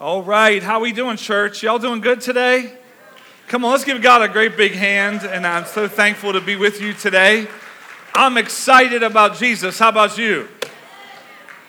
All 0.00 0.22
right, 0.22 0.62
how 0.62 0.78
we 0.78 0.92
doing, 0.92 1.16
church? 1.16 1.64
Y'all 1.64 1.80
doing 1.80 2.00
good 2.00 2.20
today? 2.20 2.72
Come 3.48 3.64
on, 3.64 3.72
let's 3.72 3.82
give 3.82 4.00
God 4.00 4.22
a 4.22 4.28
great 4.32 4.56
big 4.56 4.70
hand, 4.70 5.24
and 5.24 5.44
I'm 5.44 5.64
so 5.64 5.88
thankful 5.88 6.34
to 6.34 6.40
be 6.40 6.54
with 6.54 6.80
you 6.80 6.92
today. 6.92 7.48
I'm 8.14 8.36
excited 8.36 9.02
about 9.02 9.38
Jesus. 9.38 9.76
How 9.76 9.88
about 9.88 10.16
you? 10.16 10.46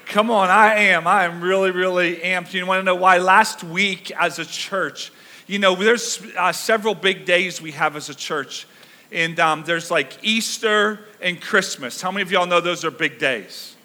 Come 0.06 0.30
on, 0.30 0.52
I 0.52 0.76
am. 0.76 1.08
I 1.08 1.24
am 1.24 1.42
really, 1.42 1.72
really 1.72 2.18
amped. 2.18 2.54
You 2.54 2.68
want 2.68 2.82
to 2.82 2.84
know 2.84 2.94
why? 2.94 3.18
Last 3.18 3.64
week, 3.64 4.12
as 4.12 4.38
a 4.38 4.46
church, 4.46 5.12
you 5.48 5.58
know, 5.58 5.74
there's 5.74 6.22
uh, 6.38 6.52
several 6.52 6.94
big 6.94 7.26
days 7.26 7.60
we 7.60 7.72
have 7.72 7.96
as 7.96 8.10
a 8.10 8.16
church, 8.16 8.68
and 9.12 9.40
um, 9.40 9.64
there's 9.64 9.90
like 9.90 10.24
Easter 10.24 11.00
and 11.20 11.42
Christmas. 11.42 12.00
How 12.00 12.12
many 12.12 12.22
of 12.22 12.32
y'all 12.32 12.46
know 12.46 12.62
those 12.62 12.86
are 12.86 12.92
big 12.92 13.18
days? 13.18 13.76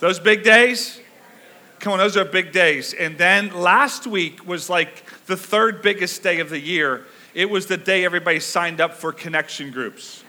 Those 0.00 0.18
big 0.18 0.42
days? 0.42 1.00
Come 1.80 1.94
on, 1.94 1.98
those 1.98 2.18
are 2.18 2.26
big 2.26 2.52
days. 2.52 2.92
And 2.92 3.16
then 3.16 3.54
last 3.54 4.06
week 4.06 4.46
was 4.46 4.68
like 4.68 5.02
the 5.24 5.36
third 5.36 5.80
biggest 5.80 6.22
day 6.22 6.40
of 6.40 6.50
the 6.50 6.60
year. 6.60 7.06
It 7.32 7.48
was 7.48 7.66
the 7.66 7.78
day 7.78 8.04
everybody 8.04 8.38
signed 8.38 8.82
up 8.82 8.92
for 8.92 9.14
connection 9.14 9.70
groups. 9.70 10.22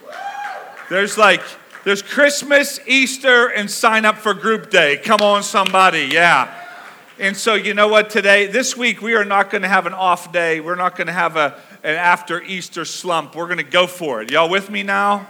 There's 0.90 1.18
like, 1.18 1.42
there's 1.84 2.02
Christmas, 2.02 2.80
Easter, 2.88 3.48
and 3.48 3.70
sign 3.70 4.06
up 4.06 4.18
for 4.18 4.34
group 4.34 4.70
day. 4.70 4.96
Come 4.98 5.20
on, 5.20 5.44
somebody, 5.44 6.10
yeah. 6.10 6.58
And 7.20 7.36
so, 7.36 7.56
you 7.56 7.74
know 7.74 7.90
what, 7.90 8.10
today, 8.10 8.48
this 8.48 8.78
week, 8.78 9.02
we 9.02 9.14
are 9.16 9.26
not 9.26 9.50
going 9.50 9.64
to 9.64 9.68
have 9.68 9.86
an 9.86 9.94
off 9.94 10.32
day. 10.32 10.62
We're 10.62 10.76
not 10.76 10.96
going 10.96 11.08
to 11.08 11.14
have 11.14 11.36
a, 11.36 11.60
an 11.84 11.96
after 11.96 12.42
Easter 12.42 12.86
slump. 12.86 13.36
We're 13.36 13.48
going 13.48 13.58
to 13.58 13.64
go 13.64 13.88
for 13.88 14.22
it. 14.22 14.32
Y'all 14.32 14.50
with 14.50 14.70
me 14.70 14.84
now? 14.84 15.28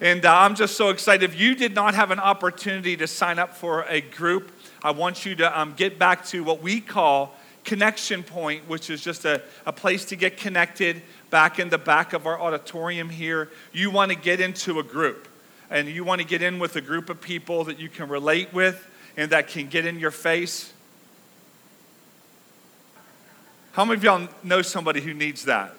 And 0.00 0.24
uh, 0.24 0.36
I'm 0.36 0.54
just 0.54 0.76
so 0.76 0.90
excited. 0.90 1.28
If 1.28 1.38
you 1.38 1.56
did 1.56 1.74
not 1.74 1.94
have 1.94 2.12
an 2.12 2.20
opportunity 2.20 2.96
to 2.96 3.08
sign 3.08 3.38
up 3.38 3.56
for 3.56 3.82
a 3.88 4.00
group, 4.00 4.52
I 4.82 4.90
want 4.90 5.24
you 5.24 5.34
to 5.36 5.60
um, 5.60 5.74
get 5.76 5.98
back 5.98 6.24
to 6.26 6.42
what 6.42 6.60
we 6.60 6.80
call 6.80 7.36
Connection 7.64 8.22
Point, 8.22 8.68
which 8.68 8.90
is 8.90 9.02
just 9.02 9.24
a, 9.24 9.42
a 9.64 9.72
place 9.72 10.04
to 10.06 10.16
get 10.16 10.36
connected 10.36 11.02
back 11.30 11.58
in 11.58 11.68
the 11.68 11.78
back 11.78 12.12
of 12.12 12.26
our 12.26 12.40
auditorium 12.40 13.08
here. 13.08 13.48
You 13.72 13.90
want 13.90 14.10
to 14.10 14.16
get 14.16 14.40
into 14.40 14.80
a 14.80 14.82
group, 14.82 15.28
and 15.70 15.88
you 15.88 16.04
want 16.04 16.20
to 16.20 16.26
get 16.26 16.42
in 16.42 16.58
with 16.58 16.74
a 16.76 16.80
group 16.80 17.08
of 17.08 17.20
people 17.20 17.64
that 17.64 17.78
you 17.78 17.88
can 17.88 18.08
relate 18.08 18.52
with 18.52 18.88
and 19.16 19.30
that 19.30 19.48
can 19.48 19.68
get 19.68 19.86
in 19.86 19.98
your 19.98 20.10
face. 20.10 20.72
How 23.72 23.84
many 23.84 23.96
of 23.96 24.04
y'all 24.04 24.28
know 24.42 24.62
somebody 24.62 25.00
who 25.00 25.14
needs 25.14 25.44
that? 25.44 25.74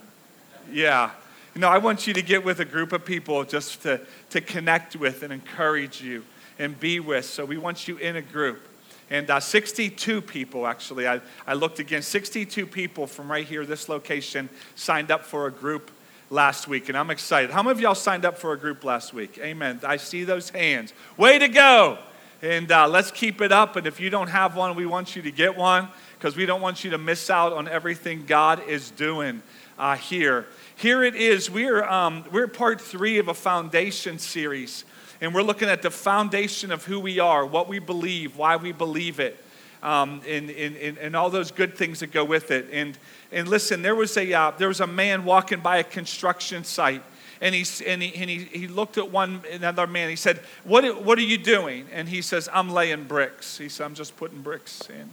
Yeah. 0.71 1.11
You 1.53 1.61
know, 1.61 1.69
I 1.69 1.77
want 1.77 2.07
you 2.07 2.13
to 2.13 2.21
get 2.21 2.43
with 2.43 2.59
a 2.59 2.65
group 2.65 2.93
of 2.93 3.05
people 3.05 3.43
just 3.43 3.83
to, 3.83 4.01
to 4.31 4.41
connect 4.41 4.95
with 4.95 5.21
and 5.21 5.31
encourage 5.31 6.01
you 6.01 6.23
and 6.57 6.79
be 6.79 6.99
with. 6.99 7.25
So 7.25 7.45
we 7.45 7.57
want 7.57 7.87
you 7.87 7.97
in 7.97 8.15
a 8.15 8.21
group. 8.21 8.67
And 9.09 9.29
uh, 9.29 9.39
62 9.39 10.21
people, 10.21 10.65
actually, 10.65 11.07
I, 11.07 11.21
I 11.45 11.53
looked 11.53 11.79
again, 11.79 12.01
62 12.01 12.65
people 12.65 13.05
from 13.07 13.31
right 13.31 13.45
here, 13.45 13.65
this 13.65 13.89
location, 13.89 14.49
signed 14.75 15.11
up 15.11 15.23
for 15.23 15.47
a 15.47 15.51
group 15.51 15.91
last 16.29 16.67
week. 16.67 16.89
And 16.89 16.97
I'm 16.97 17.11
excited. 17.11 17.51
How 17.51 17.61
many 17.61 17.71
of 17.73 17.81
y'all 17.81 17.95
signed 17.95 18.25
up 18.25 18.37
for 18.37 18.53
a 18.53 18.57
group 18.57 18.83
last 18.83 19.13
week? 19.13 19.37
Amen. 19.39 19.79
I 19.83 19.97
see 19.97 20.23
those 20.23 20.49
hands. 20.49 20.93
Way 21.17 21.39
to 21.39 21.47
go. 21.47 21.99
And 22.41 22.71
uh, 22.71 22.87
let's 22.87 23.11
keep 23.11 23.39
it 23.39 23.51
up. 23.51 23.75
And 23.75 23.87
if 23.87 23.99
you 23.99 24.09
don't 24.09 24.27
have 24.27 24.55
one, 24.55 24.75
we 24.75 24.85
want 24.85 25.15
you 25.15 25.21
to 25.21 25.31
get 25.31 25.55
one 25.55 25.87
because 26.17 26.35
we 26.35 26.45
don't 26.45 26.61
want 26.61 26.83
you 26.83 26.91
to 26.91 26.97
miss 26.97 27.29
out 27.29 27.53
on 27.53 27.67
everything 27.67 28.25
God 28.25 28.67
is 28.67 28.91
doing 28.91 29.41
uh, 29.77 29.95
here. 29.95 30.47
Here 30.75 31.03
it 31.03 31.15
is. 31.15 31.49
We're, 31.49 31.83
um, 31.83 32.25
we're 32.31 32.47
part 32.47 32.81
three 32.81 33.17
of 33.17 33.27
a 33.27 33.33
foundation 33.33 34.19
series 34.19 34.85
and 35.23 35.33
we're 35.33 35.41
looking 35.41 35.69
at 35.69 35.81
the 35.81 35.89
foundation 35.89 36.69
of 36.69 36.83
who 36.83 36.99
we 36.99 37.17
are, 37.17 37.45
what 37.45 37.69
we 37.69 37.79
believe, 37.79 38.35
why 38.35 38.57
we 38.57 38.73
believe 38.73 39.21
it, 39.21 39.41
um, 39.81 40.21
and, 40.27 40.49
and, 40.49 40.97
and, 40.97 41.15
all 41.15 41.29
those 41.29 41.49
good 41.49 41.77
things 41.77 42.01
that 42.01 42.07
go 42.11 42.25
with 42.25 42.51
it. 42.51 42.67
And, 42.73 42.97
and 43.31 43.47
listen, 43.47 43.81
there 43.81 43.95
was, 43.95 44.17
a, 44.17 44.33
uh, 44.33 44.51
there 44.57 44.67
was 44.67 44.81
a 44.81 44.87
man 44.87 45.23
walking 45.23 45.61
by 45.61 45.77
a 45.77 45.83
construction 45.83 46.65
site, 46.65 47.03
and, 47.39 47.55
he, 47.55 47.65
and, 47.85 48.01
he, 48.01 48.13
and 48.15 48.29
he, 48.29 48.39
he 48.43 48.67
looked 48.67 48.97
at 48.97 49.11
one 49.11 49.41
another 49.49 49.87
man. 49.87 50.09
He 50.09 50.17
said, 50.17 50.39
what, 50.65 51.03
what 51.03 51.17
are 51.17 51.21
you 51.21 51.37
doing? 51.37 51.87
And 51.93 52.09
he 52.09 52.21
says, 52.21 52.49
I'm 52.51 52.69
laying 52.69 53.05
bricks. 53.05 53.57
He 53.57 53.69
said, 53.69 53.85
I'm 53.85 53.95
just 53.95 54.17
putting 54.17 54.41
bricks 54.41 54.89
in. 54.89 55.09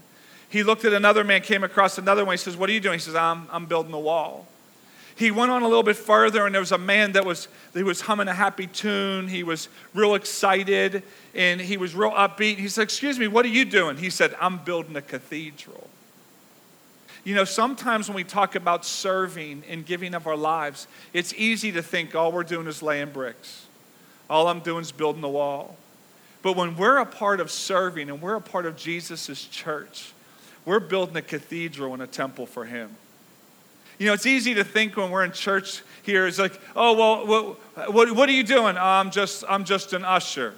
He 0.49 0.65
looked 0.65 0.85
at 0.85 0.93
another 0.93 1.23
man, 1.23 1.43
came 1.43 1.63
across 1.63 1.99
another 1.99 2.25
one. 2.25 2.33
He 2.33 2.39
says, 2.39 2.57
What 2.57 2.69
are 2.69 2.73
you 2.73 2.81
doing? 2.81 2.95
He 2.95 3.03
says, 3.05 3.15
I'm, 3.15 3.47
I'm 3.53 3.67
building 3.67 3.93
a 3.93 4.01
wall 4.01 4.49
he 5.21 5.31
went 5.31 5.51
on 5.51 5.61
a 5.61 5.69
little 5.69 5.83
bit 5.83 5.97
further, 5.97 6.47
and 6.47 6.55
there 6.55 6.63
was 6.63 6.73
a 6.73 6.79
man 6.79 7.13
that 7.13 7.27
was, 7.27 7.47
he 7.75 7.83
was 7.83 8.01
humming 8.01 8.27
a 8.27 8.33
happy 8.33 8.67
tune. 8.67 9.29
He 9.29 9.43
was 9.43 9.69
real 9.93 10.15
excited, 10.15 11.03
and 11.35 11.61
he 11.61 11.77
was 11.77 11.95
real 11.95 12.13
upbeat. 12.13 12.57
He 12.57 12.69
said, 12.69 12.85
Excuse 12.85 13.19
me, 13.19 13.29
what 13.29 13.45
are 13.45 13.49
you 13.49 13.67
doing? 13.67 13.99
He 13.99 14.09
said, 14.09 14.35
I'm 14.41 14.57
building 14.65 14.97
a 14.97 15.03
cathedral. 15.03 15.91
You 17.23 17.35
know, 17.35 17.45
sometimes 17.45 18.09
when 18.09 18.17
we 18.17 18.25
talk 18.25 18.55
about 18.55 18.87
serving 18.87 19.63
and 19.69 19.85
giving 19.85 20.15
of 20.15 20.27
our 20.27 20.39
lives, 20.39 20.89
it's 21.13 21.35
easy 21.35 21.71
to 21.73 21.83
think 21.83 22.15
all 22.15 22.33
we're 22.33 22.43
doing 22.43 22.67
is 22.67 22.83
laying 22.83 23.11
bricks. 23.11 23.67
All 24.31 24.49
I'm 24.49 24.61
doing 24.61 24.81
is 24.81 24.91
building 24.91 25.21
the 25.21 25.29
wall. 25.29 25.77
But 26.41 26.57
when 26.57 26.77
we're 26.77 26.97
a 26.97 27.05
part 27.05 27.41
of 27.41 27.51
serving 27.51 28.09
and 28.09 28.23
we're 28.23 28.37
a 28.37 28.41
part 28.41 28.65
of 28.65 28.75
Jesus' 28.75 29.45
church, 29.45 30.15
we're 30.65 30.81
building 30.81 31.17
a 31.19 31.23
cathedral 31.23 31.93
and 31.93 32.03
a 32.03 32.07
temple 32.07 32.47
for 32.47 32.65
Him. 32.65 32.97
You 34.01 34.07
know, 34.07 34.15
it's 34.15 34.25
easy 34.25 34.55
to 34.55 34.65
think 34.65 34.97
when 34.97 35.11
we're 35.11 35.25
in 35.25 35.33
church 35.33 35.83
here, 36.03 36.27
it's 36.27 36.39
like, 36.39 36.59
oh, 36.75 36.95
well, 36.97 37.27
what, 37.27 37.93
what, 37.93 38.13
what 38.13 38.29
are 38.31 38.33
you 38.33 38.43
doing? 38.43 38.79
Oh, 38.79 38.83
I'm, 38.83 39.11
just, 39.11 39.45
I'm 39.47 39.63
just 39.63 39.93
an 39.93 40.07
usher. 40.07 40.55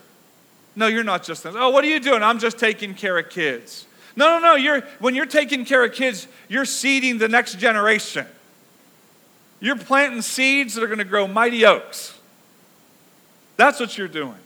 No, 0.76 0.86
you're 0.86 1.02
not 1.02 1.24
just 1.24 1.44
an 1.44 1.56
Oh, 1.56 1.70
what 1.70 1.82
are 1.82 1.88
you 1.88 1.98
doing? 1.98 2.22
I'm 2.22 2.38
just 2.38 2.56
taking 2.56 2.94
care 2.94 3.18
of 3.18 3.30
kids. 3.30 3.84
No, 4.14 4.38
no, 4.38 4.52
no. 4.52 4.54
You're, 4.54 4.82
when 5.00 5.16
you're 5.16 5.26
taking 5.26 5.64
care 5.64 5.84
of 5.84 5.92
kids, 5.92 6.28
you're 6.46 6.64
seeding 6.64 7.18
the 7.18 7.26
next 7.26 7.58
generation. 7.58 8.26
You're 9.58 9.76
planting 9.76 10.22
seeds 10.22 10.74
that 10.74 10.84
are 10.84 10.86
going 10.86 10.98
to 10.98 11.04
grow 11.04 11.26
mighty 11.26 11.66
oaks. 11.66 12.16
That's 13.56 13.80
what 13.80 13.98
you're 13.98 14.06
doing. 14.06 14.38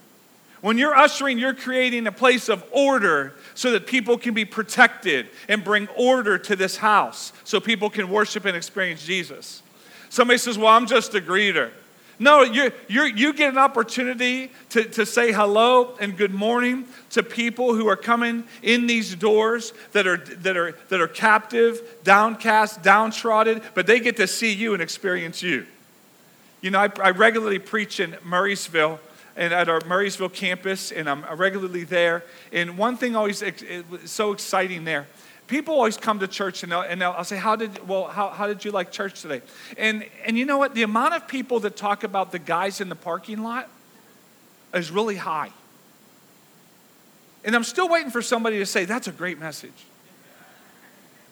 When 0.61 0.79
you're 0.79 0.97
ushering, 0.97 1.39
you're 1.39 1.55
creating 1.55 2.07
a 2.07 2.13
place 2.13 2.49
of 2.49 2.65
order 2.71 3.35
so 3.55 3.73
that 3.73 3.87
people 3.87 4.17
can 4.19 4.35
be 4.35 4.45
protected 4.45 5.29
and 5.49 5.63
bring 5.63 5.89
order 5.97 6.39
to 6.39 6.57
this 6.57 6.79
house 6.79 7.33
so 7.45 7.61
people 7.61 7.91
can 7.91 8.09
worship 8.09 8.45
and 8.45 8.57
experience 8.57 9.05
Jesus. 9.05 9.63
Somebody 10.09 10.39
says, 10.39 10.57
Well, 10.57 10.69
I'm 10.69 10.87
just 10.87 11.15
a 11.15 11.21
greeter. 11.21 11.71
No, 12.19 12.43
you 12.43 12.73
you 12.89 13.35
get 13.35 13.53
an 13.53 13.59
opportunity 13.59 14.51
to, 14.71 14.85
to 14.85 15.05
say 15.05 15.33
hello 15.33 15.95
and 16.01 16.17
good 16.17 16.33
morning 16.33 16.87
to 17.11 17.23
people 17.23 17.75
who 17.75 17.89
are 17.89 17.97
coming 17.97 18.45
in 18.63 18.87
these 18.87 19.15
doors 19.15 19.75
that 19.93 20.07
are, 20.07 20.17
that, 20.17 20.57
are, 20.57 20.73
that 20.89 21.01
are 21.01 21.09
captive, 21.09 21.83
downcast, 22.05 22.83
downtrodden, 22.83 23.61
but 23.75 23.87
they 23.87 24.01
get 24.01 24.17
to 24.17 24.27
see 24.27 24.55
you 24.55 24.73
and 24.73 24.83
experience 24.83 25.43
you. 25.43 25.67
You 26.63 26.71
know, 26.71 26.81
I, 26.81 26.91
I 27.03 27.11
regularly 27.11 27.59
preach 27.59 28.01
in 28.01 28.13
Murrysville, 28.27 28.99
and 29.37 29.53
at 29.53 29.69
our 29.69 29.81
Murrysville 29.81 30.33
campus, 30.33 30.91
and 30.91 31.09
I'm 31.09 31.25
regularly 31.37 31.85
there. 31.85 32.25
And 32.53 32.79
one 32.79 32.97
thing 32.97 33.15
always 33.15 33.43
so 34.07 34.33
exciting 34.33 34.85
there. 34.85 35.07
People 35.47 35.75
always 35.75 35.97
come 35.97 36.19
to 36.19 36.27
church 36.27 36.65
and, 36.65 36.73
they'll, 36.73 36.81
and 36.81 37.01
they'll, 37.01 37.13
I'll 37.13 37.23
say, 37.23 37.37
how 37.37 37.55
did, 37.55 37.87
well, 37.87 38.09
how, 38.09 38.31
how 38.31 38.49
did 38.49 38.65
you 38.65 38.73
like 38.73 38.91
church 38.91 39.23
today? 39.23 39.43
And, 39.79 40.05
and 40.25 40.37
you 40.37 40.45
know 40.45 40.59
what? 40.59 40.75
The 40.75 40.83
amount 40.83 41.15
of 41.15 41.29
people 41.29 41.61
that 41.61 41.77
talk 41.77 42.03
about 42.03 42.33
the 42.33 42.41
guys 42.41 42.81
in 42.81 42.89
the 42.89 42.97
parking 42.97 43.45
lot 43.45 43.69
is 44.75 44.91
really 44.91 45.15
high. 45.17 45.51
And 47.45 47.55
I'm 47.55 47.63
still 47.63 47.89
waiting 47.89 48.11
for 48.11 48.23
somebody 48.23 48.59
to 48.59 48.67
say, 48.67 48.87
that's 48.87 49.07
a 49.07 49.13
great 49.13 49.39
message. 49.39 49.85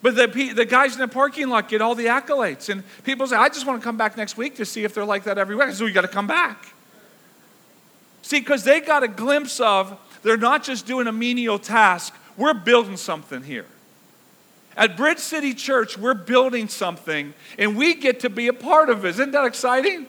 But 0.00 0.14
the, 0.14 0.52
the 0.52 0.66
guys 0.66 0.92
in 0.92 1.00
the 1.00 1.08
parking 1.08 1.48
lot 1.48 1.68
get 1.68 1.80
all 1.80 1.96
the 1.96 2.06
accolades. 2.06 2.68
And 2.68 2.84
people 3.02 3.26
say, 3.26 3.36
I 3.36 3.48
just 3.48 3.66
want 3.66 3.80
to 3.80 3.84
come 3.84 3.96
back 3.96 4.16
next 4.16 4.36
week 4.36 4.56
to 4.56 4.64
see 4.64 4.84
if 4.84 4.94
they're 4.94 5.04
like 5.04 5.24
that 5.24 5.38
every 5.38 5.56
week. 5.56 5.70
So 5.72 5.86
we 5.86 5.92
got 5.92 6.02
to 6.02 6.08
come 6.08 6.28
back. 6.28 6.73
See, 8.24 8.40
because 8.40 8.64
they 8.64 8.80
got 8.80 9.02
a 9.02 9.08
glimpse 9.08 9.60
of 9.60 9.98
they're 10.22 10.38
not 10.38 10.64
just 10.64 10.86
doing 10.86 11.06
a 11.08 11.12
menial 11.12 11.58
task, 11.58 12.14
we're 12.38 12.54
building 12.54 12.96
something 12.96 13.42
here. 13.42 13.66
At 14.78 14.96
Bridge 14.96 15.18
City 15.18 15.52
Church, 15.52 15.98
we're 15.98 16.14
building 16.14 16.68
something 16.68 17.34
and 17.58 17.76
we 17.76 17.94
get 17.94 18.20
to 18.20 18.30
be 18.30 18.48
a 18.48 18.54
part 18.54 18.88
of 18.88 19.04
it. 19.04 19.10
Isn't 19.10 19.32
that 19.32 19.44
exciting? 19.44 20.06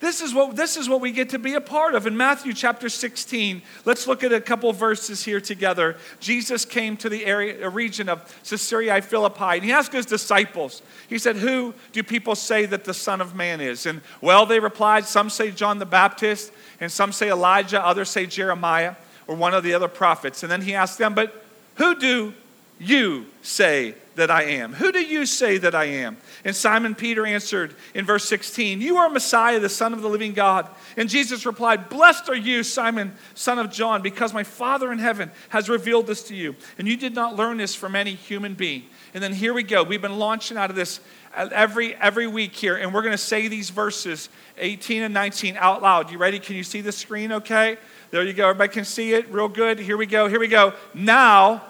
This 0.00 0.20
is 0.20 0.32
what 0.32 0.54
this 0.54 0.76
is 0.76 0.88
what 0.88 1.00
we 1.00 1.10
get 1.10 1.30
to 1.30 1.40
be 1.40 1.54
a 1.54 1.60
part 1.60 1.96
of. 1.96 2.06
In 2.06 2.16
Matthew 2.16 2.52
chapter 2.52 2.88
16, 2.88 3.62
let's 3.84 4.06
look 4.06 4.22
at 4.22 4.32
a 4.32 4.40
couple 4.40 4.72
verses 4.72 5.24
here 5.24 5.40
together. 5.40 5.96
Jesus 6.20 6.64
came 6.64 6.96
to 6.98 7.08
the 7.08 7.26
area 7.26 7.68
region 7.68 8.08
of 8.08 8.22
Caesarea 8.48 9.02
Philippi 9.02 9.56
and 9.56 9.64
he 9.64 9.72
asked 9.72 9.92
his 9.92 10.06
disciples. 10.06 10.82
He 11.08 11.18
said, 11.18 11.36
"Who 11.36 11.74
do 11.92 12.04
people 12.04 12.36
say 12.36 12.64
that 12.66 12.84
the 12.84 12.94
Son 12.94 13.20
of 13.20 13.34
Man 13.34 13.60
is?" 13.60 13.86
And 13.86 14.00
well, 14.20 14.46
they 14.46 14.60
replied, 14.60 15.04
some 15.04 15.30
say 15.30 15.50
John 15.50 15.78
the 15.78 15.86
Baptist, 15.86 16.52
and 16.80 16.92
some 16.92 17.10
say 17.10 17.28
Elijah, 17.30 17.84
others 17.84 18.08
say 18.08 18.26
Jeremiah 18.26 18.94
or 19.26 19.34
one 19.34 19.52
of 19.52 19.64
the 19.64 19.74
other 19.74 19.88
prophets. 19.88 20.44
And 20.44 20.52
then 20.52 20.62
he 20.62 20.74
asked 20.74 20.98
them, 20.98 21.14
"But 21.14 21.44
who 21.74 21.96
do 21.96 22.34
you 22.78 23.26
say 23.42 23.94
that 24.18 24.30
I 24.30 24.42
am? 24.42 24.74
Who 24.74 24.92
do 24.92 25.00
you 25.00 25.26
say 25.26 25.58
that 25.58 25.74
I 25.74 25.84
am? 25.84 26.18
And 26.44 26.54
Simon 26.54 26.94
Peter 26.94 27.24
answered 27.24 27.74
in 27.94 28.04
verse 28.04 28.28
16, 28.28 28.80
You 28.80 28.98
are 28.98 29.08
Messiah, 29.08 29.58
the 29.58 29.68
Son 29.68 29.92
of 29.92 30.02
the 30.02 30.08
living 30.08 30.34
God. 30.34 30.68
And 30.96 31.08
Jesus 31.08 31.46
replied, 31.46 31.88
Blessed 31.88 32.28
are 32.28 32.36
you, 32.36 32.62
Simon, 32.62 33.14
son 33.34 33.58
of 33.58 33.70
John, 33.72 34.02
because 34.02 34.34
my 34.34 34.44
Father 34.44 34.92
in 34.92 34.98
heaven 34.98 35.30
has 35.48 35.68
revealed 35.68 36.06
this 36.06 36.22
to 36.24 36.34
you. 36.34 36.54
And 36.78 36.86
you 36.86 36.96
did 36.96 37.14
not 37.14 37.36
learn 37.36 37.56
this 37.56 37.74
from 37.74 37.96
any 37.96 38.14
human 38.14 38.54
being. 38.54 38.84
And 39.14 39.22
then 39.22 39.32
here 39.32 39.54
we 39.54 39.62
go. 39.62 39.82
We've 39.82 40.02
been 40.02 40.18
launching 40.18 40.56
out 40.56 40.70
of 40.70 40.76
this 40.76 41.00
every, 41.34 41.94
every 41.94 42.26
week 42.26 42.54
here, 42.54 42.76
and 42.76 42.92
we're 42.92 43.02
going 43.02 43.12
to 43.12 43.18
say 43.18 43.48
these 43.48 43.70
verses 43.70 44.28
18 44.58 45.02
and 45.02 45.14
19 45.14 45.56
out 45.56 45.82
loud. 45.82 46.10
You 46.10 46.18
ready? 46.18 46.38
Can 46.38 46.56
you 46.56 46.64
see 46.64 46.80
the 46.80 46.92
screen 46.92 47.32
okay? 47.32 47.78
There 48.10 48.22
you 48.24 48.32
go. 48.32 48.48
Everybody 48.48 48.72
can 48.72 48.84
see 48.84 49.12
it 49.12 49.28
real 49.30 49.48
good. 49.48 49.78
Here 49.78 49.96
we 49.96 50.06
go. 50.06 50.28
Here 50.28 50.40
we 50.40 50.48
go. 50.48 50.74
Now, 50.94 51.62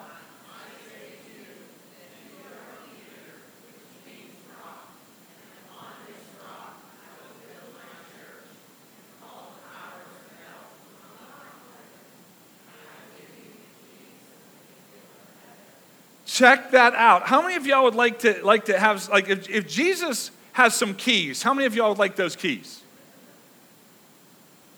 Check 16.38 16.70
that 16.70 16.94
out. 16.94 17.26
How 17.26 17.42
many 17.42 17.56
of 17.56 17.66
y'all 17.66 17.82
would 17.82 17.96
like 17.96 18.20
to 18.20 18.40
like 18.44 18.66
to 18.66 18.78
have 18.78 19.08
like 19.08 19.28
if, 19.28 19.50
if 19.50 19.66
Jesus 19.66 20.30
has 20.52 20.72
some 20.72 20.94
keys, 20.94 21.42
how 21.42 21.52
many 21.52 21.66
of 21.66 21.74
y'all 21.74 21.88
would 21.88 21.98
like 21.98 22.14
those 22.14 22.36
keys? 22.36 22.80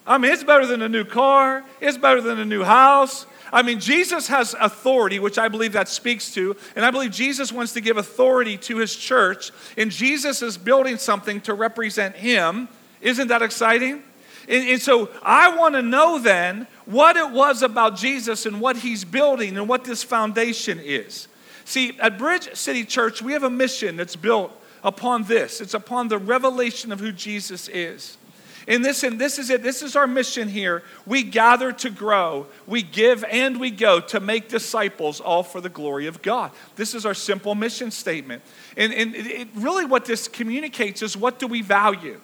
I 0.07 0.17
mean, 0.17 0.33
it's 0.33 0.43
better 0.43 0.65
than 0.65 0.81
a 0.81 0.89
new 0.89 1.05
car, 1.05 1.63
it's 1.83 1.99
better 1.99 2.23
than 2.23 2.39
a 2.39 2.47
new 2.47 2.65
house. 2.65 3.27
I 3.53 3.61
mean, 3.61 3.79
Jesus 3.79 4.27
has 4.29 4.55
authority, 4.59 5.19
which 5.19 5.37
I 5.37 5.49
believe 5.49 5.75
that 5.75 5.91
speaks 5.91 6.33
to, 6.33 6.57
and 6.77 6.83
I 6.83 6.91
believe 6.91 7.11
Jesus 7.11 7.53
wants 7.53 7.75
to 7.75 7.83
give 7.83 7.99
authority 7.99 8.57
to 8.57 8.79
his 8.79 8.97
church, 8.97 9.51
and 9.77 9.91
Jesus 9.91 10.41
is 10.41 10.57
building 10.57 10.97
something 10.97 11.43
to 11.43 11.53
represent 11.53 12.17
him. 12.17 12.71
Isn't 13.03 13.29
that 13.29 13.43
exciting? 13.43 14.03
And, 14.49 14.67
and 14.67 14.81
so 14.81 15.11
I 15.23 15.55
want 15.59 15.75
to 15.75 15.83
know 15.83 16.19
then 16.19 16.69
what 16.87 17.19
it 17.19 17.31
was 17.31 17.63
about 17.63 17.97
Jesus 17.97 18.47
and 18.47 18.63
what 18.63 18.79
he's 18.79 19.05
building 19.05 19.59
and 19.59 19.69
what 19.69 19.85
this 19.85 20.03
foundation 20.03 20.81
is. 20.83 21.29
See, 21.71 21.97
at 22.01 22.19
Bridge 22.19 22.53
City 22.57 22.85
Church, 22.85 23.23
we 23.23 23.33
have 23.33 23.45
a 23.45 23.49
mission 23.49 23.97
that's 23.97 24.17
built 24.17 24.51
upon 24.83 25.23
this. 25.23 25.61
It's 25.61 25.73
upon 25.73 26.09
the 26.09 26.19
revelation 26.19 26.91
of 26.91 26.99
who 26.99 27.13
Jesus 27.13 27.69
is. 27.69 28.19
And 28.67 28.85
this, 28.85 29.05
and 29.05 29.21
this 29.21 29.39
is 29.39 29.51
it. 29.51 29.63
This 29.63 29.81
is 29.81 29.95
our 29.95 30.09
mission 30.09 30.49
here. 30.49 30.83
We 31.07 31.23
gather 31.23 31.71
to 31.71 31.89
grow, 31.89 32.49
we 32.67 32.83
give 32.83 33.23
and 33.23 33.61
we 33.61 33.71
go 33.71 34.01
to 34.01 34.19
make 34.19 34.49
disciples, 34.49 35.21
all 35.21 35.45
for 35.45 35.61
the 35.61 35.69
glory 35.69 36.09
of 36.09 36.23
God. 36.23 36.51
This 36.75 36.93
is 36.93 37.07
our 37.07 37.15
simple 37.15 37.55
mission 37.55 37.93
statement. 37.93 38.43
And, 38.77 38.93
and 38.93 39.15
it, 39.15 39.47
really, 39.55 39.85
what 39.85 40.07
this 40.07 40.27
communicates 40.27 41.03
is 41.03 41.17
what 41.17 41.39
do 41.39 41.47
we 41.47 41.63
value? 41.63 42.21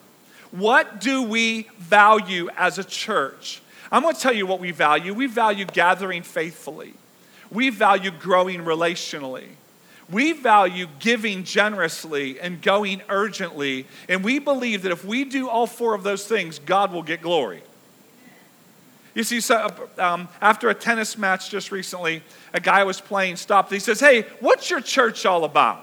What 0.51 1.01
do 1.01 1.23
we 1.23 1.69
value 1.79 2.49
as 2.57 2.79
a 2.79 2.85
church? 2.85 3.63
I'm 3.93 4.03
going 4.03 4.17
to 4.17 4.21
tell 4.21 4.35
you 4.35 4.45
what 4.45 4.59
we 4.59 4.73
value. 4.73 5.15
We 5.15 5.27
value 5.29 5.67
gathering 5.67 6.25
faithfully. 6.25 6.95
We 7.51 7.71
value 7.71 8.11
growing 8.11 8.61
relationally. 8.61 9.49
We 10.11 10.33
value 10.33 10.87
giving 11.01 11.45
generously 11.45 12.39
and 12.39 12.63
going 12.63 13.03
urgently. 13.09 13.87
And 14.09 14.23
we 14.23 14.39
believe 14.39 14.83
that 14.83 14.93
if 14.93 15.05
we 15.05 15.25
do 15.25 15.49
all 15.49 15.67
four 15.67 15.95
of 15.95 16.03
those 16.03 16.27
things, 16.27 16.59
God 16.59 16.93
will 16.93 17.03
get 17.03 17.23
glory. 17.23 17.63
You 19.15 19.25
see, 19.25 19.41
so, 19.41 19.89
um, 19.99 20.29
after 20.43 20.69
a 20.69 20.75
tennis 20.75 21.17
match 21.17 21.51
just 21.51 21.73
recently, 21.73 22.23
a 22.53 22.61
guy 22.61 22.85
was 22.85 23.01
playing 23.01 23.37
stopped. 23.37 23.73
He 23.73 23.79
says, 23.79 23.99
Hey, 23.99 24.23
what's 24.41 24.69
your 24.69 24.83
church 24.83 25.25
all 25.25 25.45
about? 25.45 25.81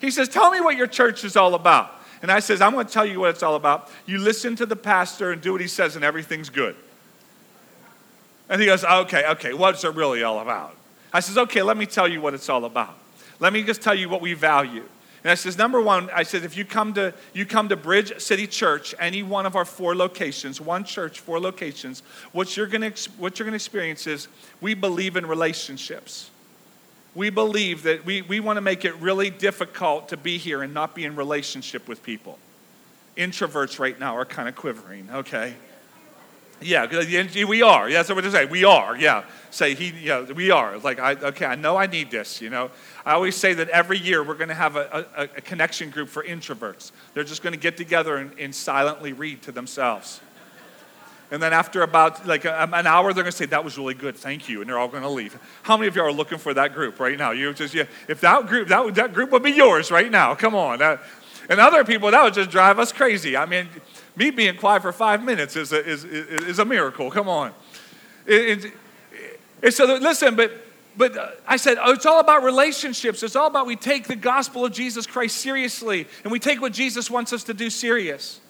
He 0.00 0.10
says, 0.10 0.28
Tell 0.28 0.50
me 0.50 0.60
what 0.60 0.76
your 0.76 0.86
church 0.86 1.24
is 1.24 1.36
all 1.36 1.54
about. 1.54 1.90
And 2.22 2.30
I 2.30 2.38
says, 2.38 2.60
I'm 2.62 2.72
going 2.72 2.86
to 2.86 2.92
tell 2.92 3.04
you 3.04 3.20
what 3.20 3.30
it's 3.30 3.42
all 3.42 3.56
about. 3.56 3.90
You 4.06 4.18
listen 4.18 4.56
to 4.56 4.66
the 4.66 4.76
pastor 4.76 5.32
and 5.32 5.42
do 5.42 5.52
what 5.52 5.60
he 5.60 5.68
says, 5.68 5.96
and 5.96 6.04
everything's 6.04 6.48
good. 6.48 6.76
And 8.48 8.60
he 8.60 8.66
goes, 8.66 8.84
okay, 8.84 9.26
okay, 9.30 9.54
what's 9.54 9.84
it 9.84 9.94
really 9.94 10.22
all 10.22 10.40
about? 10.40 10.76
I 11.12 11.20
says, 11.20 11.38
okay, 11.38 11.62
let 11.62 11.76
me 11.76 11.86
tell 11.86 12.08
you 12.08 12.20
what 12.20 12.34
it's 12.34 12.48
all 12.48 12.64
about. 12.64 12.96
Let 13.40 13.52
me 13.52 13.62
just 13.62 13.82
tell 13.82 13.94
you 13.94 14.08
what 14.08 14.20
we 14.20 14.34
value. 14.34 14.84
And 15.22 15.30
I 15.30 15.36
says, 15.36 15.56
number 15.56 15.80
one, 15.80 16.10
I 16.12 16.22
said, 16.22 16.44
if 16.44 16.54
you 16.54 16.66
come 16.66 16.92
to 16.94 17.14
you 17.32 17.46
come 17.46 17.70
to 17.70 17.76
Bridge 17.76 18.20
City 18.20 18.46
Church, 18.46 18.94
any 18.98 19.22
one 19.22 19.46
of 19.46 19.56
our 19.56 19.64
four 19.64 19.96
locations, 19.96 20.60
one 20.60 20.84
church, 20.84 21.20
four 21.20 21.40
locations, 21.40 22.02
what 22.32 22.56
you're 22.56 22.66
gonna 22.66 22.92
what 23.16 23.38
you're 23.38 23.46
gonna 23.46 23.54
experience 23.54 24.06
is 24.06 24.28
we 24.60 24.74
believe 24.74 25.16
in 25.16 25.24
relationships. 25.24 26.30
We 27.14 27.30
believe 27.30 27.84
that 27.84 28.04
we, 28.04 28.22
we 28.22 28.40
want 28.40 28.56
to 28.56 28.60
make 28.60 28.84
it 28.84 28.94
really 28.96 29.30
difficult 29.30 30.08
to 30.08 30.16
be 30.16 30.36
here 30.36 30.62
and 30.62 30.74
not 30.74 30.94
be 30.94 31.04
in 31.04 31.14
relationship 31.14 31.86
with 31.86 32.02
people. 32.02 32.38
Introverts 33.16 33.78
right 33.78 33.98
now 33.98 34.16
are 34.16 34.24
kind 34.24 34.48
of 34.48 34.56
quivering, 34.56 35.08
okay? 35.12 35.54
Uh, 36.60 36.64
yeah, 36.64 37.44
we 37.46 37.62
are. 37.62 37.88
Yeah, 37.88 37.98
that's 37.98 38.08
what 38.08 38.22
we're 38.22 38.30
saying. 38.30 38.50
We 38.50 38.64
are. 38.64 38.96
Yeah, 38.96 39.24
say 39.50 39.74
he. 39.74 39.90
Yeah, 39.90 40.22
we 40.32 40.50
are. 40.50 40.78
Like 40.78 40.98
I. 40.98 41.14
Okay, 41.14 41.46
I 41.46 41.54
know 41.54 41.76
I 41.76 41.86
need 41.86 42.10
this. 42.10 42.40
You 42.40 42.50
know, 42.50 42.70
I 43.04 43.12
always 43.12 43.36
say 43.36 43.54
that 43.54 43.68
every 43.68 43.98
year 43.98 44.22
we're 44.22 44.34
going 44.34 44.48
to 44.48 44.54
have 44.54 44.76
a, 44.76 45.06
a, 45.16 45.22
a, 45.22 45.26
connection 45.40 45.90
group 45.90 46.08
for 46.08 46.22
introverts. 46.22 46.92
They're 47.12 47.24
just 47.24 47.42
going 47.42 47.52
to 47.52 47.58
get 47.58 47.76
together 47.76 48.16
and, 48.16 48.38
and, 48.38 48.54
silently 48.54 49.12
read 49.12 49.42
to 49.42 49.52
themselves. 49.52 50.20
And 51.30 51.42
then 51.42 51.52
after 51.52 51.82
about 51.82 52.26
like 52.26 52.44
a, 52.44 52.68
an 52.72 52.86
hour, 52.86 53.12
they're 53.12 53.24
going 53.24 53.32
to 53.32 53.36
say 53.36 53.46
that 53.46 53.64
was 53.64 53.76
really 53.76 53.94
good, 53.94 54.16
thank 54.16 54.48
you, 54.48 54.60
and 54.60 54.68
they're 54.70 54.78
all 54.78 54.88
going 54.88 55.02
to 55.02 55.08
leave. 55.08 55.36
How 55.62 55.76
many 55.76 55.88
of 55.88 55.96
you 55.96 56.02
are 56.02 56.12
looking 56.12 56.38
for 56.38 56.54
that 56.54 56.74
group 56.74 57.00
right 57.00 57.18
now? 57.18 57.32
You 57.32 57.52
just 57.52 57.74
yeah. 57.74 57.84
If 58.08 58.20
that 58.20 58.46
group 58.46 58.68
that 58.68 58.94
that 58.94 59.12
group 59.12 59.30
would 59.32 59.42
be 59.42 59.52
yours 59.52 59.90
right 59.90 60.10
now. 60.10 60.34
Come 60.34 60.54
on. 60.54 60.80
And 60.82 61.60
other 61.60 61.84
people 61.84 62.10
that 62.10 62.22
would 62.22 62.34
just 62.34 62.50
drive 62.50 62.78
us 62.78 62.92
crazy. 62.92 63.36
I 63.36 63.46
mean 63.46 63.68
me 64.16 64.30
being 64.30 64.56
quiet 64.56 64.82
for 64.82 64.92
five 64.92 65.22
minutes 65.24 65.56
is 65.56 65.72
a, 65.72 65.84
is, 65.84 66.04
is 66.04 66.58
a 66.58 66.64
miracle. 66.64 67.10
Come 67.10 67.28
on. 67.28 67.52
It, 68.26 68.72
it, 69.62 69.72
so 69.72 69.84
listen, 69.84 70.36
but 70.36 70.52
but 70.96 71.16
uh, 71.16 71.30
I 71.46 71.56
said, 71.56 71.78
oh, 71.80 71.92
it's 71.92 72.06
all 72.06 72.20
about 72.20 72.44
relationships. 72.44 73.22
It's 73.22 73.36
all 73.36 73.48
about 73.48 73.66
we 73.66 73.76
take 73.76 74.06
the 74.06 74.16
gospel 74.16 74.64
of 74.64 74.72
Jesus 74.72 75.06
Christ 75.06 75.38
seriously 75.38 76.06
and 76.22 76.30
we 76.32 76.38
take 76.38 76.60
what 76.60 76.72
Jesus 76.72 77.10
wants 77.10 77.32
us 77.32 77.44
to 77.44 77.54
do 77.54 77.70
serious. 77.70 78.40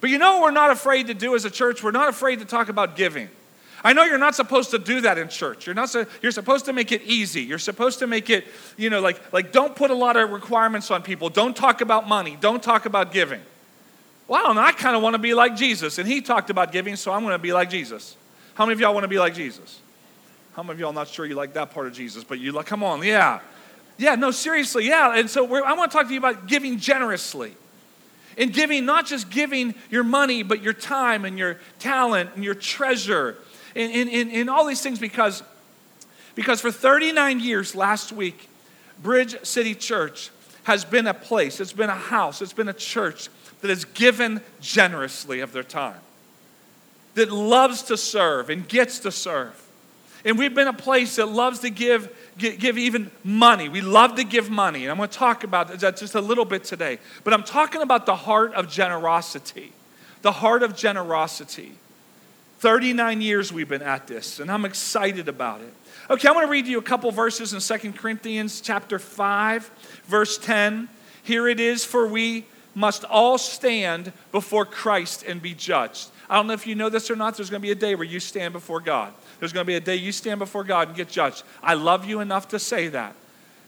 But 0.00 0.10
you 0.10 0.18
know 0.18 0.34
what 0.34 0.42
we're 0.42 0.50
not 0.52 0.70
afraid 0.70 1.08
to 1.08 1.14
do 1.14 1.34
as 1.34 1.44
a 1.44 1.50
church? 1.50 1.82
We're 1.82 1.90
not 1.90 2.08
afraid 2.08 2.40
to 2.40 2.44
talk 2.44 2.68
about 2.68 2.96
giving. 2.96 3.28
I 3.84 3.92
know 3.94 4.04
you're 4.04 4.18
not 4.18 4.36
supposed 4.36 4.70
to 4.70 4.78
do 4.78 5.00
that 5.00 5.18
in 5.18 5.28
church. 5.28 5.66
You're 5.66 5.74
not 5.74 5.90
so, 5.90 6.06
you're 6.22 6.32
supposed 6.32 6.66
to 6.66 6.72
make 6.72 6.92
it 6.92 7.02
easy. 7.02 7.42
You're 7.42 7.58
supposed 7.58 7.98
to 7.98 8.06
make 8.06 8.30
it, 8.30 8.46
you 8.76 8.90
know, 8.90 9.00
like 9.00 9.20
like 9.32 9.50
don't 9.50 9.74
put 9.74 9.90
a 9.90 9.94
lot 9.94 10.16
of 10.16 10.30
requirements 10.30 10.90
on 10.92 11.02
people. 11.02 11.30
Don't 11.30 11.56
talk 11.56 11.80
about 11.80 12.08
money. 12.08 12.36
Don't 12.40 12.62
talk 12.62 12.86
about 12.86 13.12
giving. 13.12 13.40
Well, 14.32 14.58
I 14.58 14.72
kind 14.72 14.96
of 14.96 15.02
want 15.02 15.12
to 15.12 15.18
be 15.18 15.34
like 15.34 15.56
Jesus. 15.56 15.98
And 15.98 16.08
he 16.08 16.22
talked 16.22 16.48
about 16.48 16.72
giving, 16.72 16.96
so 16.96 17.12
I'm 17.12 17.20
going 17.20 17.34
to 17.34 17.38
be 17.38 17.52
like 17.52 17.68
Jesus. 17.68 18.16
How 18.54 18.64
many 18.64 18.72
of 18.72 18.80
y'all 18.80 18.94
want 18.94 19.04
to 19.04 19.08
be 19.08 19.18
like 19.18 19.34
Jesus? 19.34 19.78
How 20.54 20.62
many 20.62 20.72
of 20.72 20.80
y'all 20.80 20.94
not 20.94 21.08
sure 21.08 21.26
you 21.26 21.34
like 21.34 21.52
that 21.52 21.70
part 21.72 21.86
of 21.86 21.92
Jesus, 21.92 22.24
but 22.24 22.38
you 22.38 22.50
like, 22.52 22.64
come 22.64 22.82
on, 22.82 23.02
yeah. 23.04 23.40
Yeah, 23.98 24.14
no, 24.14 24.30
seriously, 24.30 24.88
yeah. 24.88 25.18
And 25.18 25.28
so 25.28 25.44
I 25.62 25.74
want 25.74 25.90
to 25.90 25.98
talk 25.98 26.06
to 26.06 26.14
you 26.14 26.18
about 26.18 26.46
giving 26.46 26.78
generously. 26.78 27.54
And 28.38 28.54
giving, 28.54 28.86
not 28.86 29.04
just 29.04 29.28
giving 29.28 29.74
your 29.90 30.02
money, 30.02 30.42
but 30.42 30.62
your 30.62 30.72
time 30.72 31.26
and 31.26 31.38
your 31.38 31.60
talent 31.78 32.30
and 32.34 32.42
your 32.42 32.54
treasure 32.54 33.36
and, 33.76 33.92
and, 33.92 34.08
and, 34.08 34.32
and 34.32 34.48
all 34.48 34.64
these 34.64 34.80
things 34.80 34.98
because, 34.98 35.42
because 36.34 36.62
for 36.62 36.70
39 36.70 37.38
years 37.40 37.74
last 37.74 38.12
week, 38.12 38.48
Bridge 39.02 39.36
City 39.44 39.74
Church 39.74 40.30
has 40.62 40.86
been 40.86 41.06
a 41.06 41.12
place, 41.12 41.60
it's 41.60 41.74
been 41.74 41.90
a 41.90 41.94
house, 41.94 42.40
it's 42.40 42.54
been 42.54 42.68
a 42.68 42.72
church 42.72 43.28
that 43.62 43.68
has 43.68 43.84
given 43.84 44.42
generously 44.60 45.40
of 45.40 45.52
their 45.52 45.62
time, 45.62 46.00
that 47.14 47.32
loves 47.32 47.82
to 47.84 47.96
serve 47.96 48.50
and 48.50 48.68
gets 48.68 48.98
to 49.00 49.10
serve. 49.10 49.58
And 50.24 50.38
we've 50.38 50.54
been 50.54 50.68
a 50.68 50.72
place 50.72 51.16
that 51.16 51.26
loves 51.26 51.60
to 51.60 51.70
give, 51.70 52.14
give 52.36 52.78
even 52.78 53.10
money. 53.24 53.68
We 53.68 53.80
love 53.80 54.16
to 54.16 54.24
give 54.24 54.50
money. 54.50 54.84
And 54.84 54.90
I'm 54.90 54.96
going 54.96 55.08
to 55.08 55.18
talk 55.18 55.42
about 55.42 55.80
that 55.80 55.96
just 55.96 56.14
a 56.14 56.20
little 56.20 56.44
bit 56.44 56.62
today. 56.62 56.98
But 57.24 57.34
I'm 57.34 57.42
talking 57.42 57.82
about 57.82 58.06
the 58.06 58.14
heart 58.14 58.54
of 58.54 58.68
generosity. 58.70 59.72
The 60.22 60.32
heart 60.32 60.62
of 60.62 60.76
generosity. 60.76 61.72
39 62.60 63.20
years 63.20 63.52
we've 63.52 63.68
been 63.68 63.82
at 63.82 64.06
this, 64.06 64.38
and 64.38 64.48
I'm 64.48 64.64
excited 64.64 65.26
about 65.26 65.62
it. 65.62 65.74
Okay, 66.08 66.28
I'm 66.28 66.34
going 66.34 66.46
to 66.46 66.50
read 66.50 66.68
you 66.68 66.78
a 66.78 66.82
couple 66.82 67.10
verses 67.10 67.52
in 67.52 67.60
Second 67.60 67.98
Corinthians 67.98 68.60
chapter 68.60 69.00
5, 69.00 69.68
verse 70.06 70.38
10. 70.38 70.88
Here 71.24 71.48
it 71.48 71.58
is, 71.58 71.84
for 71.84 72.06
we 72.06 72.44
must 72.74 73.04
all 73.04 73.38
stand 73.38 74.12
before 74.30 74.64
Christ 74.64 75.24
and 75.24 75.40
be 75.40 75.54
judged. 75.54 76.08
I 76.28 76.36
don't 76.36 76.46
know 76.46 76.54
if 76.54 76.66
you 76.66 76.74
know 76.74 76.88
this 76.88 77.10
or 77.10 77.16
not. 77.16 77.36
There's 77.36 77.50
going 77.50 77.60
to 77.60 77.66
be 77.66 77.72
a 77.72 77.74
day 77.74 77.94
where 77.94 78.06
you 78.06 78.20
stand 78.20 78.52
before 78.52 78.80
God. 78.80 79.12
There's 79.38 79.52
going 79.52 79.64
to 79.64 79.68
be 79.68 79.76
a 79.76 79.80
day 79.80 79.96
you 79.96 80.12
stand 80.12 80.38
before 80.38 80.64
God 80.64 80.88
and 80.88 80.96
get 80.96 81.08
judged. 81.08 81.42
I 81.62 81.74
love 81.74 82.06
you 82.06 82.20
enough 82.20 82.48
to 82.48 82.58
say 82.58 82.88
that. 82.88 83.14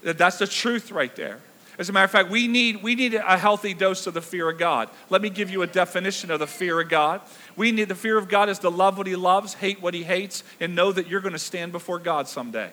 That's 0.02 0.38
the 0.38 0.46
truth 0.46 0.90
right 0.90 1.14
there. 1.14 1.40
As 1.76 1.88
a 1.88 1.92
matter 1.92 2.04
of 2.04 2.11
fact, 2.11 2.30
we 2.30 2.46
need, 2.46 2.82
we 2.82 2.94
need 2.94 3.14
a 3.14 3.37
healthy 3.37 3.75
dose 3.75 4.06
of 4.06 4.14
the 4.14 4.23
fear 4.23 4.49
of 4.49 4.58
God. 4.58 4.88
Let 5.11 5.23
me 5.23 5.28
give 5.28 5.50
you 5.50 5.62
a 5.62 5.66
definition 5.66 6.30
of 6.30 6.38
the 6.38 6.46
fear 6.46 6.80
of 6.80 6.88
God. 6.88 7.20
We 7.56 7.73
need 7.73 7.88
the 7.88 7.96
fear 7.96 8.16
of 8.16 8.28
God 8.28 8.49
is 8.49 8.61
to 8.61 8.68
love 8.68 8.96
what 8.96 9.08
he 9.08 9.16
loves, 9.16 9.54
hate 9.54 9.82
what 9.82 9.92
he 9.92 10.04
hates, 10.04 10.44
and 10.61 10.76
know 10.76 10.92
that 10.92 11.08
you're 11.08 11.20
going 11.20 11.32
to 11.32 11.38
stand 11.38 11.73
before 11.73 11.99
God 11.99 12.28
someday. 12.28 12.70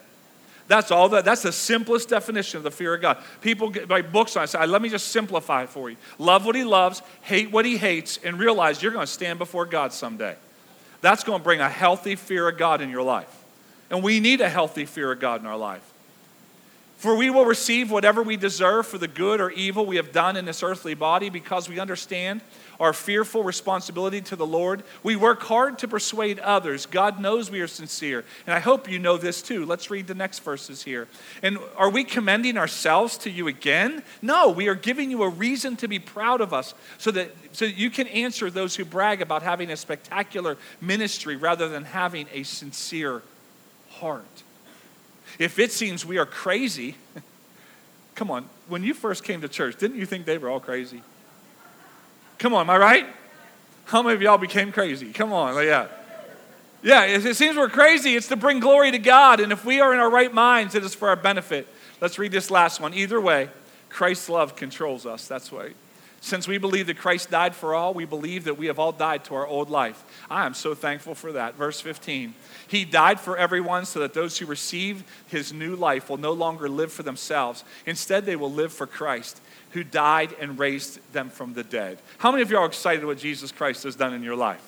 That's 0.72 0.90
all 0.90 1.10
that. 1.10 1.26
That's 1.26 1.42
the 1.42 1.52
simplest 1.52 2.08
definition 2.08 2.56
of 2.56 2.64
the 2.64 2.72
fear 2.72 2.94
of 2.94 3.02
God. 3.02 3.18
People 3.42 3.72
get, 3.72 3.90
write 3.90 4.14
books 4.14 4.38
on 4.38 4.46
it. 4.46 4.48
Say, 4.48 4.66
let 4.66 4.82
me 4.82 4.88
just 4.88 5.10
simplify 5.10 5.64
it 5.64 5.70
for 5.70 5.90
you. 5.90 5.98
Love 6.18 6.46
what 6.46 6.56
He 6.56 6.64
loves, 6.64 7.02
hate 7.24 7.52
what 7.52 7.66
He 7.66 7.76
hates, 7.76 8.18
and 8.24 8.40
realize 8.40 8.82
you're 8.82 8.94
going 8.94 9.06
to 9.06 9.12
stand 9.12 9.38
before 9.38 9.66
God 9.66 9.92
someday. 9.92 10.34
That's 11.02 11.26
going 11.26 11.40
to 11.40 11.44
bring 11.44 11.60
a 11.60 11.68
healthy 11.68 12.16
fear 12.16 12.48
of 12.48 12.58
God 12.58 12.80
in 12.80 12.90
your 12.90 13.02
life. 13.02 13.44
And 13.90 14.02
we 14.02 14.22
need 14.22 14.40
a 14.40 14.48
healthy 14.48 14.86
fear 14.86 15.12
of 15.12 15.20
God 15.20 15.42
in 15.42 15.46
our 15.46 15.58
life. 15.58 15.84
For 17.00 17.18
we 17.18 17.30
will 17.30 17.44
receive 17.44 17.92
whatever 17.92 18.24
we 18.24 18.38
deserve 18.38 18.88
for 18.88 18.98
the 18.98 19.10
good 19.10 19.42
or 19.42 19.50
evil 19.50 19.86
we 19.86 19.98
have 19.98 20.14
done 20.14 20.38
in 20.38 20.46
this 20.46 20.64
earthly 20.64 20.94
body 20.94 21.30
because 21.30 21.68
we 21.68 21.82
understand 21.82 22.40
our 22.82 22.94
fearful 22.94 23.44
responsibility 23.44 24.22
to 24.22 24.36
the 24.36 24.46
Lord. 24.46 24.82
We 25.04 25.16
work 25.16 25.44
hard 25.44 25.78
to 25.80 25.88
persuade 25.88 26.40
others. 26.40 26.88
God 26.88 27.22
knows 27.22 27.52
we 27.52 27.62
are 27.62 27.68
sincere. 27.68 28.26
And 28.48 28.56
I 28.56 28.60
hope 28.60 28.90
you 28.90 28.98
know 28.98 29.18
this 29.18 29.44
too. 29.44 29.66
Let's 29.66 29.92
read 29.92 30.08
the 30.08 30.16
next 30.16 30.40
verses 30.40 30.84
here. 30.84 31.08
And 31.44 31.60
are 31.78 31.92
we 31.92 32.04
commending 32.04 32.58
ourselves 32.58 33.20
to 33.20 33.30
you 33.30 33.48
again? 33.48 34.02
No, 34.24 34.50
we 34.50 34.68
are 34.68 34.74
giving 34.74 35.12
you 35.12 35.22
a 35.22 35.30
reason 35.30 35.76
to 35.78 35.88
be 35.88 36.00
proud 36.00 36.42
of 36.42 36.54
us 36.54 36.74
so 36.98 37.12
that, 37.12 37.30
so 37.52 37.68
that 37.68 37.76
you 37.76 37.92
can 37.92 38.08
answer 38.08 38.50
those 38.50 38.76
who 38.76 38.84
brag 38.84 39.22
about 39.22 39.44
having 39.44 39.70
a 39.70 39.78
spectacular 39.78 40.58
ministry 40.82 41.36
rather 41.36 41.70
than 41.70 41.86
having 41.86 42.26
a 42.34 42.42
sincere 42.42 43.22
heart. 43.90 44.44
If 45.38 45.60
it 45.60 45.72
seems 45.72 46.04
we 46.04 46.18
are 46.18 46.26
crazy, 46.26 46.96
come 48.16 48.32
on, 48.32 48.50
when 48.68 48.84
you 48.84 48.96
first 48.96 49.24
came 49.24 49.42
to 49.42 49.48
church, 49.48 49.78
didn't 49.78 49.98
you 49.98 50.08
think 50.08 50.26
they 50.26 50.40
were 50.40 50.50
all 50.50 50.60
crazy? 50.60 51.04
Come 52.42 52.56
on, 52.56 52.62
am 52.62 52.72
I 52.72 52.78
right? 52.78 53.06
How 53.86 54.02
many 54.02 54.16
of 54.16 54.22
y'all 54.24 54.40
became 54.40 54.72
crazy? 54.72 55.14
Come 55.14 55.32
on, 55.32 55.64
yeah. 55.64 55.88
Yeah, 56.82 57.04
it 57.04 57.36
seems 57.36 57.56
we're 57.56 57.70
crazy. 57.70 58.16
It's 58.16 58.30
to 58.30 58.36
bring 58.36 58.60
glory 58.60 58.90
to 58.90 58.98
God. 58.98 59.40
And 59.40 59.52
if 59.52 59.64
we 59.64 59.80
are 59.80 59.94
in 59.94 60.00
our 60.00 60.10
right 60.10 60.34
minds, 60.34 60.74
it 60.74 60.84
is 60.84 60.96
for 60.96 61.10
our 61.10 61.16
benefit. 61.16 61.68
Let's 62.02 62.18
read 62.18 62.32
this 62.32 62.50
last 62.50 62.82
one. 62.82 62.96
Either 62.96 63.22
way, 63.22 63.50
Christ's 63.90 64.28
love 64.28 64.56
controls 64.56 65.06
us. 65.06 65.28
That's 65.28 65.54
right. 65.54 65.76
Since 66.20 66.48
we 66.48 66.58
believe 66.58 66.88
that 66.88 66.98
Christ 66.98 67.30
died 67.30 67.54
for 67.54 67.76
all, 67.76 67.94
we 67.94 68.06
believe 68.06 68.46
that 68.46 68.58
we 68.58 68.66
have 68.68 68.80
all 68.80 68.92
died 68.92 69.24
to 69.26 69.36
our 69.36 69.46
old 69.46 69.70
life. 69.70 70.04
I 70.30 70.48
am 70.48 70.56
so 70.56 70.74
thankful 70.74 71.14
for 71.14 71.32
that. 71.34 71.56
Verse 71.56 71.80
15 71.80 72.34
He 72.68 72.86
died 72.86 73.20
for 73.20 73.38
everyone 73.38 73.86
so 73.86 74.00
that 74.00 74.16
those 74.16 74.40
who 74.40 74.48
receive 74.48 75.04
his 75.28 75.54
new 75.54 75.76
life 75.76 76.10
will 76.10 76.18
no 76.18 76.32
longer 76.32 76.70
live 76.70 76.92
for 76.92 77.04
themselves. 77.04 77.64
Instead, 77.86 78.26
they 78.26 78.36
will 78.36 78.52
live 78.52 78.74
for 78.74 78.88
Christ, 78.88 79.42
who 79.72 79.84
died 79.84 80.36
and 80.40 80.60
raised 80.60 81.00
them 81.14 81.30
from 81.30 81.54
the 81.54 81.64
dead. 81.64 82.00
How 82.18 82.32
many 82.32 82.44
of 82.44 82.52
you 82.52 82.58
are 82.58 82.66
excited 82.66 83.06
what 83.06 83.18
Jesus 83.18 83.52
Christ 83.52 83.84
has 83.84 83.96
done 83.96 84.14
in 84.14 84.24
your 84.24 84.36
life? 84.36 84.68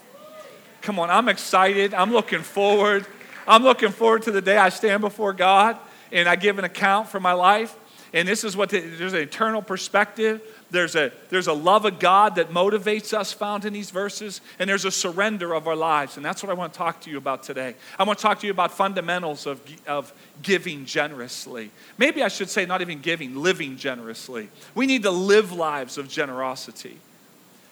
Come 0.81 0.99
on, 0.99 1.09
I'm 1.09 1.29
excited. 1.29 1.93
I'm 1.93 2.11
looking 2.11 2.41
forward. 2.41 3.05
I'm 3.47 3.63
looking 3.63 3.89
forward 3.89 4.23
to 4.23 4.31
the 4.31 4.41
day 4.41 4.57
I 4.57 4.69
stand 4.69 5.01
before 5.01 5.33
God 5.33 5.77
and 6.11 6.27
I 6.27 6.35
give 6.35 6.59
an 6.59 6.65
account 6.65 7.09
for 7.09 7.19
my 7.19 7.33
life. 7.33 7.75
And 8.13 8.27
this 8.27 8.43
is 8.43 8.55
what 8.55 8.69
the, 8.69 8.79
there's 8.79 9.13
an 9.13 9.21
eternal 9.21 9.61
perspective 9.61 10.41
there's 10.73 10.95
a, 10.95 11.11
there's 11.29 11.45
a 11.45 11.53
love 11.53 11.85
of 11.85 11.99
God 11.99 12.35
that 12.35 12.49
motivates 12.49 13.13
us 13.13 13.31
found 13.31 13.63
in 13.63 13.73
these 13.73 13.91
verses, 13.91 14.41
and 14.57 14.67
there's 14.67 14.85
a 14.85 14.91
surrender 14.91 15.53
of 15.53 15.67
our 15.67 15.75
lives. 15.75 16.17
And 16.17 16.25
that's 16.25 16.41
what 16.41 16.49
I 16.49 16.53
want 16.53 16.73
to 16.73 16.77
talk 16.77 16.99
to 17.01 17.11
you 17.11 17.17
about 17.17 17.43
today. 17.43 17.75
I 17.97 18.03
want 18.03 18.17
to 18.17 18.23
talk 18.23 18.39
to 18.39 18.47
you 18.47 18.51
about 18.51 18.71
fundamentals 18.71 19.45
of, 19.45 19.61
of 19.87 20.11
giving 20.41 20.85
generously. 20.85 21.69
Maybe 21.99 22.23
I 22.23 22.27
should 22.27 22.49
say, 22.49 22.65
not 22.65 22.81
even 22.81 23.01
giving, 23.01 23.35
living 23.35 23.77
generously. 23.77 24.49
We 24.73 24.87
need 24.87 25.03
to 25.03 25.11
live 25.11 25.51
lives 25.51 25.99
of 25.99 26.09
generosity. 26.09 26.97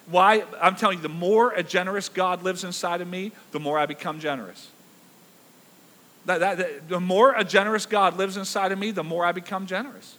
Why? 0.06 0.44
I'm 0.60 0.76
telling 0.76 0.98
you, 0.98 1.02
the 1.02 1.08
more 1.08 1.52
a 1.52 1.64
generous 1.64 2.08
God 2.08 2.44
lives 2.44 2.62
inside 2.62 3.00
of 3.00 3.08
me, 3.08 3.32
the 3.50 3.60
more 3.60 3.80
I 3.80 3.86
become 3.86 4.20
generous. 4.20 4.68
That, 6.26 6.38
that, 6.38 6.58
that, 6.58 6.88
the 6.88 7.00
more 7.00 7.34
a 7.34 7.42
generous 7.42 7.84
God 7.84 8.16
lives 8.16 8.36
inside 8.36 8.70
of 8.70 8.78
me, 8.78 8.92
the 8.92 9.02
more 9.02 9.24
I 9.24 9.32
become 9.32 9.66
generous. 9.66 10.16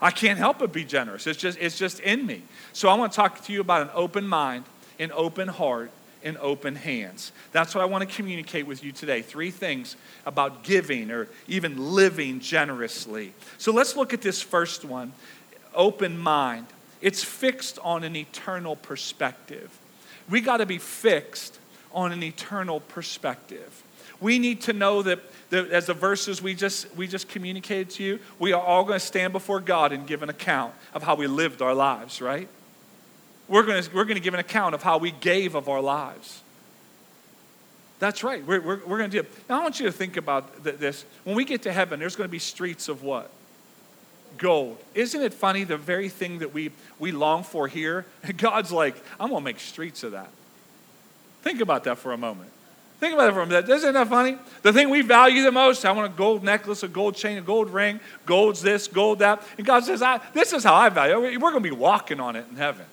I 0.00 0.10
can't 0.10 0.38
help 0.38 0.58
but 0.58 0.72
be 0.72 0.84
generous. 0.84 1.26
It's 1.26 1.38
just, 1.38 1.58
it's 1.60 1.78
just 1.78 2.00
in 2.00 2.26
me. 2.26 2.42
So 2.72 2.88
I 2.88 2.94
want 2.94 3.12
to 3.12 3.16
talk 3.16 3.42
to 3.44 3.52
you 3.52 3.60
about 3.60 3.82
an 3.82 3.90
open 3.94 4.26
mind, 4.26 4.64
an 4.98 5.10
open 5.12 5.48
heart, 5.48 5.90
and 6.22 6.36
open 6.38 6.74
hands. 6.74 7.30
That's 7.52 7.74
what 7.74 7.82
I 7.82 7.84
want 7.84 8.08
to 8.08 8.14
communicate 8.14 8.66
with 8.66 8.82
you 8.82 8.90
today. 8.90 9.22
Three 9.22 9.50
things 9.50 9.96
about 10.26 10.64
giving 10.64 11.10
or 11.10 11.28
even 11.46 11.94
living 11.94 12.40
generously. 12.40 13.32
So 13.58 13.72
let's 13.72 13.96
look 13.96 14.12
at 14.12 14.22
this 14.22 14.42
first 14.42 14.84
one 14.84 15.12
open 15.74 16.18
mind. 16.18 16.66
It's 17.00 17.22
fixed 17.22 17.78
on 17.82 18.02
an 18.02 18.16
eternal 18.16 18.76
perspective. 18.76 19.70
We 20.28 20.40
got 20.40 20.56
to 20.56 20.66
be 20.66 20.78
fixed 20.78 21.58
on 21.92 22.12
an 22.12 22.22
eternal 22.22 22.80
perspective. 22.80 23.82
We 24.20 24.38
need 24.38 24.62
to 24.62 24.72
know 24.72 25.02
that 25.02 25.20
the, 25.50 25.68
as 25.72 25.86
the 25.86 25.94
verses 25.94 26.42
we 26.42 26.54
just, 26.54 26.94
we 26.96 27.06
just 27.06 27.28
communicated 27.28 27.90
to 27.90 28.02
you, 28.02 28.18
we 28.38 28.52
are 28.52 28.62
all 28.62 28.84
going 28.84 28.98
to 28.98 29.04
stand 29.04 29.32
before 29.32 29.60
God 29.60 29.92
and 29.92 30.06
give 30.06 30.22
an 30.22 30.28
account 30.28 30.74
of 30.94 31.02
how 31.02 31.14
we 31.14 31.26
lived 31.26 31.62
our 31.62 31.74
lives, 31.74 32.20
right? 32.20 32.48
We're 33.48 33.62
going 33.62 33.82
to, 33.82 33.94
we're 33.94 34.04
going 34.04 34.16
to 34.16 34.22
give 34.22 34.34
an 34.34 34.40
account 34.40 34.74
of 34.74 34.82
how 34.82 34.98
we 34.98 35.12
gave 35.12 35.54
of 35.54 35.68
our 35.68 35.80
lives. 35.80 36.42
That's 37.98 38.22
right. 38.24 38.44
We're, 38.44 38.60
we're, 38.60 38.80
we're 38.84 38.98
going 38.98 39.10
to 39.10 39.16
do 39.16 39.20
it. 39.20 39.48
Now, 39.48 39.60
I 39.60 39.62
want 39.62 39.80
you 39.80 39.86
to 39.86 39.92
think 39.92 40.16
about 40.16 40.64
this. 40.64 41.04
When 41.24 41.36
we 41.36 41.44
get 41.44 41.62
to 41.62 41.72
heaven, 41.72 42.00
there's 42.00 42.16
going 42.16 42.28
to 42.28 42.32
be 42.32 42.38
streets 42.38 42.88
of 42.88 43.02
what? 43.02 43.30
Gold. 44.36 44.78
Isn't 44.94 45.22
it 45.22 45.32
funny, 45.32 45.64
the 45.64 45.78
very 45.78 46.08
thing 46.08 46.40
that 46.40 46.52
we, 46.52 46.72
we 46.98 47.12
long 47.12 47.42
for 47.42 47.68
here? 47.68 48.04
God's 48.36 48.72
like, 48.72 48.96
I'm 49.18 49.30
going 49.30 49.40
to 49.40 49.44
make 49.44 49.60
streets 49.60 50.02
of 50.02 50.12
that. 50.12 50.28
Think 51.42 51.60
about 51.60 51.84
that 51.84 51.98
for 51.98 52.12
a 52.12 52.18
moment. 52.18 52.50
Think 52.98 53.12
about 53.12 53.28
it 53.28 53.32
for 53.34 53.42
a 53.42 53.46
minute. 53.46 53.68
Isn't 53.68 53.92
that 53.92 54.08
funny? 54.08 54.38
The 54.62 54.72
thing 54.72 54.88
we 54.88 55.02
value 55.02 55.42
the 55.42 55.52
most, 55.52 55.84
I 55.84 55.92
want 55.92 56.12
a 56.12 56.16
gold 56.16 56.42
necklace, 56.42 56.82
a 56.82 56.88
gold 56.88 57.14
chain, 57.14 57.36
a 57.36 57.42
gold 57.42 57.70
ring, 57.70 58.00
gold's 58.24 58.62
this, 58.62 58.88
gold 58.88 59.18
that. 59.18 59.42
And 59.58 59.66
God 59.66 59.84
says, 59.84 60.00
I, 60.00 60.20
This 60.32 60.52
is 60.54 60.64
how 60.64 60.74
I 60.74 60.88
value 60.88 61.24
it. 61.24 61.40
We're 61.40 61.50
going 61.50 61.62
to 61.62 61.68
be 61.68 61.76
walking 61.76 62.20
on 62.20 62.36
it 62.36 62.46
in 62.50 62.56
heaven. 62.56 62.86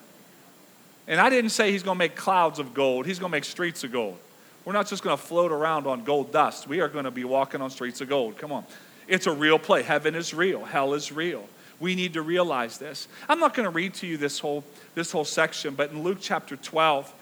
And 1.08 1.22
I 1.22 1.30
didn't 1.30 1.52
say 1.52 1.72
He's 1.72 1.84
going 1.84 1.96
to 1.96 2.00
make 2.00 2.16
clouds 2.16 2.60
of 2.60 2.74
gold, 2.74 3.06
He's 3.06 3.18
going 3.18 3.32
to 3.32 3.36
make 3.36 3.46
streets 3.46 3.84
of 3.86 3.94
gold. 3.94 4.18
We're 4.66 4.74
not 4.74 4.88
just 4.88 5.04
going 5.04 5.18
to 5.18 5.22
float 5.22 5.52
around 5.52 5.88
on 5.88 6.04
gold 6.04 6.32
dust. 6.32 6.68
We 6.68 6.80
are 6.80 6.88
going 6.88 7.04
to 7.06 7.12
be 7.12 7.26
walking 7.26 7.62
on 7.62 7.70
streets 7.70 8.00
of 8.00 8.08
gold. 8.08 8.38
Come 8.38 8.52
on. 8.52 8.66
It's 9.08 9.28
a 9.28 9.32
real 9.32 9.60
play. 9.60 9.84
Heaven 9.84 10.16
is 10.16 10.34
real, 10.34 10.64
hell 10.66 10.94
is 10.94 11.12
real. 11.12 11.48
We 11.80 11.96
need 11.96 12.14
to 12.14 12.22
realize 12.22 12.78
this. 12.78 13.08
I'm 13.28 13.40
not 13.40 13.54
going 13.54 13.66
to 13.66 13.70
read 13.70 13.94
to 13.96 14.08
you 14.08 14.16
this 14.16 14.40
whole, 14.40 14.64
this 14.96 15.12
whole 15.12 15.26
section, 15.26 15.76
but 15.76 15.92
in 15.92 16.04
Luke 16.04 16.20
chapter 16.22 16.56
12, 16.56 17.14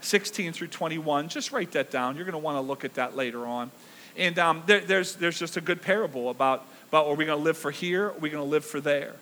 16 0.00 0.52
through 0.52 0.68
21. 0.68 1.28
Just 1.28 1.52
write 1.52 1.72
that 1.72 1.90
down. 1.90 2.16
You're 2.16 2.24
going 2.24 2.32
to 2.32 2.38
want 2.38 2.56
to 2.56 2.60
look 2.60 2.84
at 2.84 2.94
that 2.94 3.16
later 3.16 3.46
on. 3.46 3.70
And 4.16 4.38
um, 4.38 4.62
there, 4.66 4.80
there's, 4.80 5.16
there's 5.16 5.38
just 5.38 5.56
a 5.56 5.60
good 5.60 5.82
parable 5.82 6.30
about, 6.30 6.64
about 6.88 7.06
are 7.06 7.14
we 7.14 7.24
going 7.24 7.38
to 7.38 7.44
live 7.44 7.56
for 7.56 7.70
here? 7.70 8.08
Are 8.08 8.18
we 8.18 8.30
going 8.30 8.42
to 8.42 8.50
live 8.50 8.64
for 8.64 8.80
there? 8.80 9.14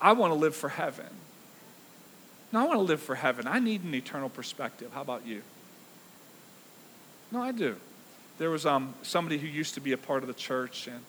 I 0.00 0.12
want 0.12 0.32
to 0.32 0.38
live 0.38 0.56
for 0.56 0.68
heaven. 0.68 1.06
No, 2.52 2.60
I 2.60 2.64
want 2.64 2.78
to 2.78 2.84
live 2.84 3.00
for 3.00 3.14
heaven. 3.14 3.46
I 3.46 3.60
need 3.60 3.84
an 3.84 3.94
eternal 3.94 4.28
perspective. 4.28 4.90
How 4.92 5.00
about 5.00 5.26
you? 5.26 5.42
No, 7.30 7.40
I 7.40 7.52
do. 7.52 7.76
There 8.38 8.50
was 8.50 8.66
um, 8.66 8.94
somebody 9.02 9.38
who 9.38 9.46
used 9.46 9.74
to 9.74 9.80
be 9.80 9.92
a 9.92 9.96
part 9.96 10.22
of 10.22 10.26
the 10.26 10.34
church, 10.34 10.86
and 10.88 11.00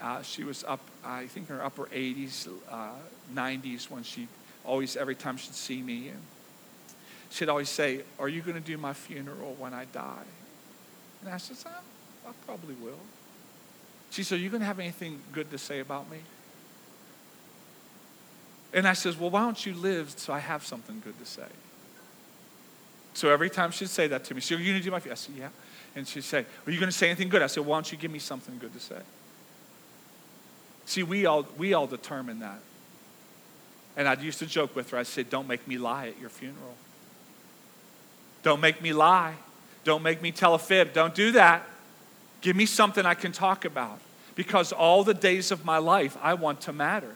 uh, 0.00 0.22
she 0.22 0.44
was 0.44 0.64
up, 0.64 0.80
I 1.04 1.26
think, 1.26 1.50
in 1.50 1.56
her 1.56 1.64
upper 1.64 1.86
80s, 1.86 2.48
uh, 2.70 2.90
90s, 3.34 3.90
when 3.90 4.02
she 4.02 4.28
always, 4.64 4.96
every 4.96 5.14
time 5.14 5.36
she'd 5.36 5.54
see 5.54 5.82
me. 5.82 6.08
And 6.08 6.20
she'd 7.30 7.48
always 7.48 7.68
say, 7.68 8.02
Are 8.18 8.28
you 8.28 8.42
going 8.42 8.56
to 8.56 8.60
do 8.60 8.76
my 8.76 8.92
funeral 8.92 9.56
when 9.58 9.72
I 9.72 9.86
die? 9.86 10.24
And 11.22 11.32
I 11.32 11.36
said, 11.38 11.56
I 12.26 12.30
probably 12.46 12.74
will. 12.74 12.98
She 14.10 14.22
said, 14.22 14.38
Are 14.38 14.42
you 14.42 14.50
going 14.50 14.60
to 14.60 14.66
have 14.66 14.78
anything 14.78 15.20
good 15.32 15.50
to 15.50 15.58
say 15.58 15.80
about 15.80 16.10
me? 16.10 16.18
And 18.72 18.86
I 18.86 18.92
says, 18.92 19.16
Well, 19.16 19.30
why 19.30 19.40
don't 19.40 19.64
you 19.64 19.74
live 19.74 20.14
so 20.16 20.32
I 20.32 20.38
have 20.40 20.64
something 20.64 21.00
good 21.04 21.18
to 21.18 21.26
say? 21.26 21.46
So 23.14 23.28
every 23.28 23.50
time 23.50 23.70
she'd 23.70 23.88
say 23.88 24.06
that 24.08 24.24
to 24.24 24.34
me, 24.34 24.40
she 24.40 24.48
said, 24.48 24.58
Are 24.58 24.62
you 24.62 24.72
going 24.72 24.80
to 24.80 24.84
do 24.84 24.90
my 24.90 25.00
funeral? 25.00 25.18
I 25.18 25.22
said, 25.22 25.34
Yeah. 25.36 25.48
And 25.96 26.06
she'd 26.06 26.24
say, 26.24 26.44
Are 26.66 26.70
you 26.70 26.78
going 26.78 26.90
to 26.90 26.96
say 26.96 27.08
anything 27.08 27.28
good? 27.28 27.42
I 27.42 27.46
said, 27.46 27.64
Why 27.64 27.76
don't 27.76 27.90
you 27.90 27.98
give 27.98 28.10
me 28.10 28.18
something 28.18 28.58
good 28.58 28.72
to 28.72 28.80
say? 28.80 29.00
See, 30.86 31.02
we 31.02 31.26
all, 31.26 31.46
we 31.56 31.72
all 31.72 31.86
determine 31.86 32.40
that. 32.40 32.58
And 33.96 34.08
I 34.08 34.14
used 34.14 34.38
to 34.40 34.46
joke 34.46 34.74
with 34.74 34.90
her. 34.90 34.98
I 34.98 35.04
said, 35.04 35.30
Don't 35.30 35.48
make 35.48 35.66
me 35.68 35.78
lie 35.78 36.08
at 36.08 36.20
your 36.20 36.30
funeral. 36.30 36.76
Don't 38.42 38.60
make 38.60 38.80
me 38.80 38.92
lie. 38.92 39.34
Don't 39.84 40.02
make 40.02 40.22
me 40.22 40.32
tell 40.32 40.54
a 40.54 40.58
fib. 40.58 40.92
Don't 40.92 41.14
do 41.14 41.32
that. 41.32 41.66
Give 42.40 42.56
me 42.56 42.66
something 42.66 43.04
I 43.04 43.14
can 43.14 43.32
talk 43.32 43.64
about 43.64 43.98
because 44.34 44.72
all 44.72 45.04
the 45.04 45.14
days 45.14 45.50
of 45.50 45.64
my 45.64 45.78
life 45.78 46.16
I 46.22 46.34
want 46.34 46.62
to 46.62 46.72
matter. 46.72 47.14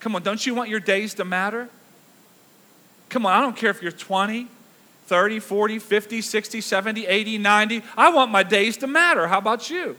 Come 0.00 0.14
on, 0.14 0.22
don't 0.22 0.44
you 0.46 0.54
want 0.54 0.70
your 0.70 0.80
days 0.80 1.14
to 1.14 1.24
matter? 1.24 1.68
Come 3.08 3.26
on, 3.26 3.32
I 3.32 3.40
don't 3.40 3.56
care 3.56 3.70
if 3.70 3.82
you're 3.82 3.92
20, 3.92 4.46
30, 5.06 5.40
40, 5.40 5.78
50, 5.78 6.20
60, 6.20 6.60
70, 6.60 7.06
80, 7.06 7.38
90. 7.38 7.82
I 7.96 8.10
want 8.10 8.30
my 8.30 8.42
days 8.42 8.76
to 8.78 8.86
matter. 8.86 9.26
How 9.26 9.38
about 9.38 9.70
you? 9.70 9.96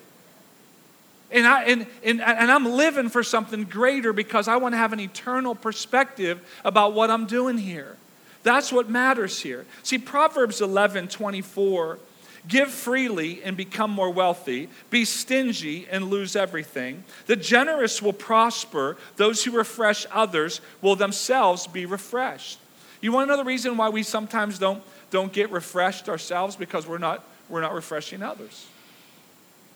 And, 1.32 1.46
I, 1.46 1.64
and, 1.66 1.88
and, 2.04 2.22
and 2.22 2.52
I'm 2.52 2.66
living 2.66 3.10
for 3.10 3.24
something 3.24 3.66
greater 3.66 4.14
because 4.14 4.48
I 4.48 4.58
want 4.58 4.74
to 4.74 4.78
have 4.78 4.94
an 4.94 5.00
eternal 5.00 5.54
perspective 5.54 6.40
about 6.64 6.94
what 6.94 7.12
I'm 7.12 7.28
doing 7.28 7.58
here. 7.58 7.98
That's 8.44 8.72
what 8.72 8.90
matters 8.90 9.42
here. 9.42 9.66
See, 9.84 9.98
Proverbs 9.98 10.62
11 10.62 11.10
24, 11.10 12.00
Give 12.48 12.70
freely 12.70 13.44
and 13.44 13.58
become 13.58 13.92
more 13.92 14.10
wealthy. 14.10 14.70
Be 14.90 15.06
stingy 15.06 15.88
and 15.90 16.10
lose 16.10 16.36
everything. 16.36 17.04
The 17.28 17.36
generous 17.36 18.02
will 18.02 18.14
prosper. 18.14 18.98
Those 19.18 19.44
who 19.44 19.52
refresh 19.52 20.06
others 20.12 20.62
will 20.82 20.96
themselves 20.96 21.68
be 21.68 21.86
refreshed. 21.86 22.60
You 23.02 23.12
want 23.12 23.28
to 23.28 23.34
know 23.34 23.38
the 23.38 23.48
reason 23.48 23.78
why 23.78 23.90
we 23.90 24.04
sometimes 24.04 24.58
don't, 24.58 24.82
don't 25.12 25.32
get 25.32 25.52
refreshed 25.52 26.10
ourselves? 26.10 26.56
Because 26.56 26.88
we're 26.88 26.98
not, 26.98 27.24
we're 27.50 27.62
not 27.62 27.74
refreshing 27.74 28.24
others. 28.24 28.68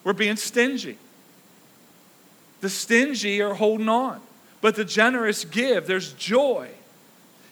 We're 0.04 0.14
being 0.14 0.36
stingy. 0.36 0.98
The 2.62 2.70
stingy 2.70 3.42
are 3.42 3.54
holding 3.54 3.90
on, 3.90 4.22
but 4.62 4.76
the 4.76 4.86
generous 4.86 5.46
give. 5.46 5.86
There's 5.86 6.14
joy. 6.14 6.70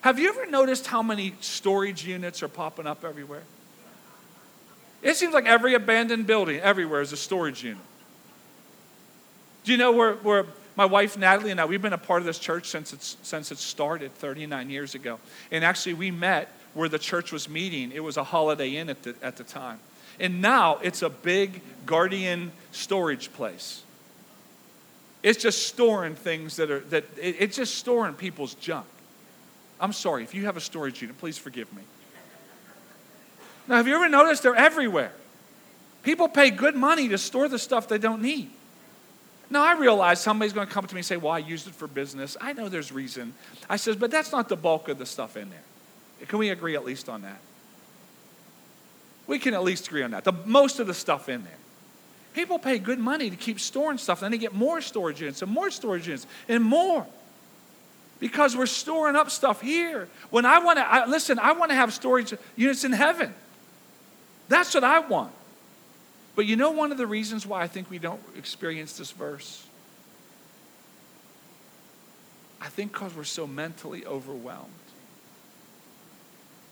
Have 0.02 0.18
you 0.18 0.30
ever 0.30 0.48
noticed 0.48 0.88
how 0.88 1.04
many 1.04 1.36
storage 1.42 2.06
units 2.06 2.42
are 2.42 2.48
popping 2.48 2.88
up 2.88 3.06
everywhere? 3.06 3.44
It 5.02 5.16
seems 5.16 5.34
like 5.34 5.46
every 5.46 5.74
abandoned 5.74 6.28
building 6.28 6.60
everywhere 6.60 7.02
is 7.02 7.12
a 7.14 7.18
storage 7.18 7.64
unit. 7.64 7.82
Do 9.64 9.72
you 9.72 9.78
know 9.78 9.92
where, 9.92 10.14
where 10.16 10.46
my 10.76 10.86
wife 10.86 11.18
Natalie 11.18 11.52
and 11.52 11.62
I, 11.62 11.66
we've 11.66 11.82
been 11.82 11.94
a 11.94 11.98
part 11.98 12.22
of 12.22 12.26
this 12.26 12.40
church 12.40 12.68
since, 12.68 12.94
it's, 12.94 13.18
since 13.22 13.52
it 13.52 13.58
started 13.58 14.14
39 14.16 14.70
years 14.70 14.96
ago. 14.96 15.20
And 15.52 15.64
actually, 15.64 15.94
we 15.94 16.10
met 16.12 16.52
where 16.74 16.90
the 16.90 17.00
church 17.00 17.32
was 17.32 17.48
meeting. 17.50 17.92
It 17.92 18.04
was 18.04 18.18
a 18.18 18.24
Holiday 18.24 18.78
Inn 18.78 18.90
at 18.90 19.04
the, 19.04 19.16
at 19.22 19.38
the 19.38 19.44
time. 19.44 19.80
And 20.20 20.42
now 20.42 20.78
it's 20.82 21.02
a 21.02 21.10
big 21.10 21.62
Guardian 21.86 22.52
storage 22.72 23.32
place. 23.34 23.84
It's 25.24 25.42
just 25.42 25.68
storing 25.68 26.16
things 26.16 26.56
that 26.56 26.72
are, 26.72 26.80
that 26.80 27.06
it, 27.20 27.36
it's 27.40 27.58
just 27.58 27.76
storing 27.76 28.14
people's 28.14 28.56
junk. 28.56 28.88
I'm 29.82 29.94
sorry, 29.94 30.24
if 30.24 30.36
you 30.36 30.46
have 30.46 30.56
a 30.56 30.62
storage 30.62 31.02
unit, 31.02 31.18
please 31.18 31.40
forgive 31.40 31.74
me. 31.74 31.82
Now, 33.68 33.78
have 33.78 33.88
you 33.88 33.96
ever 33.96 34.08
noticed 34.08 34.44
they're 34.44 34.56
everywhere? 34.56 35.12
People 36.04 36.28
pay 36.28 36.52
good 36.52 36.76
money 36.76 37.10
to 37.10 37.18
store 37.18 37.48
the 37.48 37.60
stuff 37.60 37.88
they 37.88 37.98
don't 37.98 38.22
need. 38.22 38.52
Now, 39.50 39.64
I 39.64 39.74
realize 39.74 40.22
somebody's 40.22 40.54
going 40.54 40.68
to 40.68 40.74
come 40.74 40.88
to 40.88 40.96
me 40.96 41.00
and 41.00 41.06
say, 41.06 41.18
Well, 41.18 41.34
I 41.34 41.40
used 41.40 41.68
it 41.68 41.76
for 41.76 41.88
business. 41.88 42.38
I 42.40 42.54
know 42.54 42.70
there's 42.70 42.92
reason. 42.92 43.34
I 43.70 43.76
says, 43.76 43.96
But 43.96 44.12
that's 44.12 44.32
not 44.32 44.50
the 44.50 44.56
bulk 44.56 44.88
of 44.88 44.98
the 44.98 45.06
stuff 45.06 45.36
in 45.36 45.50
there. 45.50 46.28
Can 46.28 46.40
we 46.40 46.50
agree 46.50 46.76
at 46.76 46.86
least 46.86 47.10
on 47.10 47.24
that? 47.24 47.40
We 49.28 49.40
can 49.40 49.54
at 49.54 49.64
least 49.64 49.88
agree 49.88 50.04
on 50.04 50.12
that. 50.12 50.24
The 50.24 50.34
most 50.46 50.80
of 50.80 50.88
the 50.88 50.94
stuff 50.94 51.28
in 51.28 51.44
there. 51.44 51.58
People 52.34 52.60
pay 52.60 52.80
good 52.80 53.00
money 53.00 53.30
to 53.30 53.36
keep 53.36 53.60
storing 53.60 53.98
stuff, 53.98 54.22
and 54.22 54.26
then 54.26 54.32
they 54.32 54.38
get 54.38 54.54
more 54.54 54.80
storage 54.80 55.20
units 55.20 55.42
and 55.42 55.52
more 55.52 55.70
storage 55.70 56.08
units 56.08 56.26
and 56.48 56.64
more. 56.64 57.06
Because 58.22 58.56
we're 58.56 58.68
storing 58.68 59.18
up 59.18 59.30
stuff 59.30 59.60
here. 59.60 60.08
When 60.30 60.46
I 60.46 60.60
want 60.60 60.78
to, 60.78 61.06
listen, 61.10 61.40
I 61.40 61.52
want 61.52 61.72
to 61.72 61.76
have 61.76 61.92
storage 61.92 62.34
units 62.56 62.86
in 62.86 62.94
heaven. 62.94 63.34
That's 64.48 64.74
what 64.74 64.86
I 64.86 65.00
want. 65.00 65.34
But 66.36 66.46
you 66.46 66.56
know 66.56 66.72
one 66.72 66.94
of 66.94 66.98
the 66.98 67.08
reasons 67.08 67.46
why 67.46 67.62
I 67.62 67.68
think 67.68 67.90
we 67.90 67.98
don't 67.98 68.22
experience 68.38 68.98
this 68.98 69.12
verse? 69.12 69.66
I 72.62 72.68
think 72.68 72.94
because 72.94 73.16
we're 73.16 73.24
so 73.24 73.48
mentally 73.48 74.06
overwhelmed. 74.06 74.70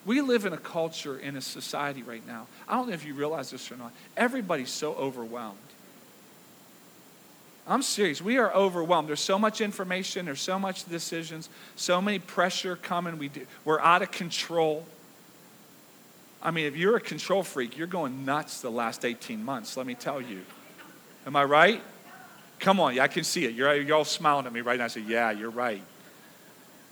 We 0.05 0.21
live 0.21 0.45
in 0.45 0.53
a 0.53 0.57
culture, 0.57 1.17
in 1.17 1.35
a 1.35 1.41
society 1.41 2.03
right 2.03 2.25
now. 2.25 2.47
I 2.67 2.75
don't 2.75 2.87
know 2.87 2.93
if 2.93 3.05
you 3.05 3.15
realize 3.15 3.49
this 3.49 3.71
or 3.71 3.75
not. 3.75 3.91
Everybody's 4.15 4.69
so 4.71 4.93
overwhelmed. 4.93 5.57
I'm 7.69 7.83
serious. 7.83 8.19
We 8.19 8.39
are 8.39 8.51
overwhelmed. 8.51 9.07
There's 9.07 9.19
so 9.19 9.37
much 9.37 9.61
information, 9.61 10.25
there's 10.25 10.41
so 10.41 10.57
much 10.57 10.85
decisions, 10.85 11.49
so 11.75 12.01
many 12.01 12.17
pressure 12.17 12.75
coming. 12.75 13.19
We 13.19 13.29
do, 13.29 13.45
we're 13.63 13.79
out 13.79 14.01
of 14.01 14.09
control. 14.09 14.85
I 16.41 16.49
mean, 16.49 16.65
if 16.65 16.75
you're 16.75 16.95
a 16.95 17.01
control 17.01 17.43
freak, 17.43 17.77
you're 17.77 17.85
going 17.85 18.25
nuts 18.25 18.61
the 18.61 18.71
last 18.71 19.05
18 19.05 19.43
months, 19.43 19.77
let 19.77 19.85
me 19.85 19.93
tell 19.93 20.19
you. 20.19 20.41
Am 21.27 21.35
I 21.35 21.43
right? 21.43 21.83
Come 22.59 22.79
on, 22.79 22.95
yeah, 22.95 23.03
I 23.03 23.07
can 23.07 23.23
see 23.23 23.45
it. 23.45 23.53
You're, 23.53 23.75
you're 23.75 23.97
all 23.97 24.03
smiling 24.03 24.47
at 24.47 24.51
me 24.51 24.61
right 24.61 24.79
now. 24.79 24.85
I 24.85 24.87
say, 24.87 25.01
Yeah, 25.01 25.31
you're 25.31 25.51
right. 25.51 25.83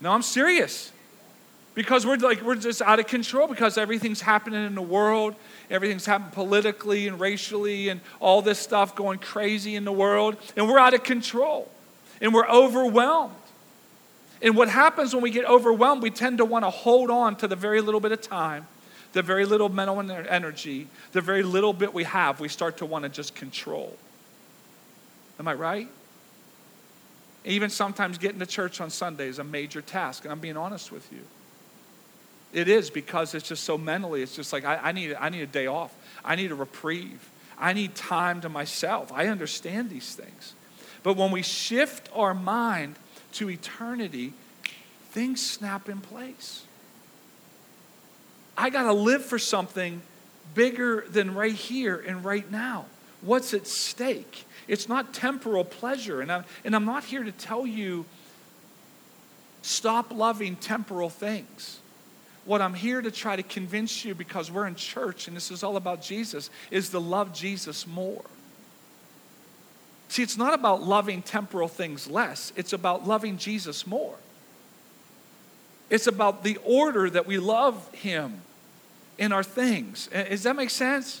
No, 0.00 0.12
I'm 0.12 0.22
serious. 0.22 0.92
Because 1.78 2.04
we're 2.04 2.16
like 2.16 2.42
we're 2.42 2.56
just 2.56 2.82
out 2.82 2.98
of 2.98 3.06
control 3.06 3.46
because 3.46 3.78
everything's 3.78 4.20
happening 4.20 4.66
in 4.66 4.74
the 4.74 4.82
world, 4.82 5.36
everything's 5.70 6.04
happening 6.04 6.32
politically 6.32 7.06
and 7.06 7.20
racially 7.20 7.88
and 7.88 8.00
all 8.18 8.42
this 8.42 8.58
stuff 8.58 8.96
going 8.96 9.20
crazy 9.20 9.76
in 9.76 9.84
the 9.84 9.92
world, 9.92 10.36
and 10.56 10.66
we're 10.66 10.80
out 10.80 10.92
of 10.92 11.04
control. 11.04 11.70
And 12.20 12.34
we're 12.34 12.48
overwhelmed. 12.48 13.36
And 14.42 14.56
what 14.56 14.68
happens 14.68 15.14
when 15.14 15.22
we 15.22 15.30
get 15.30 15.44
overwhelmed, 15.44 16.02
we 16.02 16.10
tend 16.10 16.38
to 16.38 16.44
want 16.44 16.64
to 16.64 16.70
hold 16.70 17.12
on 17.12 17.36
to 17.36 17.46
the 17.46 17.54
very 17.54 17.80
little 17.80 18.00
bit 18.00 18.10
of 18.10 18.22
time 18.22 18.66
the 19.12 19.22
very 19.22 19.44
little 19.44 19.68
mental 19.68 20.00
energy, 20.00 20.88
the 21.12 21.20
very 21.20 21.44
little 21.44 21.72
bit 21.72 21.94
we 21.94 22.02
have, 22.02 22.40
we 22.40 22.48
start 22.48 22.78
to 22.78 22.86
want 22.86 23.04
to 23.04 23.08
just 23.08 23.36
control. 23.36 23.96
Am 25.38 25.46
I 25.46 25.54
right? 25.54 25.88
Even 27.44 27.70
sometimes 27.70 28.18
getting 28.18 28.40
to 28.40 28.46
church 28.46 28.80
on 28.80 28.90
Sunday 28.90 29.28
is 29.28 29.38
a 29.38 29.44
major 29.44 29.80
task, 29.80 30.24
and 30.24 30.32
I'm 30.32 30.40
being 30.40 30.56
honest 30.56 30.90
with 30.90 31.12
you. 31.12 31.20
It 32.52 32.68
is 32.68 32.90
because 32.90 33.34
it's 33.34 33.48
just 33.48 33.64
so 33.64 33.76
mentally, 33.76 34.22
it's 34.22 34.34
just 34.34 34.52
like 34.52 34.64
I, 34.64 34.76
I, 34.76 34.92
need, 34.92 35.14
I 35.18 35.28
need 35.28 35.42
a 35.42 35.46
day 35.46 35.66
off. 35.66 35.94
I 36.24 36.34
need 36.36 36.50
a 36.50 36.54
reprieve. 36.54 37.28
I 37.58 37.72
need 37.72 37.94
time 37.94 38.40
to 38.42 38.48
myself. 38.48 39.12
I 39.12 39.26
understand 39.26 39.90
these 39.90 40.14
things. 40.14 40.54
But 41.02 41.16
when 41.16 41.30
we 41.30 41.42
shift 41.42 42.08
our 42.14 42.34
mind 42.34 42.96
to 43.34 43.50
eternity, 43.50 44.32
things 45.10 45.44
snap 45.44 45.88
in 45.88 46.00
place. 46.00 46.64
I 48.56 48.70
got 48.70 48.84
to 48.84 48.92
live 48.92 49.24
for 49.24 49.38
something 49.38 50.02
bigger 50.54 51.04
than 51.08 51.34
right 51.34 51.54
here 51.54 51.96
and 51.96 52.24
right 52.24 52.50
now. 52.50 52.86
What's 53.20 53.54
at 53.54 53.66
stake? 53.66 54.44
It's 54.66 54.88
not 54.88 55.14
temporal 55.14 55.64
pleasure. 55.64 56.20
And 56.20 56.30
I'm, 56.30 56.44
and 56.64 56.74
I'm 56.74 56.84
not 56.84 57.04
here 57.04 57.22
to 57.22 57.32
tell 57.32 57.66
you 57.66 58.04
stop 59.62 60.12
loving 60.12 60.56
temporal 60.56 61.10
things. 61.10 61.80
What 62.48 62.62
I'm 62.62 62.72
here 62.72 63.02
to 63.02 63.10
try 63.10 63.36
to 63.36 63.42
convince 63.42 64.06
you, 64.06 64.14
because 64.14 64.50
we're 64.50 64.66
in 64.66 64.74
church 64.74 65.28
and 65.28 65.36
this 65.36 65.50
is 65.50 65.62
all 65.62 65.76
about 65.76 66.00
Jesus, 66.00 66.48
is 66.70 66.88
to 66.88 66.98
love 66.98 67.34
Jesus 67.34 67.86
more. 67.86 68.24
See, 70.08 70.22
it's 70.22 70.38
not 70.38 70.54
about 70.54 70.82
loving 70.82 71.20
temporal 71.20 71.68
things 71.68 72.08
less, 72.08 72.54
it's 72.56 72.72
about 72.72 73.06
loving 73.06 73.36
Jesus 73.36 73.86
more. 73.86 74.14
It's 75.90 76.06
about 76.06 76.42
the 76.42 76.56
order 76.64 77.10
that 77.10 77.26
we 77.26 77.36
love 77.36 77.86
Him 77.92 78.40
in 79.18 79.30
our 79.30 79.44
things. 79.44 80.08
Does 80.10 80.44
that 80.44 80.56
make 80.56 80.70
sense? 80.70 81.20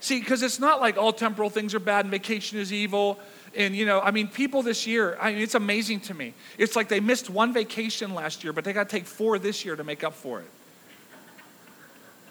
See, 0.00 0.18
because 0.18 0.42
it's 0.42 0.58
not 0.58 0.80
like 0.80 0.96
all 0.96 1.12
temporal 1.12 1.50
things 1.50 1.74
are 1.74 1.78
bad 1.78 2.06
and 2.06 2.10
vacation 2.10 2.58
is 2.58 2.72
evil. 2.72 3.18
And, 3.58 3.74
you 3.74 3.84
know, 3.84 4.00
I 4.00 4.12
mean, 4.12 4.28
people 4.28 4.62
this 4.62 4.86
year, 4.86 5.18
I 5.20 5.32
mean, 5.32 5.42
it's 5.42 5.56
amazing 5.56 6.00
to 6.02 6.14
me. 6.14 6.32
It's 6.56 6.76
like 6.76 6.88
they 6.88 7.00
missed 7.00 7.28
one 7.28 7.52
vacation 7.52 8.14
last 8.14 8.44
year, 8.44 8.52
but 8.52 8.62
they 8.62 8.72
got 8.72 8.88
to 8.88 8.96
take 8.96 9.04
four 9.04 9.36
this 9.38 9.64
year 9.64 9.74
to 9.74 9.82
make 9.82 10.04
up 10.04 10.14
for 10.14 10.38
it. 10.40 10.46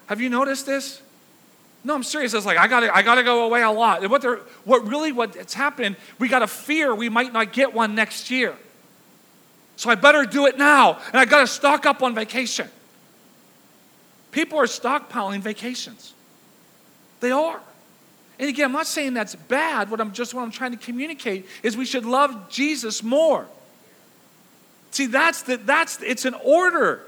Have 0.05 0.21
you 0.21 0.29
noticed 0.29 0.65
this? 0.65 1.01
No, 1.83 1.93
I'm 1.93 2.03
serious. 2.03 2.33
It's 2.33 2.45
like 2.45 2.57
I 2.57 2.67
gotta, 2.67 2.95
I 2.95 3.01
gotta 3.01 3.23
go 3.23 3.45
away 3.45 3.61
a 3.61 3.69
lot. 3.69 4.01
And 4.01 4.09
what 4.09 4.21
they're, 4.21 4.37
what 4.63 4.87
really, 4.87 5.11
what's 5.11 5.53
happened? 5.53 5.97
We 6.17 6.29
got 6.29 6.43
a 6.43 6.47
fear 6.47 6.95
we 6.95 7.09
might 7.09 7.33
not 7.33 7.51
get 7.51 7.73
one 7.73 7.93
next 7.93 8.31
year. 8.31 8.55
So 9.75 9.89
I 9.89 9.95
better 9.95 10.25
do 10.25 10.47
it 10.47 10.57
now, 10.57 10.99
and 11.07 11.17
I 11.17 11.25
got 11.25 11.41
to 11.41 11.47
stock 11.47 11.85
up 11.85 12.01
on 12.01 12.15
vacation. 12.15 12.67
People 14.31 14.59
are 14.59 14.65
stockpiling 14.65 15.41
vacations. 15.41 16.13
They 17.19 17.31
are. 17.31 17.61
And 18.39 18.50
again, 18.50 18.65
I'm 18.65 18.71
not 18.71 18.88
saying 18.88 19.13
that's 19.13 19.36
bad. 19.36 19.89
What 19.89 20.00
I'm 20.00 20.12
just 20.12 20.34
what 20.34 20.43
I'm 20.43 20.52
trying 20.52 20.71
to 20.71 20.78
communicate 20.78 21.47
is 21.63 21.76
we 21.76 21.86
should 21.86 22.06
love 22.06 22.50
Jesus 22.50 23.02
more. 23.02 23.47
See, 24.91 25.08
that's 25.08 25.41
the 25.43 25.58
that's 25.58 26.02
it's 26.02 26.26
an 26.26 26.36
order. 26.43 27.02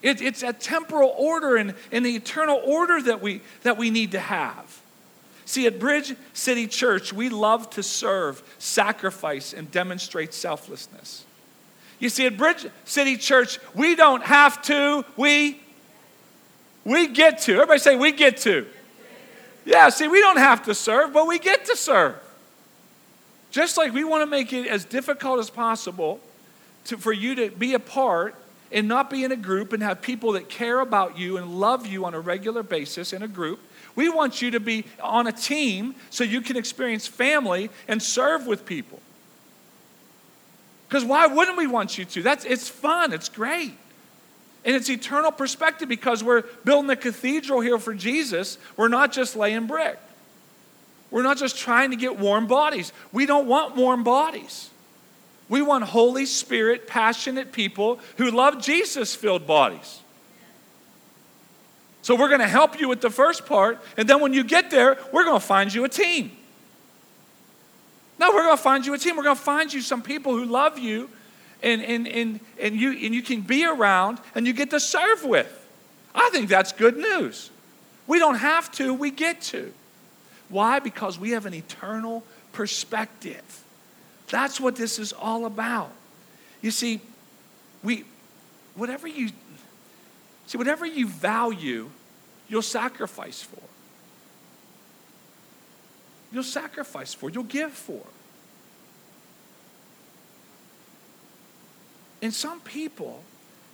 It, 0.00 0.22
it's 0.22 0.44
a 0.44 0.52
temporal 0.52 1.12
order 1.16 1.56
and, 1.56 1.74
and 1.90 2.06
the 2.06 2.14
eternal 2.14 2.60
order 2.64 3.02
that 3.02 3.20
we 3.20 3.40
that 3.62 3.76
we 3.76 3.90
need 3.90 4.12
to 4.12 4.20
have. 4.20 4.80
See, 5.44 5.66
at 5.66 5.80
Bridge 5.80 6.14
City 6.34 6.66
Church, 6.66 7.12
we 7.12 7.30
love 7.30 7.70
to 7.70 7.82
serve, 7.82 8.42
sacrifice, 8.58 9.54
and 9.54 9.70
demonstrate 9.70 10.34
selflessness. 10.34 11.24
You 11.98 12.10
see, 12.10 12.26
at 12.26 12.36
Bridge 12.36 12.66
City 12.84 13.16
Church, 13.16 13.58
we 13.74 13.96
don't 13.96 14.22
have 14.22 14.62
to, 14.62 15.04
we 15.16 15.60
we 16.84 17.08
get 17.08 17.40
to. 17.42 17.54
Everybody 17.54 17.80
say, 17.80 17.96
we 17.96 18.12
get 18.12 18.36
to. 18.38 18.66
Yeah, 19.68 19.90
see, 19.90 20.08
we 20.08 20.18
don't 20.20 20.38
have 20.38 20.62
to 20.62 20.74
serve, 20.74 21.12
but 21.12 21.26
we 21.26 21.38
get 21.38 21.66
to 21.66 21.76
serve. 21.76 22.16
Just 23.50 23.76
like 23.76 23.92
we 23.92 24.02
want 24.02 24.22
to 24.22 24.26
make 24.26 24.50
it 24.54 24.66
as 24.66 24.86
difficult 24.86 25.40
as 25.40 25.50
possible 25.50 26.20
to, 26.86 26.96
for 26.96 27.12
you 27.12 27.34
to 27.34 27.50
be 27.50 27.74
a 27.74 27.78
part 27.78 28.34
and 28.72 28.88
not 28.88 29.10
be 29.10 29.24
in 29.24 29.30
a 29.30 29.36
group 29.36 29.74
and 29.74 29.82
have 29.82 30.00
people 30.00 30.32
that 30.32 30.48
care 30.48 30.80
about 30.80 31.18
you 31.18 31.36
and 31.36 31.60
love 31.60 31.86
you 31.86 32.06
on 32.06 32.14
a 32.14 32.20
regular 32.20 32.62
basis 32.62 33.12
in 33.12 33.22
a 33.22 33.28
group. 33.28 33.60
We 33.94 34.08
want 34.08 34.40
you 34.40 34.52
to 34.52 34.60
be 34.60 34.86
on 35.02 35.26
a 35.26 35.32
team 35.32 35.94
so 36.08 36.24
you 36.24 36.40
can 36.40 36.56
experience 36.56 37.06
family 37.06 37.68
and 37.88 38.02
serve 38.02 38.46
with 38.46 38.64
people. 38.64 39.00
Because 40.88 41.04
why 41.04 41.26
wouldn't 41.26 41.58
we 41.58 41.66
want 41.66 41.98
you 41.98 42.06
to? 42.06 42.22
That's, 42.22 42.46
it's 42.46 42.70
fun, 42.70 43.12
it's 43.12 43.28
great. 43.28 43.74
And 44.64 44.74
it's 44.74 44.90
eternal 44.90 45.30
perspective 45.30 45.88
because 45.88 46.22
we're 46.22 46.42
building 46.64 46.90
a 46.90 46.96
cathedral 46.96 47.60
here 47.60 47.78
for 47.78 47.94
Jesus. 47.94 48.58
We're 48.76 48.88
not 48.88 49.12
just 49.12 49.36
laying 49.36 49.66
brick. 49.66 49.98
We're 51.10 51.22
not 51.22 51.38
just 51.38 51.56
trying 51.56 51.90
to 51.90 51.96
get 51.96 52.18
warm 52.18 52.46
bodies. 52.46 52.92
We 53.12 53.24
don't 53.24 53.46
want 53.46 53.76
warm 53.76 54.04
bodies. 54.04 54.70
We 55.48 55.62
want 55.62 55.84
Holy 55.84 56.26
Spirit, 56.26 56.86
passionate 56.86 57.52
people 57.52 58.00
who 58.18 58.30
love 58.30 58.62
Jesus 58.62 59.14
filled 59.14 59.46
bodies. 59.46 60.00
So 62.02 62.14
we're 62.14 62.28
going 62.28 62.40
to 62.40 62.48
help 62.48 62.78
you 62.78 62.88
with 62.88 63.00
the 63.00 63.10
first 63.10 63.46
part, 63.46 63.82
and 63.96 64.08
then 64.08 64.20
when 64.20 64.32
you 64.32 64.44
get 64.44 64.70
there, 64.70 64.98
we're 65.12 65.24
going 65.24 65.40
to 65.40 65.46
find 65.46 65.72
you 65.72 65.84
a 65.84 65.88
team. 65.88 66.32
No, 68.18 68.30
we're 68.30 68.44
going 68.44 68.56
to 68.56 68.62
find 68.62 68.84
you 68.84 68.94
a 68.94 68.98
team. 68.98 69.16
We're 69.16 69.24
going 69.24 69.36
to 69.36 69.42
find 69.42 69.72
you 69.72 69.80
some 69.80 70.02
people 70.02 70.32
who 70.32 70.44
love 70.44 70.78
you 70.78 71.08
and, 71.62 71.82
and, 71.82 72.06
and, 72.06 72.40
and, 72.60 72.76
you, 72.76 72.90
and 72.92 73.14
you 73.14 73.22
can 73.22 73.40
be 73.40 73.66
around 73.66 74.18
and 74.34 74.46
you 74.46 74.52
get 74.52 74.70
to 74.70 74.80
serve 74.80 75.24
with. 75.24 75.52
I 76.14 76.30
think 76.30 76.48
that's 76.48 76.72
good 76.72 76.96
news. 76.96 77.50
We 78.06 78.18
don't 78.18 78.36
have 78.36 78.70
to, 78.72 78.94
we 78.94 79.10
get 79.10 79.40
to. 79.42 79.72
Why? 80.48 80.78
Because 80.78 81.18
we 81.18 81.30
have 81.30 81.46
an 81.46 81.54
eternal 81.54 82.24
perspective. 82.52 83.64
That's 84.28 84.60
what 84.60 84.76
this 84.76 84.98
is 84.98 85.12
all 85.12 85.46
about. 85.46 85.92
You 86.62 86.70
see, 86.70 87.00
we 87.82 88.04
whatever 88.74 89.06
you 89.06 89.30
see, 90.46 90.58
whatever 90.58 90.86
you 90.86 91.06
value, 91.06 91.90
you'll 92.48 92.62
sacrifice 92.62 93.42
for. 93.42 93.62
You'll 96.32 96.42
sacrifice 96.42 97.14
for, 97.14 97.30
you'll 97.30 97.44
give 97.44 97.72
for. 97.72 98.02
And 102.20 102.34
some 102.34 102.60
people, 102.60 103.22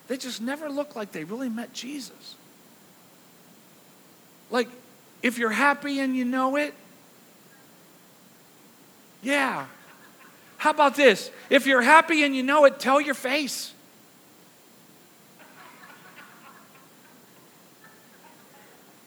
they 0.09 0.17
just 0.17 0.41
never 0.41 0.69
look 0.69 0.97
like 0.97 1.13
they 1.13 1.25
really 1.25 1.49
met 1.49 1.73
Jesus. 1.73 2.37
Like, 4.51 4.69
if 5.23 5.39
you're 5.39 5.51
happy 5.51 6.01
and 6.01 6.15
you 6.15 6.25
know 6.25 6.57
it, 6.57 6.75
yeah. 9.23 9.67
How 10.59 10.71
about 10.71 10.95
this? 10.95 11.31
If 11.49 11.67
you're 11.67 11.83
happy 11.83 12.23
and 12.25 12.37
you 12.37 12.43
know 12.43 12.67
it, 12.67 12.79
tell 12.79 13.01
your 13.01 13.15
face. 13.15 13.73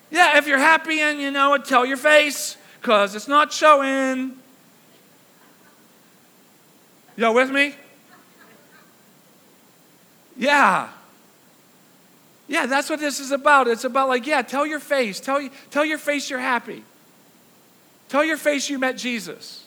Yeah, 0.09 0.37
if 0.37 0.47
you're 0.47 0.57
happy 0.57 1.01
and 1.01 1.19
you 1.19 1.31
know 1.31 1.53
it, 1.53 1.65
tell 1.65 1.85
your 1.85 1.97
face 1.97 2.57
because 2.81 3.13
it's 3.13 3.27
not 3.27 3.51
showing. 3.51 4.37
Y'all 7.15 7.33
with 7.33 7.51
me? 7.51 7.75
Yeah. 10.37 10.89
Yeah, 12.47 12.65
that's 12.65 12.89
what 12.89 12.99
this 12.99 13.19
is 13.19 13.31
about. 13.31 13.67
It's 13.67 13.83
about 13.83 14.07
like, 14.07 14.25
yeah, 14.25 14.41
tell 14.41 14.65
your 14.65 14.79
face. 14.79 15.19
Tell, 15.19 15.47
tell 15.69 15.83
your 15.83 15.97
face 15.97 16.29
you're 16.29 16.39
happy. 16.39 16.83
Tell 18.09 18.23
your 18.23 18.37
face 18.37 18.69
you 18.69 18.79
met 18.79 18.97
Jesus. 18.97 19.65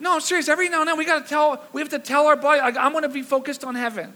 No, 0.00 0.14
I'm 0.14 0.20
serious. 0.20 0.48
Every 0.48 0.68
now 0.68 0.80
and 0.80 0.88
then 0.88 0.96
we 0.96 1.04
got 1.04 1.24
to 1.24 1.28
tell, 1.28 1.62
we 1.72 1.80
have 1.80 1.90
to 1.90 1.98
tell 1.98 2.26
our 2.26 2.36
body, 2.36 2.60
like, 2.60 2.76
I'm 2.76 2.92
going 2.92 3.02
to 3.02 3.08
be 3.08 3.22
focused 3.22 3.64
on 3.64 3.74
heaven. 3.74 4.12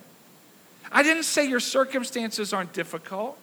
I 0.90 1.02
didn't 1.02 1.24
say 1.24 1.46
your 1.46 1.60
circumstances 1.60 2.52
aren't 2.52 2.72
difficult. 2.72 3.38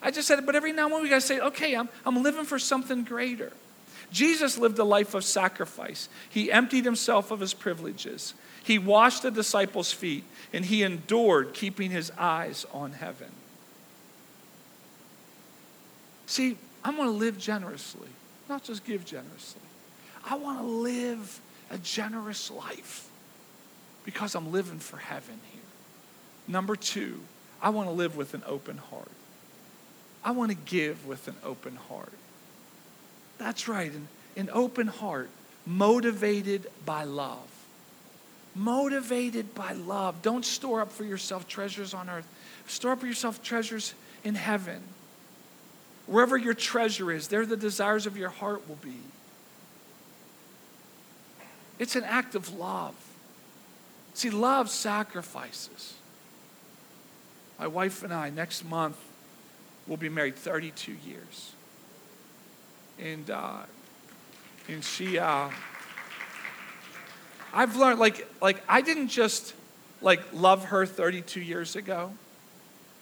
I 0.00 0.12
just 0.12 0.28
said, 0.28 0.46
but 0.46 0.54
every 0.54 0.72
now 0.72 0.84
and 0.86 0.94
then 0.94 1.02
we 1.02 1.08
got 1.08 1.16
to 1.16 1.20
say, 1.20 1.40
okay, 1.40 1.74
I'm, 1.74 1.88
I'm 2.06 2.22
living 2.22 2.44
for 2.44 2.58
something 2.58 3.02
greater. 3.02 3.52
Jesus 4.10 4.56
lived 4.56 4.78
a 4.78 4.84
life 4.84 5.14
of 5.14 5.24
sacrifice. 5.24 6.08
He 6.30 6.50
emptied 6.50 6.84
himself 6.84 7.30
of 7.30 7.40
his 7.40 7.54
privileges. 7.54 8.34
He 8.64 8.78
washed 8.78 9.22
the 9.22 9.30
disciples' 9.30 9.92
feet 9.92 10.24
and 10.52 10.64
he 10.64 10.82
endured, 10.82 11.52
keeping 11.54 11.90
his 11.90 12.10
eyes 12.18 12.64
on 12.72 12.92
heaven. 12.92 13.30
See, 16.26 16.56
I 16.84 16.90
want 16.90 17.10
to 17.10 17.16
live 17.16 17.38
generously, 17.38 18.08
not 18.48 18.62
just 18.62 18.84
give 18.84 19.04
generously. 19.04 19.62
I 20.24 20.36
want 20.36 20.60
to 20.60 20.66
live 20.66 21.40
a 21.70 21.78
generous 21.78 22.50
life 22.50 23.08
because 24.04 24.34
I'm 24.34 24.52
living 24.52 24.78
for 24.78 24.96
heaven 24.96 25.38
here. 25.52 25.62
Number 26.46 26.76
two, 26.76 27.20
I 27.60 27.70
want 27.70 27.88
to 27.88 27.92
live 27.92 28.16
with 28.16 28.34
an 28.34 28.42
open 28.46 28.78
heart. 28.78 29.10
I 30.24 30.30
want 30.32 30.50
to 30.50 30.56
give 30.56 31.06
with 31.06 31.28
an 31.28 31.36
open 31.44 31.76
heart. 31.76 32.12
That's 33.38 33.68
right, 33.68 33.92
an, 33.92 34.08
an 34.36 34.50
open 34.52 34.88
heart 34.88 35.30
motivated 35.66 36.66
by 36.84 37.04
love 37.04 37.48
motivated 38.58 39.54
by 39.54 39.72
love. 39.72 40.20
Don't 40.20 40.44
store 40.44 40.80
up 40.80 40.92
for 40.92 41.04
yourself 41.04 41.48
treasures 41.48 41.94
on 41.94 42.10
earth, 42.10 42.26
store 42.66 42.92
up 42.92 43.00
for 43.00 43.06
yourself 43.06 43.42
treasures 43.42 43.94
in 44.24 44.34
heaven. 44.34 44.82
Wherever 46.06 46.36
your 46.36 46.54
treasure 46.54 47.12
is, 47.12 47.28
there 47.28 47.46
the 47.46 47.56
desires 47.56 48.06
of 48.06 48.16
your 48.16 48.30
heart 48.30 48.68
will 48.68 48.76
be. 48.76 48.96
It's 51.78 51.94
an 51.94 52.04
act 52.04 52.34
of 52.34 52.52
love. 52.54 52.94
See, 54.14 54.30
love 54.30 54.68
sacrifices. 54.68 55.94
My 57.58 57.68
wife 57.68 58.02
and 58.02 58.12
I, 58.12 58.30
next 58.30 58.64
month, 58.64 58.96
will 59.86 59.96
be 59.96 60.08
married 60.08 60.36
32 60.36 60.96
years. 61.06 61.52
And, 63.00 63.30
uh, 63.30 63.62
and 64.68 64.84
she, 64.84 65.18
uh, 65.18 65.50
I've 67.52 67.76
learned 67.76 67.98
like 67.98 68.26
like 68.40 68.62
I 68.68 68.82
didn't 68.82 69.08
just 69.08 69.54
like 70.00 70.20
love 70.32 70.66
her 70.66 70.86
32 70.86 71.40
years 71.40 71.76
ago. 71.76 72.12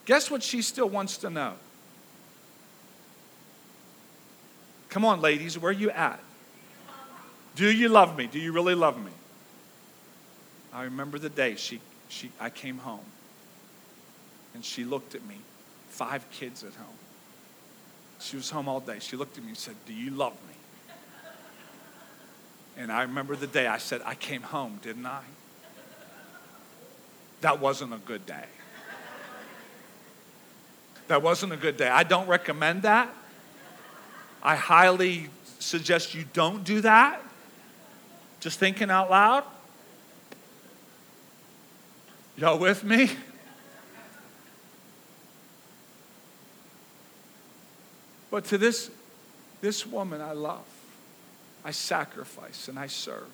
Guess 0.04 0.30
what 0.30 0.42
she 0.42 0.62
still 0.62 0.88
wants 0.88 1.18
to 1.18 1.30
know? 1.30 1.54
Come 4.88 5.04
on, 5.04 5.20
ladies, 5.20 5.58
where 5.58 5.70
are 5.70 5.74
you 5.74 5.90
at? 5.90 6.20
Do 7.56 7.70
you 7.70 7.88
love 7.88 8.16
me? 8.16 8.26
Do 8.26 8.38
you 8.38 8.52
really 8.52 8.74
love 8.74 9.02
me? 9.02 9.10
I 10.72 10.84
remember 10.84 11.18
the 11.18 11.28
day 11.28 11.56
she, 11.56 11.80
she, 12.08 12.30
I 12.38 12.50
came 12.50 12.78
home 12.78 13.04
and 14.54 14.64
she 14.64 14.84
looked 14.84 15.14
at 15.14 15.26
me, 15.26 15.36
five 15.88 16.24
kids 16.30 16.62
at 16.64 16.74
home. 16.74 16.96
She 18.20 18.36
was 18.36 18.50
home 18.50 18.68
all 18.68 18.80
day. 18.80 18.98
She 19.00 19.16
looked 19.16 19.36
at 19.36 19.44
me 19.44 19.50
and 19.50 19.58
said, 19.58 19.74
Do 19.86 19.92
you 19.92 20.10
love 20.10 20.34
me? 20.48 20.54
And 22.78 22.92
I 22.92 23.02
remember 23.02 23.36
the 23.36 23.46
day 23.46 23.66
I 23.66 23.78
said, 23.78 24.02
I 24.04 24.14
came 24.14 24.42
home, 24.42 24.78
didn't 24.82 25.06
I? 25.06 25.22
That 27.40 27.60
wasn't 27.60 27.94
a 27.94 27.98
good 27.98 28.26
day. 28.26 28.44
That 31.08 31.22
wasn't 31.22 31.52
a 31.52 31.56
good 31.56 31.76
day. 31.76 31.88
I 31.88 32.02
don't 32.02 32.26
recommend 32.26 32.82
that. 32.82 33.14
I 34.42 34.56
highly 34.56 35.30
suggest 35.58 36.14
you 36.14 36.24
don't 36.32 36.64
do 36.64 36.80
that. 36.80 37.22
Just 38.40 38.58
thinking 38.58 38.90
out 38.90 39.10
loud. 39.10 39.44
Y'all 42.36 42.58
with 42.58 42.84
me? 42.84 43.10
But 48.36 48.44
to 48.44 48.58
this, 48.58 48.90
this 49.62 49.86
woman 49.86 50.20
I 50.20 50.32
love, 50.32 50.66
I 51.64 51.70
sacrifice 51.70 52.68
and 52.68 52.78
I 52.78 52.86
serve. 52.86 53.32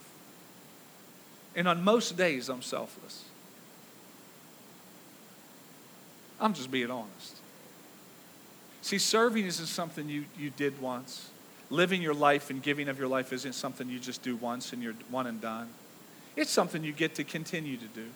And 1.57 1.67
on 1.67 1.83
most 1.83 2.17
days, 2.17 2.49
I'm 2.49 2.63
selfless. 2.63 3.25
I'm 6.41 6.55
just 6.55 6.71
being 6.71 6.93
honest. 6.93 7.37
See, 8.83 8.99
serving 8.99 9.45
isn't 9.45 9.67
something 9.67 10.09
you, 10.09 10.25
you 10.39 10.51
did 10.51 10.81
once. 10.81 11.31
Living 11.69 12.01
your 12.01 12.15
life 12.15 12.49
and 12.49 12.63
giving 12.63 12.89
of 12.89 12.97
your 12.97 13.09
life 13.09 13.33
isn't 13.33 13.55
something 13.55 13.89
you 13.89 13.99
just 13.99 14.23
do 14.23 14.37
once 14.37 14.73
and 14.73 14.85
you're 14.85 14.95
one 15.11 15.27
and 15.27 15.41
done. 15.41 15.69
It's 16.37 16.53
something 16.53 16.85
you 16.85 16.93
get 16.93 17.17
to 17.17 17.25
continue 17.25 17.77
to 17.77 17.87
do 17.87 18.07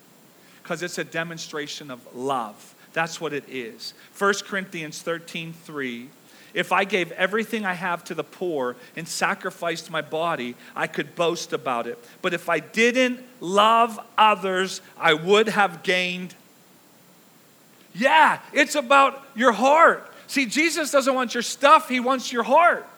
because 0.63 0.85
it's 0.85 0.99
a 0.99 1.05
demonstration 1.05 1.91
of 1.91 1.99
love. 2.15 2.77
That's 2.93 3.21
what 3.21 3.33
it 3.33 3.43
is. 3.49 3.93
1 4.17 4.35
Corinthians 4.45 5.03
13 5.03 5.53
3 5.53 6.11
if 6.57 6.73
I 6.73 6.85
gave 6.85 7.13
everything 7.13 7.67
I 7.67 7.75
have 7.75 8.03
to 8.05 8.15
the 8.15 8.25
poor 8.25 8.77
and 8.97 9.07
sacrificed 9.07 9.91
my 9.91 10.01
body, 10.01 10.57
I 10.75 10.87
could 10.87 11.15
boast 11.15 11.53
about 11.53 11.87
it. 11.87 12.03
But 12.23 12.33
if 12.33 12.49
I 12.49 12.61
didn't 12.61 13.21
love 13.41 14.01
others, 14.17 14.81
I 14.99 15.13
would 15.13 15.49
have 15.49 15.83
gained. 15.83 16.35
Yeah, 17.95 18.41
it's 18.55 18.75
about 18.75 19.23
your 19.37 19.53
heart. 19.53 20.11
See, 20.29 20.47
Jesus 20.47 20.91
doesn't 20.91 21.15
want 21.15 21.35
your 21.35 21.43
stuff, 21.43 21.91
He 21.91 22.01
wants 22.01 22.33
your 22.33 22.43
heart. 22.43 22.89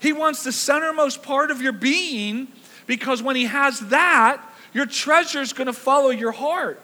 He 0.00 0.12
wants 0.12 0.42
the 0.42 0.50
centermost 0.50 1.22
part 1.22 1.52
of 1.52 1.62
your 1.62 1.72
being 1.72 2.48
because 2.88 3.22
when 3.22 3.36
He 3.36 3.44
has 3.44 3.78
that, 3.88 4.42
your 4.74 4.86
treasure 4.86 5.40
is 5.40 5.52
going 5.52 5.68
to 5.68 5.72
follow 5.72 6.10
your 6.10 6.32
heart. 6.32 6.82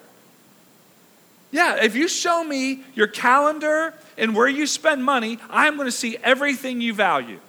Yeah, 1.53 1.83
if 1.83 1.95
you 1.95 2.07
show 2.07 2.43
me 2.43 2.81
your 2.95 3.05
calendar 3.05 3.93
and 4.17 4.35
where 4.35 4.47
you 4.47 4.65
spend 4.65 5.03
money, 5.03 5.37
I'm 5.51 5.75
going 5.75 5.87
to 5.87 5.91
see 5.91 6.17
everything 6.23 6.81
you 6.81 6.95
value. 6.95 7.39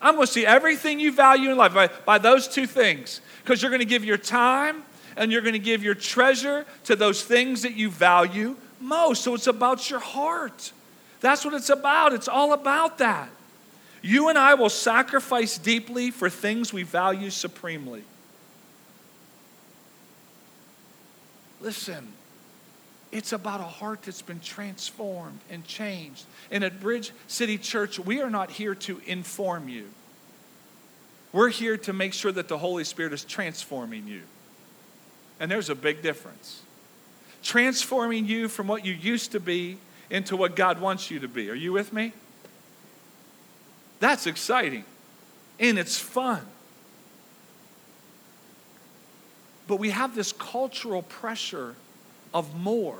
I'm 0.00 0.14
going 0.14 0.28
to 0.28 0.32
see 0.32 0.46
everything 0.46 1.00
you 1.00 1.10
value 1.10 1.50
in 1.50 1.56
life 1.56 1.74
by, 1.74 1.88
by 1.88 2.18
those 2.18 2.46
two 2.46 2.64
things. 2.64 3.20
Because 3.42 3.60
you're 3.60 3.72
going 3.72 3.80
to 3.80 3.84
give 3.84 4.04
your 4.04 4.16
time 4.16 4.84
and 5.16 5.32
you're 5.32 5.40
going 5.40 5.54
to 5.54 5.58
give 5.58 5.82
your 5.82 5.96
treasure 5.96 6.64
to 6.84 6.94
those 6.94 7.24
things 7.24 7.62
that 7.62 7.74
you 7.74 7.90
value 7.90 8.54
most. 8.80 9.24
So 9.24 9.34
it's 9.34 9.48
about 9.48 9.90
your 9.90 9.98
heart. 9.98 10.70
That's 11.20 11.44
what 11.44 11.54
it's 11.54 11.70
about. 11.70 12.12
It's 12.12 12.28
all 12.28 12.52
about 12.52 12.98
that. 12.98 13.28
You 14.00 14.28
and 14.28 14.38
I 14.38 14.54
will 14.54 14.70
sacrifice 14.70 15.58
deeply 15.58 16.12
for 16.12 16.30
things 16.30 16.72
we 16.72 16.84
value 16.84 17.30
supremely. 17.30 18.04
Listen, 21.60 22.12
it's 23.16 23.32
about 23.32 23.60
a 23.60 23.64
heart 23.64 24.02
that's 24.02 24.20
been 24.20 24.40
transformed 24.40 25.40
and 25.48 25.64
changed. 25.66 26.26
And 26.50 26.62
at 26.62 26.80
Bridge 26.80 27.12
City 27.26 27.56
Church, 27.56 27.98
we 27.98 28.20
are 28.20 28.28
not 28.28 28.50
here 28.50 28.74
to 28.74 29.00
inform 29.06 29.68
you. 29.68 29.88
We're 31.32 31.48
here 31.48 31.78
to 31.78 31.92
make 31.92 32.12
sure 32.12 32.30
that 32.32 32.48
the 32.48 32.58
Holy 32.58 32.84
Spirit 32.84 33.14
is 33.14 33.24
transforming 33.24 34.06
you. 34.06 34.22
And 35.40 35.50
there's 35.50 35.70
a 35.70 35.74
big 35.74 36.02
difference. 36.02 36.60
Transforming 37.42 38.26
you 38.26 38.48
from 38.48 38.66
what 38.66 38.84
you 38.84 38.92
used 38.92 39.32
to 39.32 39.40
be 39.40 39.78
into 40.10 40.36
what 40.36 40.54
God 40.54 40.80
wants 40.80 41.10
you 41.10 41.18
to 41.20 41.28
be. 41.28 41.50
Are 41.50 41.54
you 41.54 41.72
with 41.72 41.92
me? 41.92 42.12
That's 43.98 44.26
exciting 44.26 44.84
and 45.58 45.78
it's 45.78 45.98
fun. 45.98 46.42
But 49.66 49.76
we 49.76 49.90
have 49.90 50.14
this 50.14 50.32
cultural 50.32 51.02
pressure 51.02 51.74
of 52.32 52.54
more. 52.56 52.98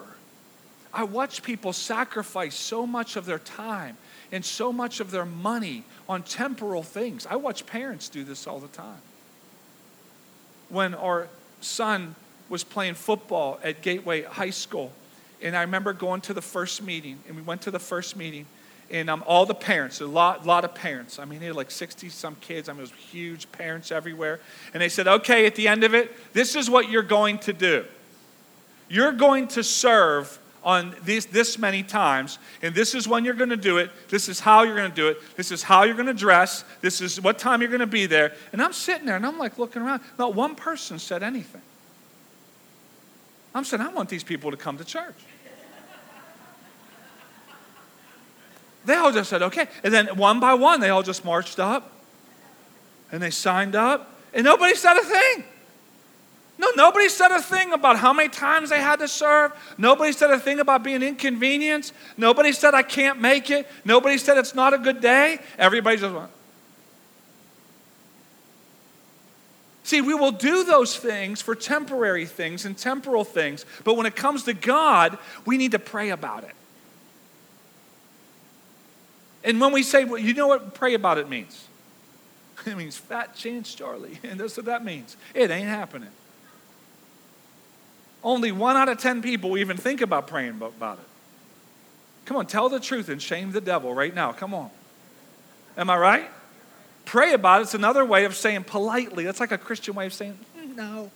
I 0.92 1.04
watch 1.04 1.42
people 1.42 1.72
sacrifice 1.72 2.54
so 2.54 2.86
much 2.86 3.16
of 3.16 3.26
their 3.26 3.38
time 3.38 3.96
and 4.32 4.44
so 4.44 4.72
much 4.72 5.00
of 5.00 5.10
their 5.10 5.26
money 5.26 5.84
on 6.08 6.22
temporal 6.22 6.82
things. 6.82 7.26
I 7.26 7.36
watch 7.36 7.66
parents 7.66 8.08
do 8.08 8.24
this 8.24 8.46
all 8.46 8.58
the 8.58 8.68
time. 8.68 9.00
When 10.68 10.94
our 10.94 11.28
son 11.60 12.14
was 12.48 12.64
playing 12.64 12.94
football 12.94 13.60
at 13.62 13.82
Gateway 13.82 14.22
High 14.22 14.50
School, 14.50 14.92
and 15.42 15.56
I 15.56 15.62
remember 15.62 15.92
going 15.92 16.22
to 16.22 16.34
the 16.34 16.42
first 16.42 16.82
meeting, 16.82 17.18
and 17.26 17.36
we 17.36 17.42
went 17.42 17.62
to 17.62 17.70
the 17.70 17.78
first 17.78 18.16
meeting, 18.16 18.46
and 18.90 19.10
um, 19.10 19.24
all 19.26 19.46
the 19.46 19.54
parents, 19.54 20.00
a 20.00 20.06
lot, 20.06 20.46
lot 20.46 20.64
of 20.64 20.74
parents. 20.74 21.18
I 21.18 21.24
mean, 21.24 21.40
he 21.40 21.46
had 21.46 21.56
like 21.56 21.70
60 21.70 22.08
some 22.08 22.36
kids. 22.36 22.68
I 22.68 22.72
mean, 22.72 22.78
it 22.78 22.82
was 22.82 22.92
huge 22.92 23.50
parents 23.52 23.90
everywhere. 23.90 24.40
And 24.72 24.80
they 24.80 24.88
said, 24.88 25.08
okay, 25.08 25.44
at 25.46 25.56
the 25.56 25.66
end 25.66 25.82
of 25.82 25.94
it, 25.94 26.12
this 26.32 26.54
is 26.54 26.70
what 26.70 26.88
you're 26.88 27.02
going 27.02 27.38
to 27.40 27.52
do. 27.52 27.84
You're 28.88 29.12
going 29.12 29.48
to 29.48 29.64
serve 29.64 30.38
on 30.62 30.96
this, 31.02 31.26
this 31.26 31.58
many 31.58 31.84
times, 31.84 32.38
and 32.60 32.74
this 32.74 32.94
is 32.94 33.06
when 33.06 33.24
you're 33.24 33.34
going 33.34 33.50
to 33.50 33.56
do 33.56 33.78
it. 33.78 33.90
This 34.08 34.28
is 34.28 34.40
how 34.40 34.64
you're 34.64 34.74
going 34.74 34.90
to 34.90 34.96
do 34.96 35.08
it. 35.08 35.18
This 35.36 35.52
is 35.52 35.62
how 35.62 35.84
you're 35.84 35.94
going 35.94 36.06
to 36.06 36.14
dress. 36.14 36.64
This 36.80 37.00
is 37.00 37.20
what 37.20 37.38
time 37.38 37.60
you're 37.60 37.70
going 37.70 37.80
to 37.80 37.86
be 37.86 38.06
there. 38.06 38.32
And 38.52 38.60
I'm 38.60 38.72
sitting 38.72 39.06
there 39.06 39.14
and 39.14 39.24
I'm 39.24 39.38
like 39.38 39.58
looking 39.58 39.82
around. 39.82 40.02
Not 40.18 40.34
one 40.34 40.56
person 40.56 40.98
said 40.98 41.22
anything. 41.22 41.62
I'm 43.54 43.64
saying, 43.64 43.80
I 43.80 43.88
want 43.88 44.08
these 44.08 44.24
people 44.24 44.50
to 44.50 44.56
come 44.56 44.76
to 44.78 44.84
church. 44.84 45.14
They 48.84 48.94
all 48.94 49.12
just 49.12 49.30
said, 49.30 49.42
okay. 49.42 49.68
And 49.84 49.94
then 49.94 50.16
one 50.16 50.40
by 50.40 50.54
one, 50.54 50.80
they 50.80 50.90
all 50.90 51.02
just 51.02 51.24
marched 51.24 51.58
up 51.58 51.92
and 53.12 53.22
they 53.22 53.30
signed 53.30 53.76
up, 53.76 54.20
and 54.34 54.44
nobody 54.44 54.74
said 54.74 54.96
a 54.96 55.04
thing. 55.04 55.44
No, 56.58 56.70
nobody 56.74 57.08
said 57.08 57.30
a 57.32 57.42
thing 57.42 57.72
about 57.72 57.98
how 57.98 58.12
many 58.12 58.30
times 58.30 58.70
they 58.70 58.80
had 58.80 59.00
to 59.00 59.08
serve. 59.08 59.52
Nobody 59.76 60.12
said 60.12 60.30
a 60.30 60.38
thing 60.38 60.58
about 60.58 60.82
being 60.82 61.02
inconvenienced. 61.02 61.92
Nobody 62.16 62.52
said, 62.52 62.74
I 62.74 62.82
can't 62.82 63.20
make 63.20 63.50
it. 63.50 63.68
Nobody 63.84 64.16
said 64.16 64.38
it's 64.38 64.54
not 64.54 64.72
a 64.72 64.78
good 64.78 65.00
day. 65.00 65.38
Everybody 65.58 65.98
just 65.98 66.14
went. 66.14 66.30
See, 69.84 70.00
we 70.00 70.14
will 70.14 70.32
do 70.32 70.64
those 70.64 70.96
things 70.96 71.40
for 71.40 71.54
temporary 71.54 72.26
things 72.26 72.64
and 72.64 72.76
temporal 72.76 73.22
things, 73.22 73.64
but 73.84 73.96
when 73.96 74.04
it 74.04 74.16
comes 74.16 74.42
to 74.44 74.52
God, 74.52 75.16
we 75.44 75.56
need 75.56 75.72
to 75.72 75.78
pray 75.78 76.10
about 76.10 76.42
it. 76.42 76.56
And 79.44 79.60
when 79.60 79.72
we 79.72 79.84
say, 79.84 80.04
well, 80.04 80.18
you 80.18 80.34
know 80.34 80.48
what 80.48 80.74
pray 80.74 80.94
about 80.94 81.18
it 81.18 81.28
means? 81.28 81.68
It 82.66 82.76
means 82.76 82.96
fat 82.96 83.36
chance 83.36 83.72
Charlie. 83.72 84.18
And 84.24 84.40
that's 84.40 84.56
what 84.56 84.66
that 84.66 84.84
means. 84.84 85.16
It 85.34 85.52
ain't 85.52 85.68
happening. 85.68 86.10
Only 88.26 88.50
one 88.50 88.76
out 88.76 88.88
of 88.88 88.98
10 88.98 89.22
people 89.22 89.56
even 89.56 89.76
think 89.76 90.00
about 90.00 90.26
praying 90.26 90.60
about 90.60 90.98
it. 90.98 91.04
Come 92.24 92.36
on, 92.36 92.46
tell 92.46 92.68
the 92.68 92.80
truth 92.80 93.08
and 93.08 93.22
shame 93.22 93.52
the 93.52 93.60
devil 93.60 93.94
right 93.94 94.12
now. 94.12 94.32
Come 94.32 94.52
on. 94.52 94.68
Am 95.76 95.88
I 95.88 95.96
right? 95.96 96.28
Pray 97.04 97.34
about 97.34 97.60
it. 97.60 97.62
it's 97.62 97.74
another 97.74 98.04
way 98.04 98.24
of 98.24 98.34
saying 98.34 98.64
politely. 98.64 99.22
That's 99.22 99.38
like 99.38 99.52
a 99.52 99.58
Christian 99.58 99.94
way 99.94 100.06
of 100.06 100.12
saying, 100.12 100.36
mm, 100.58 100.74
no. 100.74 101.12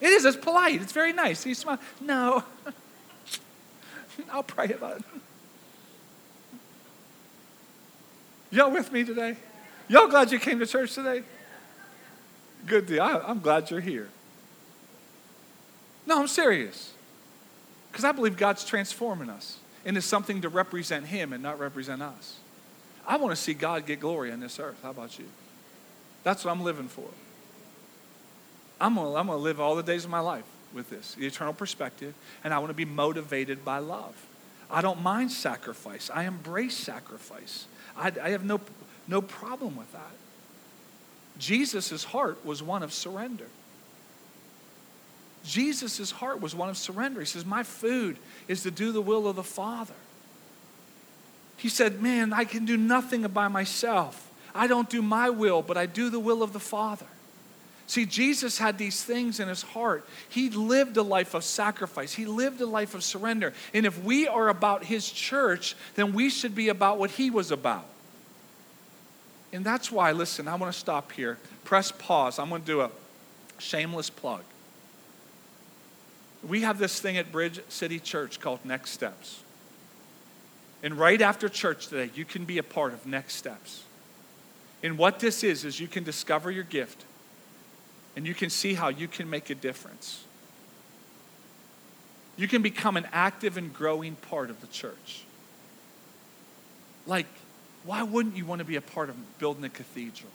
It 0.00 0.08
is, 0.08 0.24
it's 0.24 0.36
polite. 0.36 0.82
It's 0.82 0.90
very 0.90 1.12
nice. 1.12 1.46
You 1.46 1.54
smile. 1.54 1.78
No. 2.00 2.42
I'll 4.32 4.42
pray 4.42 4.72
about 4.72 4.96
it. 4.96 5.04
Y'all 8.50 8.72
with 8.72 8.90
me 8.90 9.04
today? 9.04 9.36
Y'all 9.86 10.08
glad 10.08 10.32
you 10.32 10.40
came 10.40 10.58
to 10.58 10.66
church 10.66 10.94
today? 10.96 11.22
Good 12.66 12.86
deal. 12.86 13.02
I, 13.02 13.18
I'm 13.18 13.40
glad 13.40 13.70
you're 13.70 13.80
here. 13.80 14.08
No, 16.06 16.20
I'm 16.20 16.28
serious. 16.28 16.92
Because 17.90 18.04
I 18.04 18.12
believe 18.12 18.36
God's 18.36 18.64
transforming 18.64 19.30
us 19.30 19.58
into 19.84 20.02
something 20.02 20.42
to 20.42 20.48
represent 20.48 21.06
Him 21.06 21.32
and 21.32 21.42
not 21.42 21.58
represent 21.58 22.02
us. 22.02 22.38
I 23.06 23.16
want 23.16 23.34
to 23.34 23.40
see 23.40 23.54
God 23.54 23.86
get 23.86 24.00
glory 24.00 24.30
on 24.30 24.40
this 24.40 24.60
earth. 24.60 24.78
How 24.82 24.90
about 24.90 25.18
you? 25.18 25.26
That's 26.22 26.44
what 26.44 26.50
I'm 26.50 26.62
living 26.62 26.88
for. 26.88 27.08
I'm 28.80 28.94
going 28.94 29.26
to 29.26 29.36
live 29.36 29.60
all 29.60 29.74
the 29.76 29.82
days 29.82 30.04
of 30.04 30.10
my 30.10 30.20
life 30.20 30.44
with 30.72 30.90
this, 30.90 31.14
the 31.14 31.26
eternal 31.26 31.52
perspective, 31.52 32.14
and 32.44 32.54
I 32.54 32.58
want 32.58 32.70
to 32.70 32.74
be 32.74 32.84
motivated 32.84 33.64
by 33.64 33.78
love. 33.78 34.14
I 34.70 34.80
don't 34.80 35.02
mind 35.02 35.32
sacrifice. 35.32 36.10
I 36.14 36.24
embrace 36.24 36.76
sacrifice. 36.76 37.66
I, 37.96 38.12
I 38.22 38.30
have 38.30 38.44
no, 38.44 38.60
no 39.08 39.20
problem 39.20 39.76
with 39.76 39.90
that. 39.92 40.12
Jesus' 41.40 42.04
heart 42.04 42.44
was 42.44 42.62
one 42.62 42.84
of 42.84 42.92
surrender. 42.92 43.46
Jesus' 45.44 46.10
heart 46.10 46.40
was 46.40 46.54
one 46.54 46.68
of 46.68 46.76
surrender. 46.76 47.20
He 47.20 47.26
says, 47.26 47.44
My 47.44 47.62
food 47.62 48.18
is 48.46 48.62
to 48.62 48.70
do 48.70 48.92
the 48.92 49.00
will 49.00 49.26
of 49.26 49.36
the 49.36 49.42
Father. 49.42 49.94
He 51.56 51.68
said, 51.68 52.00
Man, 52.00 52.32
I 52.32 52.44
can 52.44 52.64
do 52.66 52.76
nothing 52.76 53.22
by 53.22 53.48
myself. 53.48 54.30
I 54.54 54.66
don't 54.66 54.90
do 54.90 55.02
my 55.02 55.30
will, 55.30 55.62
but 55.62 55.76
I 55.76 55.86
do 55.86 56.10
the 56.10 56.20
will 56.20 56.42
of 56.42 56.52
the 56.52 56.60
Father. 56.60 57.06
See, 57.86 58.06
Jesus 58.06 58.58
had 58.58 58.78
these 58.78 59.02
things 59.02 59.40
in 59.40 59.48
his 59.48 59.62
heart. 59.62 60.06
He 60.28 60.48
lived 60.50 60.96
a 60.96 61.02
life 61.02 61.34
of 61.34 61.42
sacrifice, 61.42 62.12
he 62.12 62.24
lived 62.24 62.60
a 62.60 62.66
life 62.66 62.94
of 62.94 63.02
surrender. 63.02 63.52
And 63.74 63.84
if 63.84 64.02
we 64.04 64.28
are 64.28 64.48
about 64.48 64.84
his 64.84 65.10
church, 65.10 65.74
then 65.96 66.12
we 66.12 66.30
should 66.30 66.54
be 66.54 66.68
about 66.68 66.98
what 66.98 67.10
he 67.10 67.30
was 67.30 67.50
about. 67.50 67.89
And 69.52 69.64
that's 69.64 69.90
why, 69.90 70.12
listen, 70.12 70.46
I 70.46 70.54
want 70.54 70.72
to 70.72 70.78
stop 70.78 71.12
here. 71.12 71.38
Press 71.64 71.92
pause. 71.92 72.38
I'm 72.38 72.48
going 72.48 72.62
to 72.62 72.66
do 72.66 72.80
a 72.82 72.90
shameless 73.58 74.10
plug. 74.10 74.42
We 76.46 76.62
have 76.62 76.78
this 76.78 77.00
thing 77.00 77.16
at 77.16 77.32
Bridge 77.32 77.60
City 77.68 77.98
Church 77.98 78.40
called 78.40 78.64
Next 78.64 78.90
Steps. 78.90 79.42
And 80.82 80.94
right 80.94 81.20
after 81.20 81.48
church 81.48 81.88
today, 81.88 82.10
you 82.14 82.24
can 82.24 82.44
be 82.44 82.58
a 82.58 82.62
part 82.62 82.94
of 82.94 83.06
Next 83.06 83.34
Steps. 83.34 83.84
And 84.82 84.96
what 84.96 85.20
this 85.20 85.44
is, 85.44 85.64
is 85.64 85.78
you 85.78 85.88
can 85.88 86.04
discover 86.04 86.50
your 86.50 86.64
gift 86.64 87.04
and 88.16 88.26
you 88.26 88.34
can 88.34 88.50
see 88.50 88.74
how 88.74 88.88
you 88.88 89.06
can 89.06 89.28
make 89.28 89.50
a 89.50 89.54
difference. 89.54 90.24
You 92.36 92.48
can 92.48 92.62
become 92.62 92.96
an 92.96 93.06
active 93.12 93.56
and 93.56 93.72
growing 93.72 94.16
part 94.16 94.48
of 94.48 94.60
the 94.62 94.66
church. 94.68 95.24
Like, 97.06 97.26
why 97.84 98.02
wouldn't 98.02 98.36
you 98.36 98.44
want 98.44 98.58
to 98.60 98.64
be 98.64 98.76
a 98.76 98.80
part 98.80 99.08
of 99.08 99.38
building 99.38 99.64
a 99.64 99.68
cathedral? 99.68 100.30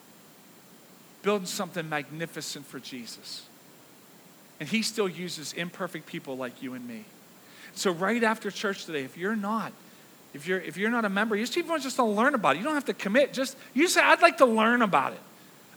Building 1.21 1.45
something 1.45 1.87
magnificent 1.87 2.65
for 2.65 2.79
Jesus. 2.79 3.45
And 4.59 4.67
He 4.69 4.81
still 4.81 5.09
uses 5.09 5.53
imperfect 5.53 6.05
people 6.05 6.37
like 6.37 6.61
you 6.61 6.73
and 6.73 6.87
me. 6.87 7.05
So, 7.73 7.91
right 7.91 8.23
after 8.23 8.49
church 8.51 8.85
today, 8.85 9.03
if 9.03 9.17
you're 9.17 9.35
not, 9.35 9.73
if 10.33 10.47
you're 10.47 10.59
if 10.59 10.77
you're 10.77 10.91
not 10.91 11.05
a 11.05 11.09
member, 11.09 11.35
you 11.35 11.45
just 11.45 11.57
even 11.57 11.79
just 11.81 11.97
to 11.97 12.03
learn 12.03 12.35
about 12.35 12.55
it. 12.55 12.59
You 12.59 12.65
don't 12.65 12.73
have 12.73 12.85
to 12.85 12.93
commit. 12.93 13.33
Just 13.33 13.57
you 13.73 13.87
say, 13.87 14.01
I'd 14.01 14.21
like 14.21 14.37
to 14.37 14.45
learn 14.45 14.81
about 14.81 15.13
it. 15.13 15.19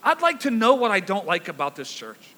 I'd 0.03 0.23
like 0.23 0.41
to 0.41 0.51
know 0.51 0.75
what 0.75 0.91
I 0.91 1.01
don't 1.01 1.27
like 1.27 1.49
about 1.49 1.77
this 1.77 1.93
church. 1.93 2.35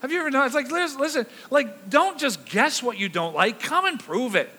Have 0.00 0.10
you 0.10 0.18
ever 0.18 0.30
known? 0.30 0.46
It's 0.46 0.54
like, 0.54 0.70
listen, 0.70 1.00
listen, 1.00 1.26
like, 1.50 1.88
don't 1.88 2.18
just 2.18 2.44
guess 2.46 2.82
what 2.82 2.98
you 2.98 3.08
don't 3.08 3.34
like. 3.36 3.60
Come 3.60 3.84
and 3.84 4.00
prove 4.00 4.34
it. 4.34 4.50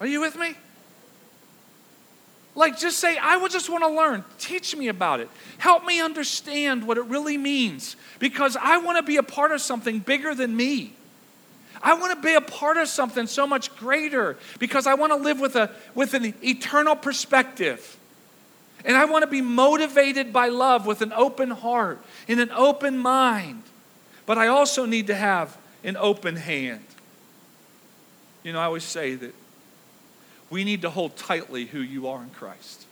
Are 0.00 0.06
you 0.06 0.20
with 0.20 0.36
me? 0.36 0.54
Like, 2.56 2.78
just 2.78 2.98
say, 2.98 3.18
I 3.18 3.36
would 3.36 3.50
just 3.50 3.68
want 3.68 3.82
to 3.82 3.90
learn. 3.90 4.24
Teach 4.38 4.76
me 4.76 4.88
about 4.88 5.20
it. 5.20 5.28
Help 5.58 5.84
me 5.84 6.00
understand 6.00 6.86
what 6.86 6.98
it 6.98 7.04
really 7.06 7.36
means 7.36 7.96
because 8.20 8.56
I 8.56 8.78
want 8.78 8.96
to 8.98 9.02
be 9.02 9.16
a 9.16 9.24
part 9.24 9.50
of 9.50 9.60
something 9.60 9.98
bigger 9.98 10.34
than 10.34 10.56
me. 10.56 10.92
I 11.82 11.94
want 11.94 12.14
to 12.14 12.26
be 12.26 12.34
a 12.34 12.40
part 12.40 12.76
of 12.76 12.88
something 12.88 13.26
so 13.26 13.46
much 13.46 13.74
greater 13.76 14.38
because 14.58 14.86
I 14.86 14.94
want 14.94 15.12
to 15.12 15.16
live 15.16 15.40
with, 15.40 15.56
a, 15.56 15.70
with 15.94 16.14
an 16.14 16.32
eternal 16.42 16.94
perspective. 16.94 17.98
And 18.84 18.96
I 18.96 19.06
want 19.06 19.22
to 19.22 19.26
be 19.26 19.42
motivated 19.42 20.32
by 20.32 20.48
love 20.48 20.86
with 20.86 21.02
an 21.02 21.12
open 21.12 21.50
heart 21.50 21.98
and 22.28 22.38
an 22.38 22.50
open 22.52 22.98
mind. 22.98 23.64
But 24.26 24.38
I 24.38 24.46
also 24.46 24.86
need 24.86 25.08
to 25.08 25.14
have 25.14 25.56
an 25.82 25.96
open 25.96 26.36
hand. 26.36 26.84
You 28.44 28.52
know, 28.52 28.60
I 28.60 28.64
always 28.64 28.84
say 28.84 29.14
that 29.16 29.34
we 30.50 30.64
need 30.64 30.82
to 30.82 30.90
hold 30.90 31.16
tightly 31.16 31.66
who 31.66 31.80
you 31.80 32.08
are 32.08 32.22
in 32.22 32.30
Christ. 32.30 32.86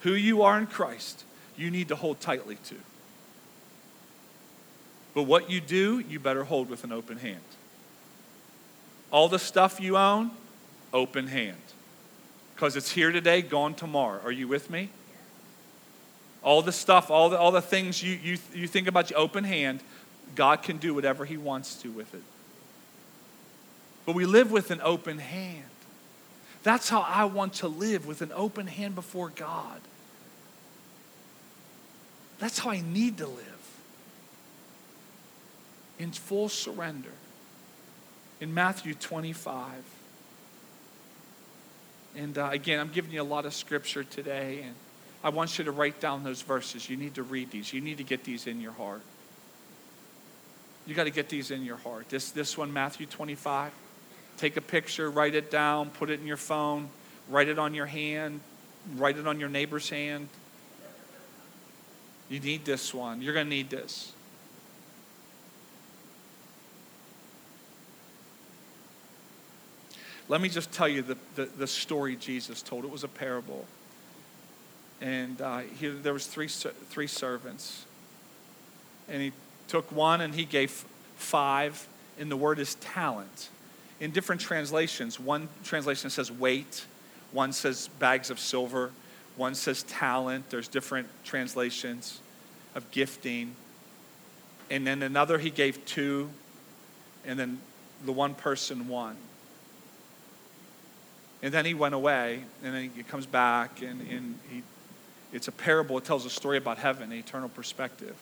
Who 0.00 0.12
you 0.12 0.42
are 0.42 0.58
in 0.58 0.66
Christ, 0.66 1.24
you 1.56 1.70
need 1.70 1.88
to 1.88 1.96
hold 1.96 2.20
tightly 2.20 2.56
to. 2.66 2.76
But 5.14 5.22
what 5.22 5.48
you 5.48 5.60
do, 5.60 6.00
you 6.00 6.18
better 6.18 6.44
hold 6.44 6.68
with 6.68 6.84
an 6.84 6.92
open 6.92 7.18
hand. 7.18 7.40
All 9.10 9.28
the 9.28 9.38
stuff 9.38 9.80
you 9.80 9.96
own, 9.96 10.32
open 10.92 11.28
hand. 11.28 11.56
Because 12.54 12.76
it's 12.76 12.90
here 12.90 13.12
today, 13.12 13.42
gone 13.42 13.74
tomorrow. 13.74 14.20
Are 14.24 14.32
you 14.32 14.48
with 14.48 14.70
me? 14.70 14.88
All 16.42 16.62
the 16.62 16.72
stuff, 16.72 17.10
all 17.10 17.30
the, 17.30 17.38
all 17.38 17.52
the 17.52 17.62
things 17.62 18.02
you, 18.02 18.18
you, 18.22 18.38
you 18.52 18.66
think 18.68 18.86
about, 18.86 19.10
you 19.10 19.16
open 19.16 19.44
hand, 19.44 19.80
God 20.34 20.62
can 20.62 20.76
do 20.76 20.94
whatever 20.94 21.24
He 21.24 21.36
wants 21.36 21.76
to 21.82 21.90
with 21.90 22.12
it. 22.14 22.22
But 24.04 24.14
we 24.14 24.26
live 24.26 24.50
with 24.50 24.70
an 24.70 24.80
open 24.82 25.18
hand. 25.18 25.64
That's 26.64 26.88
how 26.88 27.02
I 27.02 27.26
want 27.26 27.52
to 27.54 27.68
live 27.68 28.06
with 28.06 28.22
an 28.22 28.32
open 28.34 28.66
hand 28.66 28.94
before 28.94 29.28
God. 29.28 29.80
That's 32.38 32.58
how 32.58 32.70
I 32.70 32.80
need 32.80 33.18
to 33.18 33.26
live 33.26 33.54
in 35.98 36.10
full 36.10 36.48
surrender. 36.48 37.12
In 38.40 38.52
Matthew 38.52 38.94
25. 38.94 39.70
And 42.16 42.36
uh, 42.36 42.48
again, 42.50 42.80
I'm 42.80 42.90
giving 42.90 43.12
you 43.12 43.22
a 43.22 43.24
lot 43.24 43.46
of 43.46 43.54
scripture 43.54 44.04
today, 44.04 44.62
and 44.64 44.74
I 45.22 45.28
want 45.28 45.58
you 45.58 45.64
to 45.64 45.70
write 45.70 46.00
down 46.00 46.24
those 46.24 46.42
verses. 46.42 46.90
You 46.90 46.96
need 46.96 47.14
to 47.14 47.22
read 47.22 47.50
these, 47.50 47.72
you 47.72 47.80
need 47.80 47.98
to 47.98 48.04
get 48.04 48.24
these 48.24 48.46
in 48.46 48.60
your 48.60 48.72
heart. 48.72 49.02
You 50.86 50.94
got 50.94 51.04
to 51.04 51.10
get 51.10 51.28
these 51.28 51.50
in 51.50 51.64
your 51.64 51.76
heart. 51.76 52.08
This, 52.08 52.30
this 52.30 52.58
one, 52.58 52.72
Matthew 52.72 53.06
25. 53.06 53.72
Take 54.36 54.56
a 54.56 54.60
picture, 54.60 55.10
write 55.10 55.34
it 55.34 55.50
down, 55.50 55.90
put 55.90 56.10
it 56.10 56.20
in 56.20 56.26
your 56.26 56.36
phone, 56.36 56.88
write 57.28 57.48
it 57.48 57.58
on 57.58 57.74
your 57.74 57.86
hand, 57.86 58.40
write 58.96 59.16
it 59.16 59.26
on 59.26 59.40
your 59.40 59.48
neighbor's 59.48 59.88
hand. 59.88 60.28
You 62.28 62.40
need 62.40 62.64
this 62.64 62.92
one. 62.92 63.22
You're 63.22 63.34
going 63.34 63.46
to 63.46 63.50
need 63.50 63.70
this. 63.70 64.12
Let 70.28 70.40
me 70.40 70.48
just 70.48 70.72
tell 70.72 70.88
you 70.88 71.02
the, 71.02 71.18
the, 71.34 71.44
the 71.44 71.66
story 71.66 72.16
Jesus 72.16 72.62
told. 72.62 72.84
It 72.84 72.90
was 72.90 73.04
a 73.04 73.08
parable. 73.08 73.66
And 75.00 75.40
uh, 75.40 75.60
he, 75.78 75.88
there 75.88 76.14
was 76.14 76.26
three, 76.26 76.48
three 76.48 77.06
servants. 77.06 77.84
And 79.06 79.20
he 79.20 79.32
took 79.68 79.92
one 79.92 80.22
and 80.22 80.34
he 80.34 80.46
gave 80.46 80.84
five. 81.16 81.86
And 82.18 82.30
the 82.30 82.36
word 82.36 82.58
is 82.58 82.76
talent. 82.76 83.50
In 84.00 84.10
different 84.10 84.40
translations, 84.40 85.20
one 85.20 85.48
translation 85.62 86.10
says 86.10 86.30
weight, 86.30 86.84
one 87.32 87.52
says 87.52 87.88
bags 87.98 88.30
of 88.30 88.38
silver, 88.38 88.90
one 89.36 89.54
says 89.54 89.82
talent. 89.84 90.50
There's 90.50 90.68
different 90.68 91.08
translations 91.24 92.20
of 92.74 92.90
gifting. 92.90 93.54
And 94.70 94.86
then 94.86 95.02
another 95.02 95.38
he 95.38 95.50
gave 95.50 95.84
two, 95.84 96.30
and 97.24 97.38
then 97.38 97.60
the 98.04 98.12
one 98.12 98.34
person 98.34 98.88
one. 98.88 99.16
And 101.42 101.52
then 101.52 101.66
he 101.66 101.74
went 101.74 101.94
away, 101.94 102.42
and 102.62 102.74
then 102.74 102.90
he 102.94 103.02
comes 103.02 103.26
back, 103.26 103.82
and, 103.82 104.00
and 104.08 104.38
he, 104.50 104.62
it's 105.32 105.48
a 105.48 105.52
parable. 105.52 105.98
It 105.98 106.04
tells 106.04 106.24
a 106.24 106.30
story 106.30 106.56
about 106.56 106.78
heaven, 106.78 107.12
an 107.12 107.18
eternal 107.18 107.50
perspective. 107.50 108.16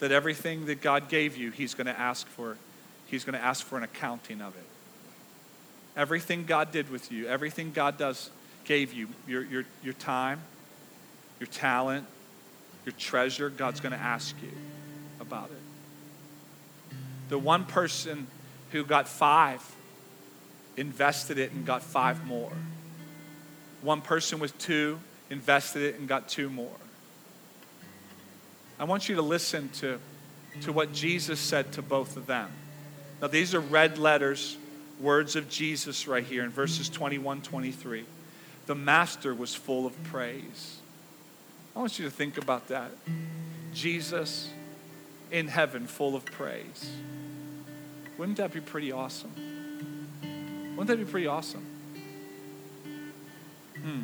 That 0.00 0.12
everything 0.12 0.66
that 0.66 0.82
God 0.82 1.08
gave 1.08 1.36
you, 1.36 1.50
he's 1.50 1.74
going 1.74 1.86
to 1.86 1.98
ask 1.98 2.26
for. 2.26 2.56
He's 3.10 3.24
going 3.24 3.38
to 3.38 3.44
ask 3.44 3.66
for 3.66 3.76
an 3.76 3.82
accounting 3.82 4.40
of 4.40 4.54
it. 4.56 4.64
Everything 5.96 6.44
God 6.44 6.70
did 6.70 6.90
with 6.90 7.10
you, 7.10 7.26
everything 7.26 7.72
God 7.72 7.98
does, 7.98 8.30
gave 8.64 8.92
you, 8.92 9.08
your, 9.26 9.42
your, 9.44 9.64
your 9.82 9.94
time, 9.94 10.40
your 11.40 11.48
talent, 11.48 12.06
your 12.86 12.92
treasure, 12.92 13.50
God's 13.50 13.80
going 13.80 13.92
to 13.92 13.98
ask 13.98 14.36
you 14.40 14.52
about 15.20 15.50
it. 15.50 16.96
The 17.28 17.38
one 17.38 17.64
person 17.64 18.28
who 18.70 18.84
got 18.84 19.08
five 19.08 19.60
invested 20.76 21.38
it 21.38 21.50
and 21.50 21.66
got 21.66 21.82
five 21.82 22.24
more. 22.24 22.52
One 23.82 24.02
person 24.02 24.38
with 24.38 24.56
two 24.58 25.00
invested 25.30 25.82
it 25.82 25.98
and 25.98 26.06
got 26.06 26.28
two 26.28 26.48
more. 26.48 26.76
I 28.78 28.84
want 28.84 29.08
you 29.08 29.16
to 29.16 29.22
listen 29.22 29.68
to, 29.80 29.98
to 30.62 30.72
what 30.72 30.92
Jesus 30.92 31.40
said 31.40 31.72
to 31.72 31.82
both 31.82 32.16
of 32.16 32.26
them. 32.26 32.50
Now, 33.20 33.28
these 33.28 33.54
are 33.54 33.60
red 33.60 33.98
letters, 33.98 34.56
words 34.98 35.36
of 35.36 35.48
Jesus 35.48 36.08
right 36.08 36.24
here 36.24 36.42
in 36.44 36.50
verses 36.50 36.88
21 36.88 37.42
23. 37.42 38.04
The 38.66 38.74
master 38.74 39.34
was 39.34 39.54
full 39.54 39.86
of 39.86 40.02
praise. 40.04 40.78
I 41.74 41.80
want 41.80 41.98
you 41.98 42.04
to 42.04 42.10
think 42.10 42.38
about 42.38 42.68
that. 42.68 42.90
Jesus 43.74 44.50
in 45.30 45.48
heaven, 45.48 45.86
full 45.86 46.16
of 46.16 46.24
praise. 46.24 46.90
Wouldn't 48.18 48.38
that 48.38 48.52
be 48.52 48.60
pretty 48.60 48.92
awesome? 48.92 49.32
Wouldn't 50.76 50.88
that 50.88 51.04
be 51.04 51.10
pretty 51.10 51.26
awesome? 51.26 51.64
Hmm. 53.82 54.02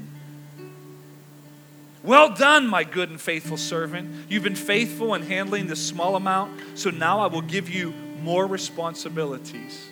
Well 2.03 2.35
done, 2.35 2.69
my 2.69 2.85
good 2.85 3.11
and 3.11 3.21
faithful 3.21 3.57
servant. 3.57 4.31
You've 4.31 4.45
been 4.45 4.55
faithful 4.55 5.15
in 5.15 5.23
handling 5.23 5.67
this 5.67 5.85
small 5.85 6.15
amount, 6.15 6.61
so 6.79 6.91
now 6.91 7.21
I 7.21 7.27
will 7.27 7.43
give 7.43 7.69
you 7.69 7.93
more 8.23 8.47
responsibilities. 8.47 9.89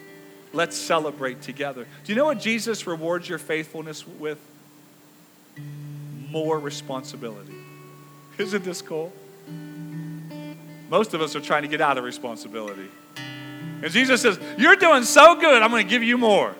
Let's 0.52 0.76
celebrate 0.76 1.42
together. 1.42 1.86
Do 2.04 2.12
you 2.12 2.16
know 2.16 2.26
what 2.26 2.40
Jesus 2.40 2.86
rewards 2.86 3.28
your 3.28 3.38
faithfulness 3.38 4.06
with? 4.06 4.38
More 6.30 6.58
responsibility. 6.58 7.56
Isn't 8.38 8.64
this 8.64 8.82
cool? 8.82 9.12
Most 10.90 11.14
of 11.14 11.20
us 11.20 11.34
are 11.34 11.40
trying 11.40 11.62
to 11.62 11.68
get 11.68 11.80
out 11.80 11.98
of 11.98 12.04
responsibility. 12.04 12.88
And 13.16 13.90
Jesus 13.90 14.22
says, 14.22 14.38
You're 14.56 14.76
doing 14.76 15.02
so 15.02 15.34
good, 15.34 15.62
I'm 15.62 15.70
going 15.70 15.84
to 15.84 15.90
give 15.90 16.02
you 16.02 16.18
more. 16.18 16.54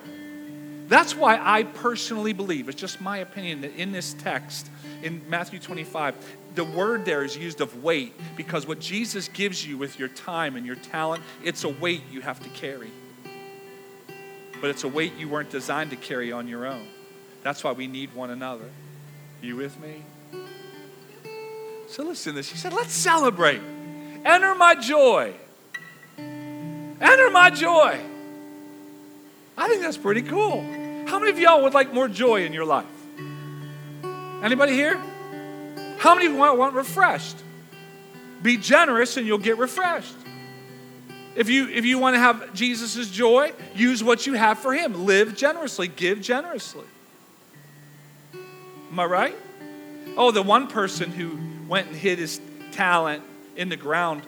That's 0.87 1.15
why 1.15 1.39
I 1.41 1.63
personally 1.63 2.33
believe, 2.33 2.69
it's 2.69 2.79
just 2.79 3.01
my 3.01 3.17
opinion, 3.17 3.61
that 3.61 3.75
in 3.75 3.91
this 3.91 4.13
text, 4.13 4.69
in 5.01 5.21
Matthew 5.29 5.59
25, 5.59 6.15
the 6.53 6.63
word 6.63 7.05
there 7.05 7.23
is 7.23 7.35
used 7.35 7.59
of 7.59 7.83
weight 7.83 8.13
because 8.35 8.67
what 8.67 8.79
Jesus 8.79 9.27
gives 9.27 9.65
you 9.65 9.77
with 9.77 9.97
your 9.97 10.09
time 10.09 10.55
and 10.55 10.65
your 10.65 10.75
talent, 10.75 11.23
it's 11.43 11.63
a 11.63 11.69
weight 11.69 12.01
you 12.11 12.21
have 12.21 12.41
to 12.43 12.49
carry. 12.49 12.91
But 14.61 14.69
it's 14.69 14.83
a 14.83 14.87
weight 14.87 15.13
you 15.17 15.27
weren't 15.27 15.49
designed 15.49 15.89
to 15.89 15.95
carry 15.95 16.31
on 16.31 16.47
your 16.47 16.65
own. 16.65 16.87
That's 17.43 17.63
why 17.63 17.71
we 17.71 17.87
need 17.87 18.13
one 18.13 18.29
another. 18.29 18.69
You 19.41 19.57
with 19.57 19.79
me? 19.79 20.03
So 21.87 22.03
listen 22.03 22.33
to 22.33 22.37
this. 22.37 22.49
He 22.49 22.57
said, 22.57 22.73
Let's 22.73 22.93
celebrate. 22.93 23.61
Enter 24.23 24.55
my 24.55 24.75
joy. 24.75 25.33
Enter 26.17 27.29
my 27.29 27.51
joy. 27.51 27.99
I 29.57 29.67
think 29.67 29.81
that's 29.81 29.97
pretty 29.97 30.21
cool. 30.21 30.61
How 31.07 31.19
many 31.19 31.31
of 31.31 31.39
y'all 31.39 31.63
would 31.63 31.73
like 31.73 31.93
more 31.93 32.07
joy 32.07 32.45
in 32.45 32.53
your 32.53 32.65
life? 32.65 32.85
Anybody 34.43 34.73
here? 34.73 34.97
How 35.97 36.13
many 36.13 36.27
want, 36.27 36.57
want 36.57 36.75
refreshed? 36.75 37.37
Be 38.41 38.57
generous 38.57 39.17
and 39.17 39.25
you'll 39.25 39.37
get 39.37 39.57
refreshed. 39.57 40.15
If 41.35 41.49
you, 41.49 41.67
if 41.67 41.83
you 41.83 41.99
want 41.99 42.15
to 42.15 42.19
have 42.19 42.53
Jesus' 42.53 43.09
joy, 43.09 43.53
use 43.73 44.03
what 44.03 44.25
you 44.25 44.33
have 44.33 44.59
for 44.59 44.73
Him. 44.73 45.05
Live 45.05 45.35
generously, 45.35 45.87
give 45.87 46.21
generously. 46.21 46.85
Am 48.33 48.99
I 48.99 49.05
right? 49.05 49.35
Oh, 50.15 50.31
the 50.31 50.41
one 50.41 50.67
person 50.67 51.11
who 51.11 51.37
went 51.67 51.87
and 51.87 51.95
hid 51.95 52.19
his 52.19 52.39
talent 52.71 53.23
in 53.55 53.69
the 53.69 53.75
ground 53.75 54.21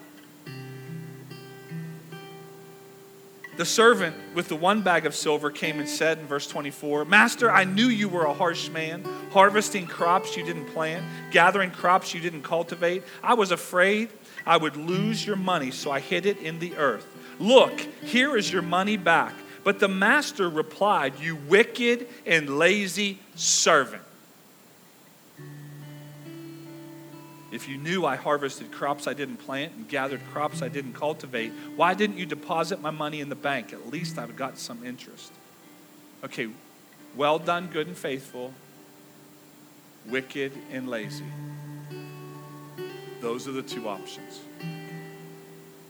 The 3.57 3.65
servant 3.65 4.15
with 4.35 4.49
the 4.49 4.55
one 4.55 4.83
bag 4.83 5.07
of 5.07 5.15
silver 5.15 5.49
came 5.49 5.79
and 5.79 5.89
said 5.89 6.19
in 6.19 6.27
verse 6.27 6.45
24, 6.45 7.05
Master, 7.05 7.49
I 7.49 7.63
knew 7.63 7.87
you 7.87 8.07
were 8.07 8.25
a 8.25 8.33
harsh 8.33 8.69
man, 8.69 9.03
harvesting 9.31 9.87
crops 9.87 10.37
you 10.37 10.45
didn't 10.45 10.67
plant, 10.67 11.03
gathering 11.31 11.71
crops 11.71 12.13
you 12.13 12.19
didn't 12.19 12.43
cultivate. 12.43 13.01
I 13.23 13.33
was 13.33 13.51
afraid 13.51 14.09
I 14.45 14.57
would 14.57 14.77
lose 14.77 15.25
your 15.25 15.37
money, 15.37 15.71
so 15.71 15.89
I 15.89 15.99
hid 15.99 16.27
it 16.27 16.37
in 16.37 16.59
the 16.59 16.75
earth. 16.77 17.07
Look, 17.39 17.79
here 18.03 18.37
is 18.37 18.53
your 18.53 18.61
money 18.61 18.95
back. 18.95 19.33
But 19.63 19.79
the 19.79 19.87
master 19.87 20.49
replied, 20.49 21.19
You 21.19 21.35
wicked 21.35 22.07
and 22.27 22.59
lazy 22.59 23.19
servant. 23.35 24.03
If 27.51 27.69
you 27.69 27.77
knew 27.77 28.05
I 28.05 28.17
harvested 28.17 28.71
crops 28.71 29.07
I 29.07 29.13
didn't 29.13 29.37
plant 29.37 29.73
and 29.73 29.87
gathered 29.87 30.21
crops 30.33 30.61
I 30.61 30.67
didn't 30.67 30.93
cultivate, 30.93 31.51
why 31.75 31.93
didn't 31.93 32.17
you 32.17 32.25
deposit 32.25 32.81
my 32.81 32.91
money 32.91 33.21
in 33.21 33.29
the 33.29 33.35
bank? 33.35 33.71
At 33.71 33.89
least 33.89 34.17
I've 34.17 34.35
got 34.35 34.57
some 34.57 34.85
interest. 34.85 35.31
Okay, 36.23 36.49
well 37.15 37.39
done, 37.39 37.67
good 37.67 37.87
and 37.87 37.97
faithful. 37.97 38.53
wicked 40.07 40.51
and 40.71 40.89
lazy. 40.89 41.25
Those 43.21 43.47
are 43.47 43.51
the 43.51 43.61
two 43.61 43.87
options. 43.87 44.39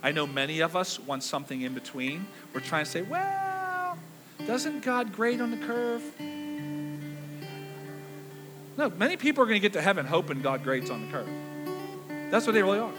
I 0.03 0.11
know 0.11 0.27
many 0.27 0.61
of 0.61 0.75
us 0.75 0.99
want 0.99 1.23
something 1.23 1.61
in 1.61 1.73
between. 1.73 2.27
We're 2.53 2.61
trying 2.61 2.85
to 2.85 2.91
say, 2.91 3.01
well, 3.01 3.97
doesn't 4.45 4.83
God 4.83 5.11
grade 5.11 5.41
on 5.41 5.51
the 5.51 5.57
curve? 5.57 6.03
No, 8.77 8.89
many 8.91 9.17
people 9.17 9.43
are 9.43 9.47
going 9.47 9.59
to 9.59 9.59
get 9.59 9.73
to 9.73 9.81
heaven 9.81 10.05
hoping 10.05 10.41
God 10.41 10.63
grades 10.63 10.89
on 10.89 11.05
the 11.05 11.11
curve. 11.11 11.27
That's 12.29 12.45
what 12.45 12.53
they 12.53 12.63
really 12.63 12.79
are. 12.79 12.93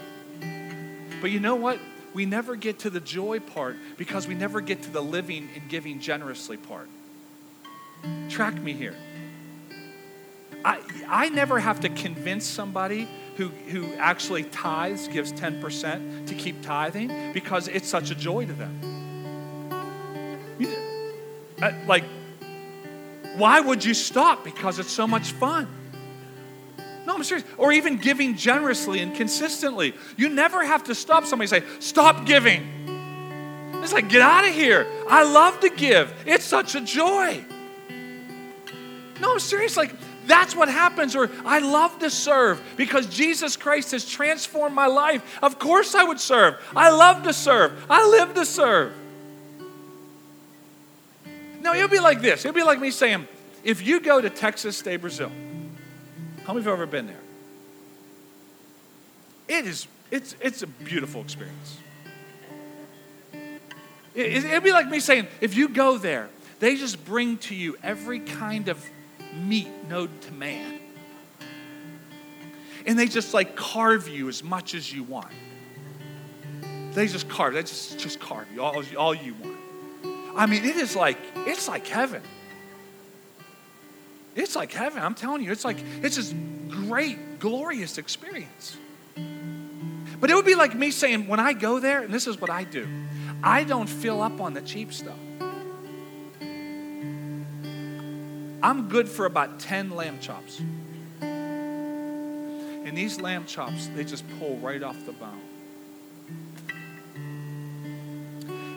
But 1.21 1.31
you 1.31 1.39
know 1.39 1.55
what? 1.55 1.79
We 2.13 2.25
never 2.25 2.55
get 2.55 2.79
to 2.79 2.89
the 2.89 2.99
joy 2.99 3.39
part 3.39 3.77
because 3.97 4.27
we 4.27 4.33
never 4.33 4.61
get 4.61 4.83
to 4.83 4.89
the 4.89 5.01
living 5.01 5.49
and 5.55 5.69
giving 5.69 5.99
generously 5.99 6.57
part. 6.57 6.89
Track 8.29 8.55
me 8.55 8.73
here. 8.73 8.95
I, 10.65 10.81
I 11.07 11.29
never 11.29 11.59
have 11.59 11.81
to 11.81 11.89
convince 11.89 12.45
somebody 12.45 13.07
who, 13.37 13.47
who 13.47 13.93
actually 13.95 14.43
tithes, 14.43 15.07
gives 15.07 15.31
10% 15.31 16.27
to 16.27 16.35
keep 16.35 16.61
tithing 16.61 17.31
because 17.31 17.67
it's 17.67 17.87
such 17.87 18.11
a 18.11 18.15
joy 18.15 18.45
to 18.45 18.53
them. 18.53 18.99
Uh, 21.61 21.71
like, 21.87 22.05
why 23.35 23.59
would 23.59 23.83
you 23.83 23.93
stop? 23.93 24.43
Because 24.43 24.79
it's 24.79 24.91
so 24.91 25.07
much 25.07 25.31
fun. 25.33 25.67
I'm 27.19 27.25
serious. 27.25 27.45
Or 27.57 27.73
even 27.73 27.97
giving 27.97 28.37
generously 28.37 29.01
and 29.01 29.13
consistently. 29.13 29.93
You 30.15 30.29
never 30.29 30.65
have 30.65 30.85
to 30.85 30.95
stop 30.95 31.25
somebody 31.25 31.47
say, 31.47 31.63
Stop 31.79 32.25
giving. 32.25 32.61
It's 33.83 33.91
like, 33.91 34.07
Get 34.07 34.21
out 34.21 34.47
of 34.47 34.53
here. 34.53 34.87
I 35.09 35.23
love 35.23 35.59
to 35.59 35.69
give. 35.69 36.13
It's 36.25 36.45
such 36.45 36.75
a 36.75 36.81
joy. 36.81 37.43
No, 39.19 39.33
I'm 39.33 39.39
serious. 39.39 39.75
Like, 39.75 39.93
that's 40.27 40.55
what 40.55 40.69
happens. 40.69 41.13
Or 41.13 41.29
I 41.43 41.59
love 41.59 41.99
to 41.99 42.09
serve 42.09 42.61
because 42.77 43.05
Jesus 43.07 43.57
Christ 43.57 43.91
has 43.91 44.09
transformed 44.09 44.73
my 44.73 44.87
life. 44.87 45.39
Of 45.43 45.59
course, 45.59 45.95
I 45.95 46.05
would 46.05 46.21
serve. 46.21 46.55
I 46.73 46.89
love 46.89 47.23
to 47.23 47.33
serve. 47.33 47.85
I 47.89 48.07
live 48.07 48.33
to 48.35 48.45
serve. 48.45 48.93
No, 51.61 51.73
it'll 51.73 51.89
be 51.89 51.99
like 51.99 52.21
this. 52.21 52.45
It'll 52.45 52.55
be 52.55 52.63
like 52.63 52.79
me 52.79 52.91
saying, 52.91 53.27
if 53.65 53.85
you 53.85 53.99
go 53.99 54.21
to 54.21 54.29
Texas 54.29 54.81
de 54.81 54.95
Brazil, 54.95 55.29
how 56.49 56.53
many 56.53 56.61
of 56.61 56.65
you 56.65 56.71
have 56.71 56.79
ever 56.79 56.91
been 56.91 57.05
there? 57.05 57.15
It 59.47 59.67
is, 59.67 59.87
it's, 60.09 60.35
it's 60.41 60.63
a 60.63 60.67
beautiful 60.67 61.21
experience. 61.21 61.77
It, 64.15 64.45
it'd 64.45 64.63
be 64.63 64.71
like 64.71 64.89
me 64.89 64.99
saying, 64.99 65.27
if 65.41 65.55
you 65.55 65.69
go 65.69 65.99
there, 65.99 66.27
they 66.59 66.75
just 66.75 67.05
bring 67.05 67.37
to 67.37 67.53
you 67.53 67.77
every 67.83 68.21
kind 68.21 68.67
of 68.67 68.83
meat 69.31 69.69
known 69.87 70.09
to 70.21 70.33
man. 70.33 70.79
And 72.87 72.97
they 72.97 73.05
just 73.05 73.31
like 73.31 73.55
carve 73.55 74.07
you 74.07 74.27
as 74.27 74.43
much 74.43 74.73
as 74.73 74.91
you 74.91 75.03
want. 75.03 75.31
They 76.93 77.05
just 77.05 77.29
carve, 77.29 77.53
they 77.53 77.61
just, 77.61 77.99
just 77.99 78.19
carve 78.19 78.47
you 78.51 78.63
all, 78.63 78.83
all 78.97 79.13
you 79.13 79.35
want. 79.35 79.59
I 80.35 80.47
mean, 80.47 80.65
it 80.65 80.77
is 80.77 80.95
like, 80.95 81.19
it's 81.35 81.67
like 81.67 81.85
heaven. 81.85 82.23
It's 84.35 84.55
like 84.55 84.71
heaven. 84.71 85.01
I'm 85.01 85.15
telling 85.15 85.43
you, 85.43 85.51
it's 85.51 85.65
like, 85.65 85.77
it's 86.01 86.15
this 86.15 86.33
great, 86.69 87.39
glorious 87.39 87.97
experience. 87.97 88.77
But 90.19 90.29
it 90.29 90.35
would 90.35 90.45
be 90.45 90.55
like 90.55 90.75
me 90.75 90.91
saying, 90.91 91.27
when 91.27 91.39
I 91.39 91.53
go 91.53 91.79
there, 91.79 92.01
and 92.01 92.13
this 92.13 92.27
is 92.27 92.39
what 92.39 92.49
I 92.49 92.63
do, 92.63 92.87
I 93.41 93.63
don't 93.63 93.87
fill 93.87 94.21
up 94.21 94.41
on 94.41 94.53
the 94.53 94.61
cheap 94.61 94.91
stuff. 94.93 95.17
I'm 98.61 98.89
good 98.89 99.07
for 99.07 99.25
about 99.25 99.59
10 99.61 99.91
lamb 99.91 100.19
chops. 100.19 100.59
And 101.21 102.97
these 102.97 103.21
lamb 103.21 103.45
chops, 103.45 103.87
they 103.95 104.03
just 104.03 104.25
pull 104.39 104.57
right 104.57 104.83
off 104.83 105.05
the 105.05 105.13
bone. 105.13 105.41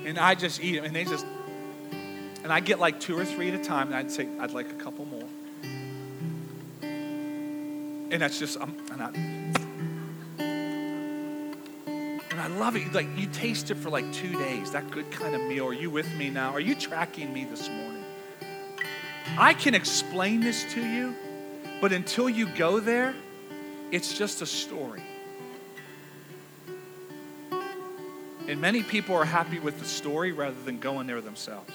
And 0.07 0.19
I 0.19 0.35
just 0.35 0.63
eat 0.63 0.77
them, 0.77 0.85
and 0.85 0.95
they 0.95 1.05
just, 1.05 1.25
and 2.43 2.53
I 2.53 2.61
get 2.61 2.79
like 2.79 3.01
two 3.01 3.19
or 3.19 3.25
three 3.25 3.49
at 3.49 3.59
a 3.59 3.65
time, 3.65 3.89
and 3.89 3.97
I'd 3.97 4.11
say, 4.11 4.29
I'd 4.39 4.53
like 4.53 4.71
a 4.71 4.75
couple 4.75 5.07
And 8.13 8.21
that's 8.21 8.39
just, 8.39 8.61
I'm, 8.61 8.77
and 8.93 9.03
I, 9.03 9.09
and 12.31 12.41
I 12.41 12.47
love 12.59 12.77
it. 12.77 12.93
Like, 12.93 13.09
you 13.17 13.27
taste 13.27 13.71
it 13.71 13.77
for 13.77 13.89
like 13.89 14.13
two 14.13 14.37
days, 14.37 14.73
that 14.73 14.91
good 14.91 15.11
kind 15.11 15.35
of 15.35 15.41
meal. 15.41 15.67
Are 15.67 15.73
you 15.73 15.89
with 15.89 16.15
me 16.17 16.29
now? 16.29 16.51
Are 16.51 16.61
you 16.61 16.75
tracking 16.75 17.33
me 17.33 17.47
this 17.47 17.71
morning? 17.71 18.05
I 19.39 19.55
can 19.55 19.75
explain 19.75 20.41
this 20.41 20.71
to 20.75 20.87
you, 20.87 21.15
but 21.81 21.91
until 21.91 22.29
you 22.29 22.49
go 22.51 22.81
there, 22.81 23.15
it's 23.91 24.17
just 24.19 24.43
a 24.43 24.47
story. 24.47 25.03
And 28.47 28.61
many 28.61 28.83
people 28.83 29.17
are 29.17 29.25
happy 29.25 29.59
with 29.59 29.79
the 29.79 29.87
story 29.87 30.33
rather 30.33 30.61
than 30.65 30.79
going 30.79 31.07
there 31.07 31.23
themselves. 31.23 31.73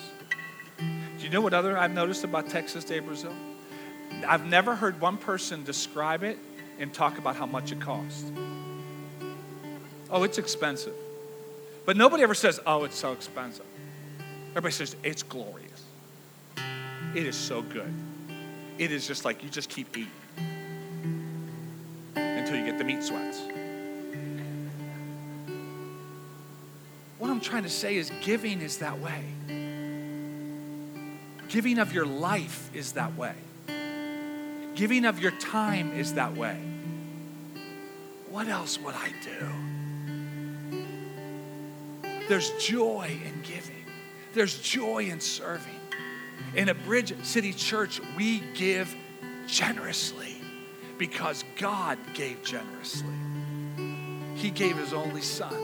Do 0.78 0.86
you 1.24 1.30
know 1.30 1.42
what 1.42 1.56
other 1.56 1.76
I've 1.76 1.94
noticed 1.94 2.24
about 2.24 2.48
Texas 2.48 2.84
de 2.84 3.00
Brazil? 3.00 3.34
I've 4.26 4.46
never 4.46 4.76
heard 4.76 5.02
one 5.02 5.18
person 5.18 5.64
describe 5.64 6.24
it 6.24 6.38
and 6.80 6.94
talk 6.94 7.18
about 7.18 7.36
how 7.36 7.46
much 7.46 7.72
it 7.72 7.82
costs. 7.82 8.32
Oh, 10.10 10.24
it's 10.24 10.38
expensive. 10.38 10.94
But 11.86 11.98
nobody 11.98 12.24
ever 12.24 12.34
says, 12.34 12.60
oh, 12.66 12.84
it's 12.84 12.98
so 12.98 13.12
expensive. 13.12 13.66
Everybody 14.52 14.74
says, 14.74 14.96
it's 15.04 15.24
glorious. 15.24 15.84
It 17.16 17.26
is 17.26 17.36
so 17.36 17.62
good. 17.62 17.94
It 18.78 18.92
is 18.92 19.08
just 19.08 19.26
like 19.26 19.44
you 19.44 19.50
just 19.50 19.70
keep 19.70 19.98
eating 19.98 20.12
until 22.16 22.58
you 22.58 22.66
get 22.66 22.78
the 22.78 22.84
meat 22.84 23.04
sweats. 23.04 23.42
What 27.18 27.32
I'm 27.32 27.40
trying 27.40 27.64
to 27.64 27.70
say 27.70 27.96
is 27.96 28.12
giving 28.22 28.62
is 28.62 28.78
that 28.78 29.00
way. 29.00 29.24
Giving 31.50 31.80
of 31.80 31.94
your 31.94 32.06
life 32.06 32.70
is 32.74 32.94
that 32.94 33.16
way. 33.16 33.34
Giving 34.78 35.06
of 35.06 35.20
your 35.20 35.32
time 35.32 35.92
is 35.92 36.14
that 36.14 36.38
way. 36.38 36.62
What 38.30 38.48
else 38.48 38.80
would 38.80 38.94
I 38.94 39.12
do? 39.24 39.50
There's 42.30 42.52
joy 42.64 43.20
in 43.26 43.42
giving, 43.42 43.86
there's 44.36 44.60
joy 44.60 45.06
in 45.06 45.20
serving. 45.20 45.74
In 46.56 46.70
a 46.70 46.76
Bridge 46.76 47.12
City 47.24 47.54
Church, 47.54 48.00
we 48.16 48.44
give 48.54 48.96
generously 49.48 50.36
because 51.00 51.44
God 51.58 51.98
gave 52.14 52.44
generously. 52.44 53.16
He 54.36 54.52
gave 54.52 54.78
His 54.78 54.94
only 54.94 55.24
Son. 55.24 55.56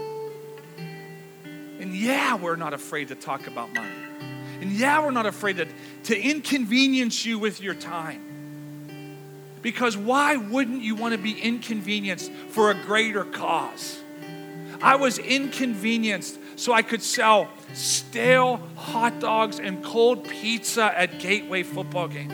And 1.80 1.95
yeah, 1.95 2.34
we're 2.34 2.55
not 2.55 2.74
afraid 2.74 3.09
to 3.09 3.16
talk 3.16 3.45
about 3.45 3.72
money. 3.76 3.93
And 4.59 4.72
yeah, 4.72 5.05
we're 5.05 5.11
not 5.11 5.28
afraid 5.28 5.57
to, 5.57 5.68
to 6.05 6.20
inconvenience 6.20 7.28
you 7.28 7.38
with 7.38 7.61
your 7.61 7.76
time. 7.76 8.32
Because 9.64 9.95
why 9.95 10.36
wouldn't 10.36 10.84
you 10.84 10.93
want 10.93 11.14
to 11.14 11.18
be 11.18 11.39
inconvenienced 11.39 12.32
for 12.49 12.70
a 12.70 12.76
greater 12.76 13.24
cause? 13.24 14.01
I 14.82 14.97
was 14.97 15.18
inconvenienced 15.18 16.38
so 16.57 16.74
I 16.74 16.82
could 16.82 17.01
sell 17.01 17.47
stale 17.74 18.57
hot 18.76 19.22
dogs 19.22 19.59
and 19.59 19.82
cold 19.82 20.28
pizza 20.28 20.93
at 20.99 21.20
Gateway 21.20 21.64
football 21.64 22.09
games. 22.09 22.34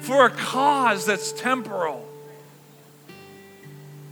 For 0.00 0.26
a 0.26 0.30
cause 0.30 1.06
that's 1.06 1.32
temporal. 1.32 2.06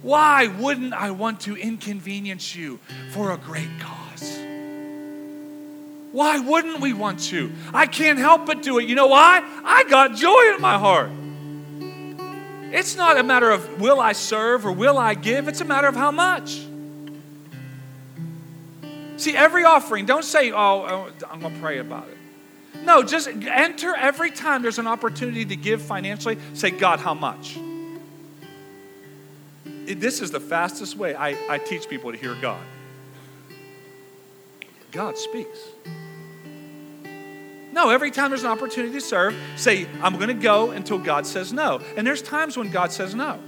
Why 0.03 0.47
wouldn't 0.47 0.95
I 0.95 1.11
want 1.11 1.41
to 1.41 1.57
inconvenience 1.57 2.55
you 2.55 2.79
for 3.11 3.33
a 3.33 3.37
great 3.37 3.69
cause? 3.81 4.02
Why 6.13 6.39
wouldn't 6.39 6.81
we 6.81 6.93
want 6.93 7.21
to? 7.25 7.51
I 7.73 7.87
can't 7.87 8.19
help 8.19 8.47
but 8.47 8.63
do 8.63 8.79
it. 8.79 8.89
You 8.89 8.95
know 8.95 9.09
why? 9.09 9.43
I 9.65 9.85
got 9.85 10.15
joy 10.15 10.55
in 10.55 10.61
my 10.61 10.79
heart. 10.79 11.11
It's 12.73 12.97
not 12.97 13.19
a 13.19 13.23
matter 13.23 13.51
of 13.51 13.81
will 13.81 14.01
I 14.01 14.13
serve 14.13 14.65
or 14.65 14.73
will 14.73 14.99
I 14.99 15.15
give, 15.15 15.49
it's 15.49 15.61
a 15.61 15.65
matter 15.65 15.89
of 15.89 15.97
how 15.97 16.11
much. 16.11 16.67
See, 19.19 19.37
every 19.37 19.65
offering, 19.65 20.07
don't 20.07 20.25
say, 20.25 20.53
oh, 20.53 20.57
oh 20.57 21.11
I'm 21.31 21.41
going 21.41 21.55
to 21.55 21.61
pray 21.61 21.79
about 21.79 22.09
it. 22.09 22.17
No, 22.85 23.03
just 23.03 23.29
enter 23.29 23.95
every 23.95 24.31
time 24.31 24.63
there's 24.63 24.79
an 24.79 24.87
opportunity 24.87 25.45
to 25.45 25.57
give 25.57 25.83
financially, 25.83 26.39
say, 26.55 26.71
God, 26.71 26.99
how 26.99 27.15
much? 27.15 27.59
This 29.65 30.21
is 30.21 30.31
the 30.31 30.41
fastest 30.41 30.97
way 30.97 31.15
I, 31.15 31.37
I 31.49 31.59
teach 31.59 31.89
people 31.89 32.11
to 32.11 32.19
hear 32.19 32.35
God. 32.35 32.63
God 34.93 35.17
speaks. 35.17 35.59
No, 37.73 37.89
every 37.89 38.11
time 38.11 38.31
there's 38.31 38.45
an 38.45 38.51
opportunity 38.51 38.93
to 38.93 39.01
serve, 39.01 39.35
say, 39.57 39.89
I'm 40.03 40.17
going 40.17 40.29
to 40.29 40.35
go 40.35 40.71
until 40.71 40.99
God 40.99 41.27
says 41.27 41.53
no. 41.53 41.81
And 41.97 42.07
there's 42.07 42.21
times 42.21 42.57
when 42.57 42.71
God 42.71 42.93
says 42.93 43.15
no. 43.15 43.41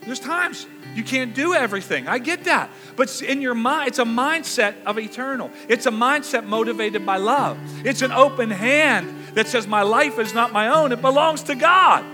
There's 0.00 0.18
times 0.18 0.66
you 0.94 1.04
can't 1.04 1.34
do 1.34 1.54
everything. 1.54 2.08
I 2.08 2.18
get 2.18 2.44
that. 2.44 2.70
But 2.96 3.22
in 3.22 3.40
your 3.40 3.54
mind, 3.54 3.88
it's 3.88 4.00
a 4.00 4.04
mindset 4.04 4.74
of 4.84 4.98
eternal. 4.98 5.50
It's 5.68 5.86
a 5.86 5.90
mindset 5.90 6.44
motivated 6.44 7.06
by 7.06 7.16
love. 7.16 7.58
It's 7.86 8.02
an 8.02 8.12
open 8.12 8.50
hand 8.50 9.34
that 9.34 9.46
says, 9.46 9.66
My 9.66 9.82
life 9.82 10.18
is 10.18 10.34
not 10.34 10.52
my 10.52 10.68
own, 10.68 10.92
it 10.92 11.00
belongs 11.00 11.44
to 11.44 11.54
God. 11.54 12.04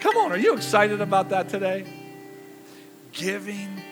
Come 0.00 0.16
on, 0.16 0.32
are 0.32 0.38
you 0.38 0.54
excited 0.54 1.00
about 1.00 1.30
that 1.30 1.48
today? 1.48 1.86
Giving 3.12 3.82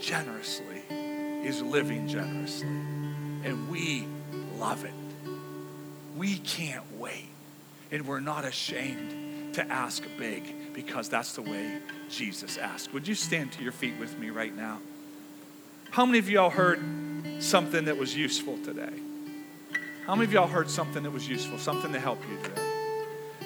generously 0.00 0.65
is 1.46 1.62
living 1.62 2.08
generously. 2.08 2.66
And 2.66 3.70
we 3.70 4.06
love 4.58 4.84
it. 4.84 4.92
We 6.16 6.38
can't 6.38 6.84
wait. 6.98 7.28
And 7.92 8.06
we're 8.06 8.20
not 8.20 8.44
ashamed 8.44 9.54
to 9.54 9.66
ask 9.70 10.02
big 10.18 10.74
because 10.74 11.08
that's 11.08 11.34
the 11.34 11.42
way 11.42 11.78
Jesus 12.10 12.58
asked. 12.58 12.92
Would 12.92 13.06
you 13.06 13.14
stand 13.14 13.52
to 13.52 13.62
your 13.62 13.72
feet 13.72 13.94
with 13.98 14.18
me 14.18 14.30
right 14.30 14.54
now? 14.54 14.80
How 15.90 16.04
many 16.04 16.18
of 16.18 16.28
y'all 16.28 16.50
heard 16.50 16.82
something 17.38 17.84
that 17.84 17.96
was 17.96 18.14
useful 18.16 18.58
today? 18.58 18.92
How 20.04 20.14
many 20.14 20.24
of 20.24 20.32
y'all 20.32 20.46
heard 20.46 20.68
something 20.68 21.02
that 21.04 21.12
was 21.12 21.28
useful, 21.28 21.58
something 21.58 21.92
to 21.92 22.00
help 22.00 22.18
you 22.28 22.36
today? 22.42 22.72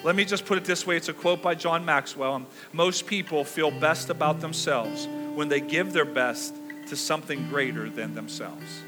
Let 0.03 0.15
me 0.15 0.25
just 0.25 0.45
put 0.45 0.57
it 0.57 0.65
this 0.65 0.85
way 0.87 0.97
it's 0.97 1.09
a 1.09 1.13
quote 1.13 1.43
by 1.43 1.53
John 1.53 1.85
Maxwell. 1.85 2.33
Um, 2.33 2.47
most 2.73 3.05
people 3.05 3.43
feel 3.43 3.69
best 3.69 4.09
about 4.09 4.41
themselves 4.41 5.07
when 5.35 5.47
they 5.47 5.61
give 5.61 5.93
their 5.93 6.05
best 6.05 6.55
to 6.87 6.95
something 6.95 7.47
greater 7.49 7.89
than 7.89 8.13
themselves. 8.15 8.81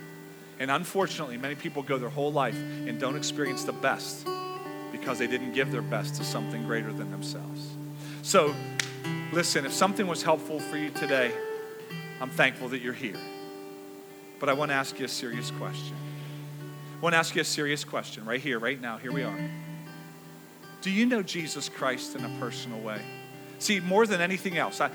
And 0.60 0.72
unfortunately, 0.72 1.38
many 1.38 1.56
people 1.56 1.84
go 1.84 1.98
their 1.98 2.10
whole 2.10 2.32
life 2.32 2.56
and 2.56 3.00
don't 3.00 3.16
experience 3.16 3.64
the 3.64 3.74
best 3.74 4.26
because 4.92 5.20
they 5.20 5.28
didn't 5.28 5.54
give 5.54 5.72
their 5.72 5.82
best 5.82 6.16
to 6.16 6.24
something 6.24 6.64
greater 6.64 6.94
than 6.94 7.12
themselves. 7.12 7.68
So, 8.22 8.54
listen, 9.32 9.66
if 9.66 9.74
something 9.74 10.08
was 10.08 10.24
helpful 10.24 10.60
for 10.60 10.78
you 10.78 10.90
today, 10.92 11.32
I'm 12.22 12.30
thankful 12.30 12.70
that 12.70 12.82
you're 12.82 12.94
here. 12.94 13.18
But 14.40 14.50
I 14.50 14.54
want 14.54 14.72
to 14.72 14.76
ask 14.76 15.00
you 15.00 15.06
a 15.06 15.10
serious 15.10 15.52
question. 15.52 15.96
I 16.98 17.02
want 17.02 17.14
to 17.14 17.18
ask 17.18 17.36
you 17.36 17.42
a 17.42 17.46
serious 17.46 17.84
question 17.84 18.24
right 18.24 18.40
here, 18.40 18.60
right 18.60 18.80
now. 18.80 18.98
Here 18.98 19.12
we 19.12 19.24
are. 19.24 19.50
Do 20.82 20.92
you 20.92 21.06
know 21.06 21.24
Jesus 21.24 21.68
Christ 21.68 22.16
in 22.16 22.24
a 22.24 22.40
personal 22.40 22.80
way? 22.80 23.02
See, 23.60 23.80
more 23.80 24.06
than 24.06 24.22
anything 24.22 24.58
else, 24.58 24.80
I, 24.82 24.92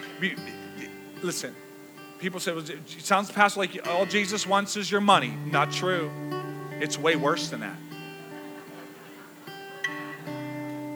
listen, 1.22 1.55
people 2.18 2.40
say, 2.40 2.52
well, 2.52 2.64
it 2.68 2.88
sounds, 2.88 3.30
Pastor, 3.30 3.60
like 3.60 3.86
all 3.88 4.06
Jesus 4.06 4.46
wants 4.46 4.76
is 4.76 4.90
your 4.90 5.00
money. 5.00 5.32
Not 5.50 5.72
true. 5.72 6.10
It's 6.80 6.98
way 6.98 7.16
worse 7.16 7.48
than 7.48 7.60
that. 7.60 7.76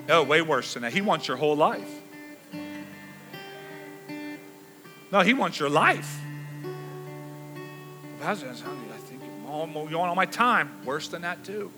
Oh, 0.08 0.22
way 0.24 0.42
worse 0.42 0.74
than 0.74 0.82
that. 0.82 0.92
He 0.92 1.00
wants 1.00 1.28
your 1.28 1.36
whole 1.36 1.56
life. 1.56 1.88
No, 5.10 5.20
he 5.20 5.34
wants 5.34 5.58
your 5.60 5.70
life. 5.70 6.18
Pastor, 8.20 8.48
I 8.48 8.52
think 8.52 9.22
you 9.22 9.28
want 9.46 9.92
all 9.92 10.14
my 10.14 10.26
time. 10.26 10.70
Worse 10.84 11.08
than 11.08 11.22
that, 11.22 11.44
too. 11.44 11.70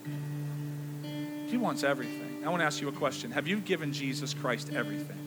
He 1.47 1.57
wants 1.57 1.85
everything. 1.85 2.43
I 2.45 2.49
want 2.49 2.61
to 2.61 2.67
ask 2.67 2.81
you 2.81 2.89
a 2.89 2.93
question. 2.93 3.31
Have 3.31 3.49
you 3.49 3.61
given 3.61 3.93
Jesus 3.93 4.35
Christ 4.35 4.73
everything? 4.75 5.24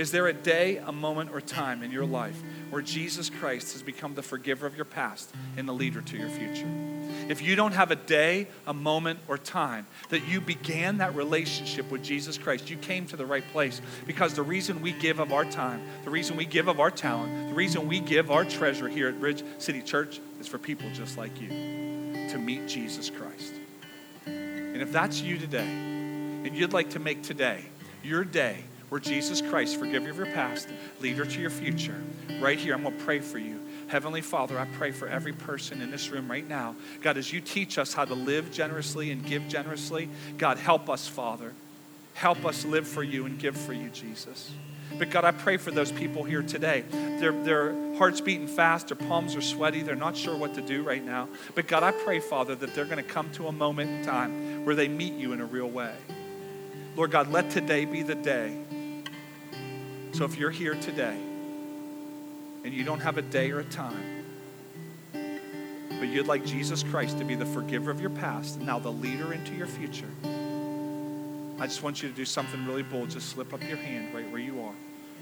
Is 0.00 0.10
there 0.12 0.28
a 0.28 0.32
day, 0.32 0.78
a 0.78 0.92
moment, 0.92 1.30
or 1.30 1.42
time 1.42 1.82
in 1.82 1.90
your 1.90 2.06
life 2.06 2.42
where 2.70 2.80
Jesus 2.80 3.28
Christ 3.28 3.74
has 3.74 3.82
become 3.82 4.14
the 4.14 4.22
forgiver 4.22 4.66
of 4.66 4.74
your 4.74 4.86
past 4.86 5.30
and 5.58 5.68
the 5.68 5.74
leader 5.74 6.00
to 6.00 6.16
your 6.16 6.30
future? 6.30 6.66
If 7.28 7.42
you 7.42 7.54
don't 7.54 7.72
have 7.72 7.90
a 7.90 7.96
day, 7.96 8.48
a 8.66 8.72
moment, 8.72 9.18
or 9.28 9.36
time 9.36 9.86
that 10.08 10.26
you 10.26 10.40
began 10.40 10.96
that 10.98 11.14
relationship 11.14 11.90
with 11.90 12.02
Jesus 12.02 12.38
Christ, 12.38 12.70
you 12.70 12.78
came 12.78 13.04
to 13.08 13.16
the 13.18 13.26
right 13.26 13.44
place 13.52 13.82
because 14.06 14.32
the 14.32 14.42
reason 14.42 14.80
we 14.80 14.92
give 14.92 15.18
of 15.18 15.34
our 15.34 15.44
time, 15.44 15.82
the 16.04 16.10
reason 16.10 16.34
we 16.34 16.46
give 16.46 16.68
of 16.68 16.80
our 16.80 16.90
talent, 16.90 17.50
the 17.50 17.54
reason 17.54 17.86
we 17.86 18.00
give 18.00 18.30
our 18.30 18.46
treasure 18.46 18.88
here 18.88 19.08
at 19.08 19.20
Bridge 19.20 19.44
City 19.58 19.82
Church 19.82 20.18
is 20.40 20.46
for 20.46 20.56
people 20.56 20.88
just 20.94 21.18
like 21.18 21.38
you 21.38 21.48
to 22.30 22.38
meet 22.38 22.66
Jesus 22.66 23.10
Christ. 23.10 23.52
And 24.24 24.80
if 24.80 24.92
that's 24.92 25.20
you 25.20 25.36
today, 25.36 25.68
and 25.68 26.56
you'd 26.56 26.72
like 26.72 26.88
to 26.92 26.98
make 26.98 27.22
today 27.22 27.66
your 28.02 28.24
day 28.24 28.64
where 28.90 29.00
Jesus 29.00 29.40
Christ, 29.40 29.78
forgive 29.78 30.02
you 30.02 30.10
of 30.10 30.16
your 30.16 30.26
past, 30.26 30.68
lead 31.00 31.16
her 31.16 31.24
to 31.24 31.40
your 31.40 31.50
future, 31.50 32.02
right 32.40 32.58
here, 32.58 32.74
I'm 32.74 32.82
going 32.82 32.98
to 32.98 33.04
pray 33.04 33.20
for 33.20 33.38
you. 33.38 33.60
Heavenly 33.86 34.20
Father, 34.20 34.58
I 34.58 34.66
pray 34.66 34.90
for 34.90 35.08
every 35.08 35.32
person 35.32 35.80
in 35.80 35.90
this 35.90 36.10
room 36.10 36.30
right 36.30 36.46
now. 36.46 36.76
God, 37.00 37.16
as 37.16 37.32
you 37.32 37.40
teach 37.40 37.78
us 37.78 37.94
how 37.94 38.04
to 38.04 38.14
live 38.14 38.52
generously 38.52 39.10
and 39.10 39.24
give 39.24 39.48
generously, 39.48 40.08
God, 40.38 40.58
help 40.58 40.90
us, 40.90 41.08
Father. 41.08 41.52
Help 42.14 42.44
us 42.44 42.64
live 42.64 42.86
for 42.86 43.02
you 43.02 43.26
and 43.26 43.38
give 43.38 43.56
for 43.56 43.72
you, 43.72 43.88
Jesus. 43.90 44.50
But 44.98 45.10
God, 45.10 45.24
I 45.24 45.30
pray 45.30 45.56
for 45.56 45.70
those 45.70 45.92
people 45.92 46.24
here 46.24 46.42
today. 46.42 46.84
Their, 46.90 47.32
their 47.32 47.96
heart's 47.96 48.20
beating 48.20 48.48
fast, 48.48 48.88
their 48.88 48.96
palms 48.96 49.36
are 49.36 49.40
sweaty, 49.40 49.82
they're 49.82 49.94
not 49.94 50.16
sure 50.16 50.36
what 50.36 50.54
to 50.54 50.60
do 50.60 50.82
right 50.82 51.04
now. 51.04 51.28
But 51.54 51.68
God, 51.68 51.84
I 51.84 51.92
pray, 51.92 52.18
Father, 52.18 52.56
that 52.56 52.74
they're 52.74 52.84
going 52.84 52.96
to 52.96 53.02
come 53.02 53.30
to 53.32 53.46
a 53.46 53.52
moment 53.52 53.90
in 53.90 54.04
time 54.04 54.64
where 54.64 54.74
they 54.74 54.88
meet 54.88 55.14
you 55.14 55.32
in 55.32 55.40
a 55.40 55.46
real 55.46 55.68
way. 55.68 55.94
Lord 56.96 57.12
God, 57.12 57.30
let 57.30 57.50
today 57.50 57.84
be 57.84 58.02
the 58.02 58.16
day 58.16 58.56
so 60.12 60.24
if 60.24 60.36
you're 60.38 60.50
here 60.50 60.74
today 60.74 61.16
and 62.64 62.72
you 62.72 62.84
don't 62.84 63.00
have 63.00 63.18
a 63.18 63.22
day 63.22 63.50
or 63.50 63.60
a 63.60 63.64
time, 63.64 64.24
but 65.12 66.08
you'd 66.08 66.26
like 66.26 66.44
Jesus 66.44 66.82
Christ 66.82 67.18
to 67.18 67.24
be 67.24 67.34
the 67.34 67.46
forgiver 67.46 67.90
of 67.90 68.00
your 68.00 68.10
past 68.10 68.56
and 68.56 68.66
now 68.66 68.78
the 68.78 68.90
leader 68.90 69.32
into 69.32 69.54
your 69.54 69.66
future, 69.66 70.10
I 71.58 71.66
just 71.66 71.82
want 71.82 72.02
you 72.02 72.08
to 72.08 72.14
do 72.14 72.24
something 72.24 72.66
really 72.66 72.82
bold. 72.82 73.10
Just 73.10 73.28
slip 73.28 73.52
up 73.52 73.62
your 73.62 73.76
hand 73.76 74.14
right 74.14 74.28
where 74.30 74.40
you 74.40 74.62
are. 74.62 74.74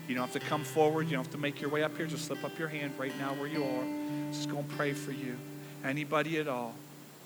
You 0.07 0.15
don't 0.15 0.25
have 0.25 0.41
to 0.41 0.49
come 0.49 0.65
forward. 0.65 1.07
You 1.07 1.17
don't 1.17 1.25
have 1.25 1.33
to 1.33 1.39
make 1.39 1.61
your 1.61 1.69
way 1.69 1.83
up 1.83 1.97
here. 1.97 2.07
Just 2.07 2.27
slip 2.27 2.43
up 2.45 2.59
your 2.59 2.69
hand 2.69 2.95
right 2.97 3.13
now 3.19 3.35
where 3.35 3.49
you 3.49 3.65
are. 3.65 4.33
Just 4.33 4.49
going 4.49 4.67
to 4.67 4.75
pray 4.75 4.93
for 4.93 5.13
you. 5.13 5.37
Anybody 5.85 6.39
at 6.39 6.49
all. 6.49 6.75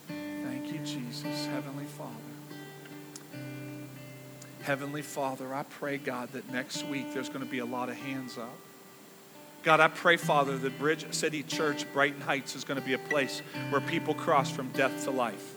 Thank 0.09 0.73
you, 0.73 0.79
Jesus. 0.79 1.47
Heavenly 1.47 1.85
Father. 1.85 2.32
Heavenly 4.63 5.03
Father, 5.03 5.53
I 5.53 5.65
pray, 5.65 5.99
God, 5.99 6.33
that 6.33 6.51
next 6.53 6.87
week 6.87 7.13
there's 7.13 7.29
going 7.29 7.45
to 7.45 7.51
be 7.51 7.59
a 7.59 7.67
lot 7.67 7.89
of 7.89 7.97
hands 7.97 8.39
up. 8.39 8.57
God, 9.65 9.81
I 9.81 9.89
pray, 9.89 10.17
Father, 10.17 10.57
that 10.59 10.79
Bridge 10.79 11.05
City 11.13 11.43
Church, 11.43 11.85
Brighton 11.93 12.21
Heights, 12.21 12.55
is 12.55 12.65
going 12.65 12.81
to 12.81 12.87
be 12.87 12.95
a 12.95 12.99
place 12.99 13.43
where 13.71 13.81
people 13.81 14.15
cross 14.15 14.51
from 14.51 14.71
death 14.71 15.05
to 15.05 15.11
life. 15.11 15.55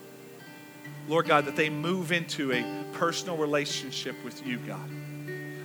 Lord 1.08 1.26
God, 1.26 1.44
that 1.46 1.56
they 1.56 1.70
move 1.70 2.10
into 2.10 2.52
a 2.52 2.64
personal 2.92 3.36
relationship 3.36 4.16
with 4.24 4.44
you, 4.44 4.58
God. 4.58 4.90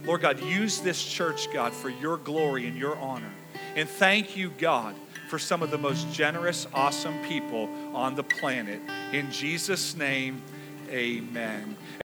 Lord 0.05 0.21
God, 0.21 0.39
use 0.39 0.81
this 0.81 1.03
church, 1.03 1.51
God, 1.51 1.73
for 1.73 1.89
your 1.89 2.17
glory 2.17 2.67
and 2.67 2.77
your 2.77 2.95
honor. 2.97 3.31
And 3.75 3.87
thank 3.87 4.35
you, 4.35 4.51
God, 4.57 4.95
for 5.29 5.39
some 5.39 5.63
of 5.63 5.71
the 5.71 5.77
most 5.77 6.11
generous, 6.11 6.67
awesome 6.73 7.23
people 7.23 7.69
on 7.95 8.15
the 8.15 8.23
planet. 8.23 8.81
In 9.13 9.31
Jesus' 9.31 9.95
name, 9.95 10.41
amen. 10.89 11.77